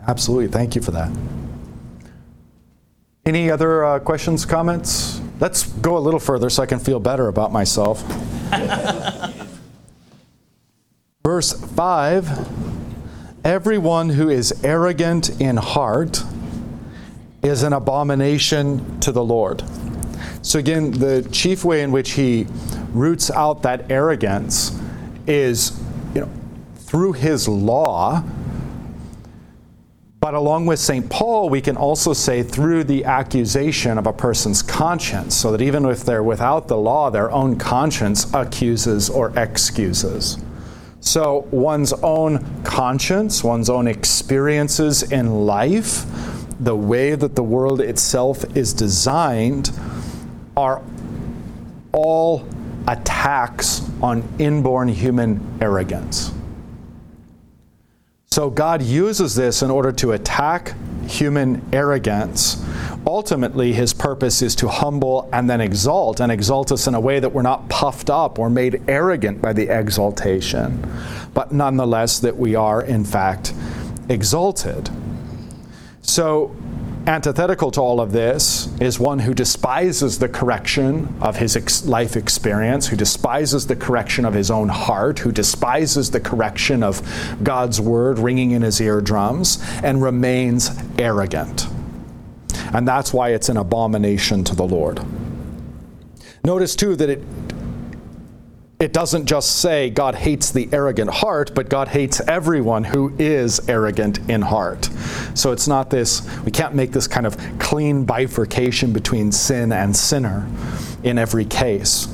Absolutely. 0.07 0.47
Thank 0.47 0.75
you 0.75 0.81
for 0.81 0.91
that. 0.91 1.11
Any 3.25 3.51
other 3.51 3.83
uh, 3.83 3.99
questions, 3.99 4.45
comments? 4.45 5.19
Let's 5.41 5.67
go 5.67 5.97
a 5.97 5.99
little 5.99 6.19
further 6.19 6.49
so 6.49 6.63
I 6.63 6.65
can 6.65 6.79
feel 6.79 6.99
better 6.99 7.27
about 7.27 7.51
myself. 7.51 8.01
Verse 11.23 11.51
5 11.51 12.66
Everyone 13.47 14.09
who 14.09 14.27
is 14.27 14.61
arrogant 14.61 15.39
in 15.39 15.55
heart 15.55 16.21
is 17.41 17.63
an 17.63 17.71
abomination 17.71 18.99
to 18.99 19.13
the 19.13 19.23
Lord. 19.23 19.63
So, 20.41 20.59
again, 20.59 20.91
the 20.91 21.25
chief 21.31 21.63
way 21.63 21.81
in 21.81 21.93
which 21.93 22.11
he 22.11 22.45
roots 22.91 23.31
out 23.31 23.61
that 23.61 23.89
arrogance 23.89 24.77
is, 25.27 25.81
you 26.13 26.19
know, 26.19 26.29
through 26.75 27.13
his 27.13 27.47
law. 27.47 28.21
But 30.19 30.33
along 30.33 30.65
with 30.65 30.79
St. 30.79 31.09
Paul, 31.09 31.47
we 31.47 31.61
can 31.61 31.77
also 31.77 32.11
say 32.11 32.43
through 32.43 32.83
the 32.83 33.05
accusation 33.05 33.97
of 33.97 34.07
a 34.07 34.11
person's 34.11 34.61
conscience, 34.61 35.37
so 35.37 35.53
that 35.53 35.61
even 35.61 35.85
if 35.85 36.03
they're 36.03 36.21
without 36.21 36.67
the 36.67 36.75
law, 36.75 37.09
their 37.09 37.31
own 37.31 37.57
conscience 37.57 38.29
accuses 38.33 39.09
or 39.09 39.31
excuses. 39.39 40.37
So 41.07 41.47
one's 41.51 41.93
own 41.93 42.63
conscience, 42.63 43.41
one's 43.41 43.69
own 43.69 43.87
experiences 43.87 45.03
in 45.03 45.45
life, 45.45 46.05
the 46.59 46.75
way 46.75 47.15
that 47.15 47.33
the 47.33 47.43
world 47.43 47.79
itself 47.79 48.43
is 48.57 48.73
designed, 48.73 49.71
are 50.57 50.83
all 51.93 52.45
attacks 52.89 53.89
on 54.01 54.27
inborn 54.37 54.89
human 54.89 55.39
arrogance. 55.61 56.33
So 58.25 58.49
God 58.49 58.81
uses 58.81 59.33
this 59.33 59.61
in 59.61 59.71
order 59.71 59.93
to 59.93 60.11
attack 60.11 60.73
human 61.07 61.65
arrogance. 61.71 62.61
Ultimately, 63.05 63.73
his 63.73 63.93
purpose 63.93 64.41
is 64.41 64.55
to 64.55 64.67
humble 64.67 65.29
and 65.31 65.49
then 65.49 65.61
exalt, 65.61 66.19
and 66.19 66.31
exalt 66.31 66.71
us 66.71 66.87
in 66.87 66.95
a 66.95 66.99
way 66.99 67.19
that 67.19 67.29
we're 67.29 67.41
not 67.41 67.69
puffed 67.69 68.09
up 68.09 68.39
or 68.39 68.49
made 68.49 68.81
arrogant 68.87 69.41
by 69.41 69.53
the 69.53 69.69
exaltation, 69.69 70.91
but 71.33 71.51
nonetheless 71.51 72.19
that 72.19 72.37
we 72.37 72.55
are, 72.55 72.81
in 72.81 73.05
fact, 73.05 73.53
exalted. 74.09 74.89
So, 76.01 76.55
antithetical 77.05 77.71
to 77.71 77.81
all 77.81 78.01
of 78.01 78.11
this 78.11 78.67
is 78.81 78.99
one 78.99 79.19
who 79.19 79.33
despises 79.33 80.19
the 80.19 80.27
correction 80.27 81.15
of 81.21 81.37
his 81.37 81.55
ex- 81.55 81.85
life 81.85 82.17
experience, 82.17 82.87
who 82.87 82.97
despises 82.97 83.67
the 83.67 83.75
correction 83.75 84.25
of 84.25 84.33
his 84.33 84.51
own 84.51 84.67
heart, 84.67 85.19
who 85.19 85.31
despises 85.31 86.11
the 86.11 86.19
correction 86.19 86.83
of 86.83 87.01
God's 87.43 87.79
word 87.79 88.19
ringing 88.19 88.51
in 88.51 88.61
his 88.61 88.81
eardrums, 88.81 89.63
and 89.83 90.01
remains 90.01 90.71
arrogant. 90.97 91.67
And 92.73 92.87
that's 92.87 93.13
why 93.13 93.29
it's 93.29 93.49
an 93.49 93.57
abomination 93.57 94.43
to 94.45 94.55
the 94.55 94.65
Lord. 94.65 95.01
Notice 96.43 96.75
too 96.75 96.95
that 96.95 97.09
it 97.09 97.23
it 98.79 98.93
doesn't 98.93 99.25
just 99.25 99.59
say 99.59 99.89
God 99.89 100.13
hates 100.13 100.51
the 100.51 100.69
arrogant 100.71 101.09
heart, 101.09 101.55
but 101.55 101.67
God 101.67 101.87
hates 101.87 102.21
everyone 102.21 102.83
who 102.83 103.11
is 103.17 103.67
arrogant 103.67 104.19
in 104.29 104.43
heart. 104.43 104.85
So 105.33 105.51
it's 105.51 105.67
not 105.67 105.89
this, 105.89 106.21
we 106.43 106.51
can't 106.51 106.75
make 106.75 106.91
this 106.91 107.07
kind 107.07 107.25
of 107.25 107.37
clean 107.57 108.05
bifurcation 108.05 108.93
between 108.93 109.31
sin 109.31 109.71
and 109.71 109.95
sinner 109.95 110.47
in 111.01 111.17
every 111.17 111.45
case. 111.45 112.07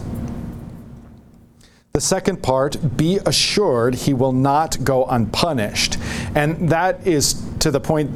The 1.91 1.99
second 1.99 2.41
part, 2.41 2.95
be 2.95 3.20
assured 3.26 3.95
he 3.95 4.14
will 4.14 4.32
not 4.32 4.86
go 4.86 5.04
unpunished. 5.06 5.97
And 6.34 6.70
that 6.70 7.06
is 7.06 7.43
to 7.60 7.72
the 7.72 7.82
point 7.82 8.10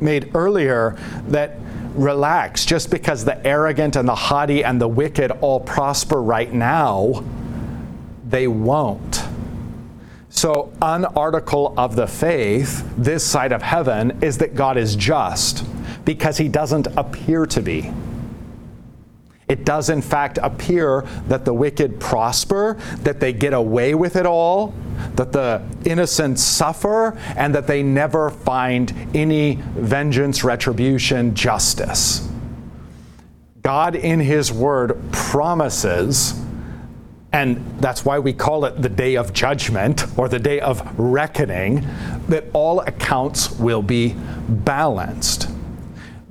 made 0.00 0.34
earlier 0.34 0.96
that 1.28 1.56
relax, 1.94 2.64
just 2.64 2.90
because 2.90 3.24
the 3.24 3.44
arrogant 3.46 3.96
and 3.96 4.08
the 4.08 4.14
haughty 4.14 4.64
and 4.64 4.80
the 4.80 4.88
wicked 4.88 5.30
all 5.30 5.60
prosper 5.60 6.22
right 6.22 6.52
now, 6.52 7.24
they 8.28 8.48
won't. 8.48 9.22
So, 10.30 10.72
an 10.80 11.04
article 11.04 11.74
of 11.76 11.94
the 11.94 12.06
faith 12.06 12.90
this 12.96 13.22
side 13.22 13.52
of 13.52 13.62
heaven 13.62 14.22
is 14.22 14.38
that 14.38 14.54
God 14.54 14.78
is 14.78 14.96
just 14.96 15.66
because 16.04 16.38
he 16.38 16.48
doesn't 16.48 16.86
appear 16.96 17.44
to 17.46 17.60
be. 17.60 17.92
It 19.46 19.66
does, 19.66 19.90
in 19.90 20.00
fact, 20.00 20.38
appear 20.42 21.02
that 21.28 21.44
the 21.44 21.52
wicked 21.52 22.00
prosper, 22.00 22.78
that 23.00 23.20
they 23.20 23.34
get 23.34 23.52
away 23.52 23.94
with 23.94 24.16
it 24.16 24.24
all, 24.24 24.72
that 25.16 25.32
the 25.32 25.62
innocent 25.84 26.38
suffer, 26.38 27.16
and 27.36 27.54
that 27.54 27.66
they 27.66 27.82
never 27.82 28.30
find 28.30 28.92
any 29.14 29.54
vengeance, 29.76 30.44
retribution, 30.44 31.34
justice. 31.34 32.28
God, 33.62 33.94
in 33.94 34.20
His 34.20 34.52
Word, 34.52 35.00
promises 35.12 36.34
and 37.32 37.64
that's 37.80 38.04
why 38.04 38.18
we 38.18 38.32
call 38.34 38.66
it 38.66 38.82
the 38.82 38.90
day 38.90 39.16
of 39.16 39.32
judgment 39.32 40.04
or 40.18 40.28
the 40.28 40.38
day 40.38 40.60
of 40.60 40.98
reckoning, 40.98 41.86
that 42.28 42.44
all 42.52 42.80
accounts 42.80 43.50
will 43.52 43.82
be 43.82 44.14
balanced. 44.48 45.48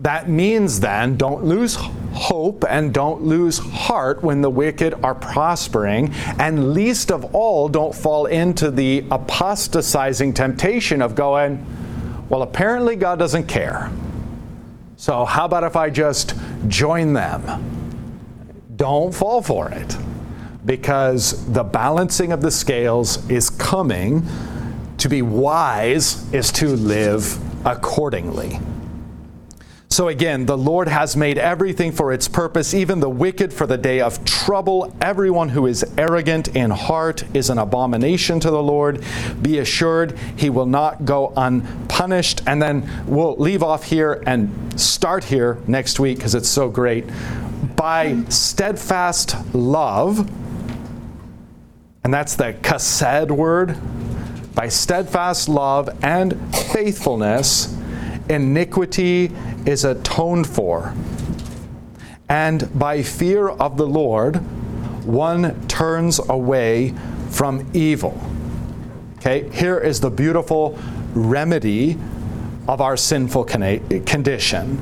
That 0.01 0.27
means 0.27 0.79
then 0.79 1.15
don't 1.15 1.43
lose 1.43 1.77
hope 2.11 2.65
and 2.67 2.91
don't 2.91 3.21
lose 3.21 3.59
heart 3.59 4.23
when 4.23 4.41
the 4.41 4.49
wicked 4.49 4.95
are 5.03 5.13
prospering, 5.13 6.11
and 6.39 6.73
least 6.73 7.11
of 7.11 7.35
all, 7.35 7.69
don't 7.69 7.93
fall 7.93 8.25
into 8.25 8.71
the 8.71 9.05
apostatizing 9.11 10.33
temptation 10.33 11.03
of 11.03 11.13
going, 11.13 11.63
well, 12.29 12.41
apparently 12.41 12.95
God 12.95 13.19
doesn't 13.19 13.45
care. 13.45 13.91
So, 14.97 15.23
how 15.23 15.45
about 15.45 15.63
if 15.63 15.75
I 15.75 15.89
just 15.89 16.33
join 16.67 17.13
them? 17.13 17.69
Don't 18.75 19.13
fall 19.13 19.41
for 19.41 19.69
it 19.69 19.97
because 20.65 21.45
the 21.53 21.63
balancing 21.63 22.31
of 22.31 22.41
the 22.41 22.51
scales 22.51 23.29
is 23.29 23.49
coming. 23.49 24.25
To 24.97 25.09
be 25.09 25.21
wise 25.21 26.31
is 26.33 26.51
to 26.53 26.69
live 26.69 27.37
accordingly. 27.65 28.59
So 30.01 30.07
again, 30.07 30.47
the 30.47 30.57
Lord 30.57 30.87
has 30.87 31.15
made 31.15 31.37
everything 31.37 31.91
for 31.91 32.11
its 32.11 32.27
purpose, 32.27 32.73
even 32.73 33.01
the 33.01 33.07
wicked 33.07 33.53
for 33.53 33.67
the 33.67 33.77
day 33.77 34.01
of 34.01 34.25
trouble. 34.25 34.95
Everyone 34.99 35.49
who 35.49 35.67
is 35.67 35.85
arrogant 35.95 36.55
in 36.55 36.71
heart 36.71 37.23
is 37.35 37.51
an 37.51 37.59
abomination 37.59 38.39
to 38.39 38.49
the 38.49 38.63
Lord. 38.63 39.03
Be 39.43 39.59
assured 39.59 40.17
he 40.37 40.49
will 40.49 40.65
not 40.65 41.05
go 41.05 41.31
unpunished. 41.37 42.41
And 42.47 42.59
then 42.59 42.89
we'll 43.05 43.35
leave 43.35 43.61
off 43.61 43.83
here 43.83 44.23
and 44.25 44.49
start 44.81 45.23
here 45.23 45.59
next 45.67 45.99
week 45.99 46.17
because 46.17 46.33
it's 46.33 46.49
so 46.49 46.67
great. 46.67 47.05
By 47.75 48.23
steadfast 48.29 49.35
love, 49.53 50.27
and 52.03 52.11
that's 52.11 52.35
the 52.35 52.53
chesed 52.63 53.29
word, 53.29 53.77
by 54.55 54.67
steadfast 54.67 55.47
love 55.47 55.95
and 56.01 56.33
faithfulness, 56.55 57.77
iniquity 58.29 59.31
is 59.65 59.85
atoned 59.85 60.47
for. 60.47 60.93
And 62.29 62.77
by 62.79 63.03
fear 63.03 63.49
of 63.49 63.77
the 63.77 63.87
Lord, 63.87 64.37
one 65.05 65.67
turns 65.67 66.19
away 66.29 66.93
from 67.29 67.69
evil. 67.73 68.19
Okay, 69.17 69.49
here 69.49 69.77
is 69.77 69.99
the 69.99 70.09
beautiful 70.09 70.77
remedy 71.13 71.97
of 72.67 72.81
our 72.81 72.95
sinful 72.95 73.43
condition. 73.45 74.79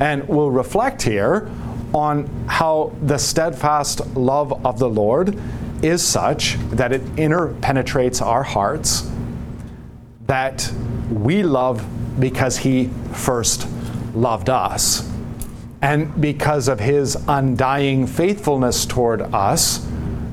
And 0.00 0.28
we'll 0.28 0.50
reflect 0.50 1.02
here 1.02 1.50
on 1.94 2.26
how 2.46 2.92
the 3.02 3.18
steadfast 3.18 4.04
love 4.16 4.64
of 4.66 4.78
the 4.78 4.88
Lord 4.88 5.38
is 5.82 6.02
such 6.02 6.56
that 6.70 6.92
it 6.92 7.02
interpenetrates 7.16 8.20
our 8.20 8.42
hearts, 8.42 9.10
that 10.26 10.70
we 11.10 11.42
love 11.42 11.86
because 12.18 12.58
He 12.58 12.88
first 13.12 13.68
loved 14.14 14.50
us. 14.50 15.10
And 15.80 16.20
because 16.20 16.68
of 16.68 16.80
His 16.80 17.16
undying 17.28 18.06
faithfulness 18.06 18.84
toward 18.84 19.22
us, 19.22 19.86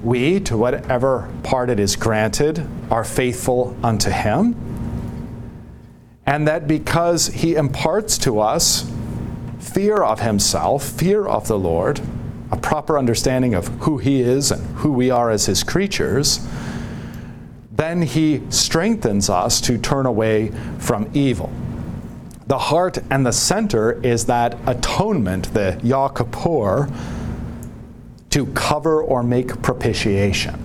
we, 0.04 0.40
to 0.42 0.58
whatever 0.58 1.32
part 1.44 1.70
it 1.70 1.80
is 1.80 1.96
granted, 1.96 2.68
are 2.90 3.04
faithful 3.04 3.76
unto 3.84 4.10
Him. 4.10 4.56
And 6.26 6.48
that 6.48 6.68
because 6.68 7.28
He 7.28 7.56
imparts 7.56 8.18
to 8.20 8.40
us 8.40 8.90
fear 9.60 9.98
of 9.98 10.22
Himself, 10.22 10.84
fear 10.84 11.28
of 11.28 11.48
the 11.48 11.60
Lord, 11.60 12.02
a 12.52 12.58
proper 12.58 12.98
understanding 12.98 13.54
of 13.54 13.68
who 13.80 13.98
He 13.98 14.22
is 14.22 14.52
and 14.52 14.66
who 14.78 14.92
we 14.92 15.10
are 15.10 15.30
as 15.30 15.46
His 15.46 15.64
creatures, 15.64 16.48
then 17.72 18.02
He 18.02 18.42
strengthens 18.50 19.30
us 19.30 19.60
to 19.62 19.78
turn 19.78 20.06
away 20.06 20.52
from 20.78 21.10
evil. 21.14 21.52
The 22.48 22.60
heart 22.60 23.00
and 23.10 23.26
the 23.26 23.32
center 23.32 23.94
is 24.06 24.26
that 24.26 24.58
atonement, 24.68 25.52
the 25.54 25.80
Yom 25.84 26.14
Kippur, 26.14 26.90
to 28.30 28.46
cover 28.48 29.02
or 29.02 29.24
make 29.24 29.62
propitiation. 29.64 30.62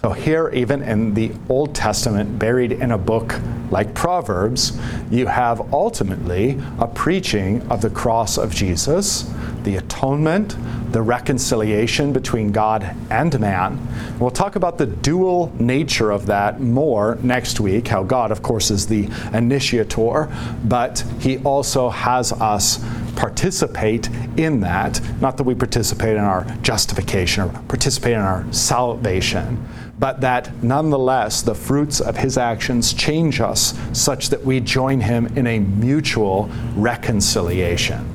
So, 0.00 0.12
here, 0.12 0.48
even 0.50 0.82
in 0.82 1.12
the 1.12 1.32
Old 1.48 1.74
Testament, 1.74 2.38
buried 2.38 2.72
in 2.72 2.92
a 2.92 2.98
book 2.98 3.38
like 3.70 3.94
Proverbs, 3.94 4.78
you 5.10 5.26
have 5.26 5.72
ultimately 5.74 6.58
a 6.78 6.86
preaching 6.86 7.60
of 7.70 7.82
the 7.82 7.90
cross 7.90 8.38
of 8.38 8.54
Jesus, 8.54 9.30
the 9.64 9.76
atonement, 9.76 10.56
the 10.92 11.02
reconciliation 11.02 12.12
between 12.12 12.52
God 12.52 12.94
and 13.10 13.38
man. 13.40 13.86
We'll 14.20 14.30
talk 14.30 14.56
about 14.56 14.78
the 14.78 14.86
dual 14.86 15.52
nature 15.58 16.10
of 16.10 16.26
that 16.26 16.60
more 16.60 17.18
next 17.22 17.60
week, 17.60 17.88
how 17.88 18.02
God, 18.04 18.30
of 18.30 18.42
course, 18.42 18.70
is 18.70 18.86
the 18.86 19.08
initiator, 19.32 20.30
but 20.64 21.04
He 21.20 21.38
also 21.38 21.90
has 21.90 22.32
us 22.32 22.84
participate 23.16 24.08
in 24.36 24.60
that. 24.60 25.00
Not 25.20 25.36
that 25.36 25.44
we 25.44 25.54
participate 25.54 26.16
in 26.16 26.22
our 26.22 26.44
justification 26.62 27.44
or 27.44 27.48
participate 27.68 28.14
in 28.14 28.20
our 28.20 28.44
salvation, 28.52 29.66
but 29.98 30.20
that 30.20 30.62
nonetheless 30.62 31.42
the 31.42 31.54
fruits 31.54 32.00
of 32.00 32.16
His 32.16 32.36
actions 32.38 32.92
change 32.92 33.40
us 33.40 33.78
such 33.92 34.28
that 34.30 34.44
we 34.44 34.60
join 34.60 35.00
Him 35.00 35.26
in 35.36 35.46
a 35.46 35.58
mutual 35.58 36.50
reconciliation. 36.76 38.13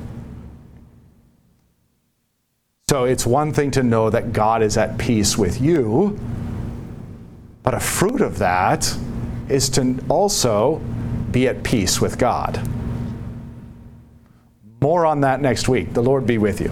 So 2.90 3.04
it's 3.04 3.24
one 3.24 3.52
thing 3.52 3.70
to 3.70 3.84
know 3.84 4.10
that 4.10 4.32
God 4.32 4.64
is 4.64 4.76
at 4.76 4.98
peace 4.98 5.38
with 5.38 5.60
you, 5.60 6.18
but 7.62 7.72
a 7.72 7.78
fruit 7.78 8.20
of 8.20 8.38
that 8.38 8.92
is 9.48 9.68
to 9.70 10.04
also 10.08 10.78
be 11.30 11.46
at 11.46 11.62
peace 11.62 12.00
with 12.00 12.18
God. 12.18 12.60
More 14.80 15.06
on 15.06 15.20
that 15.20 15.40
next 15.40 15.68
week. 15.68 15.92
The 15.94 16.02
Lord 16.02 16.26
be 16.26 16.38
with 16.38 16.60
you. 16.60 16.70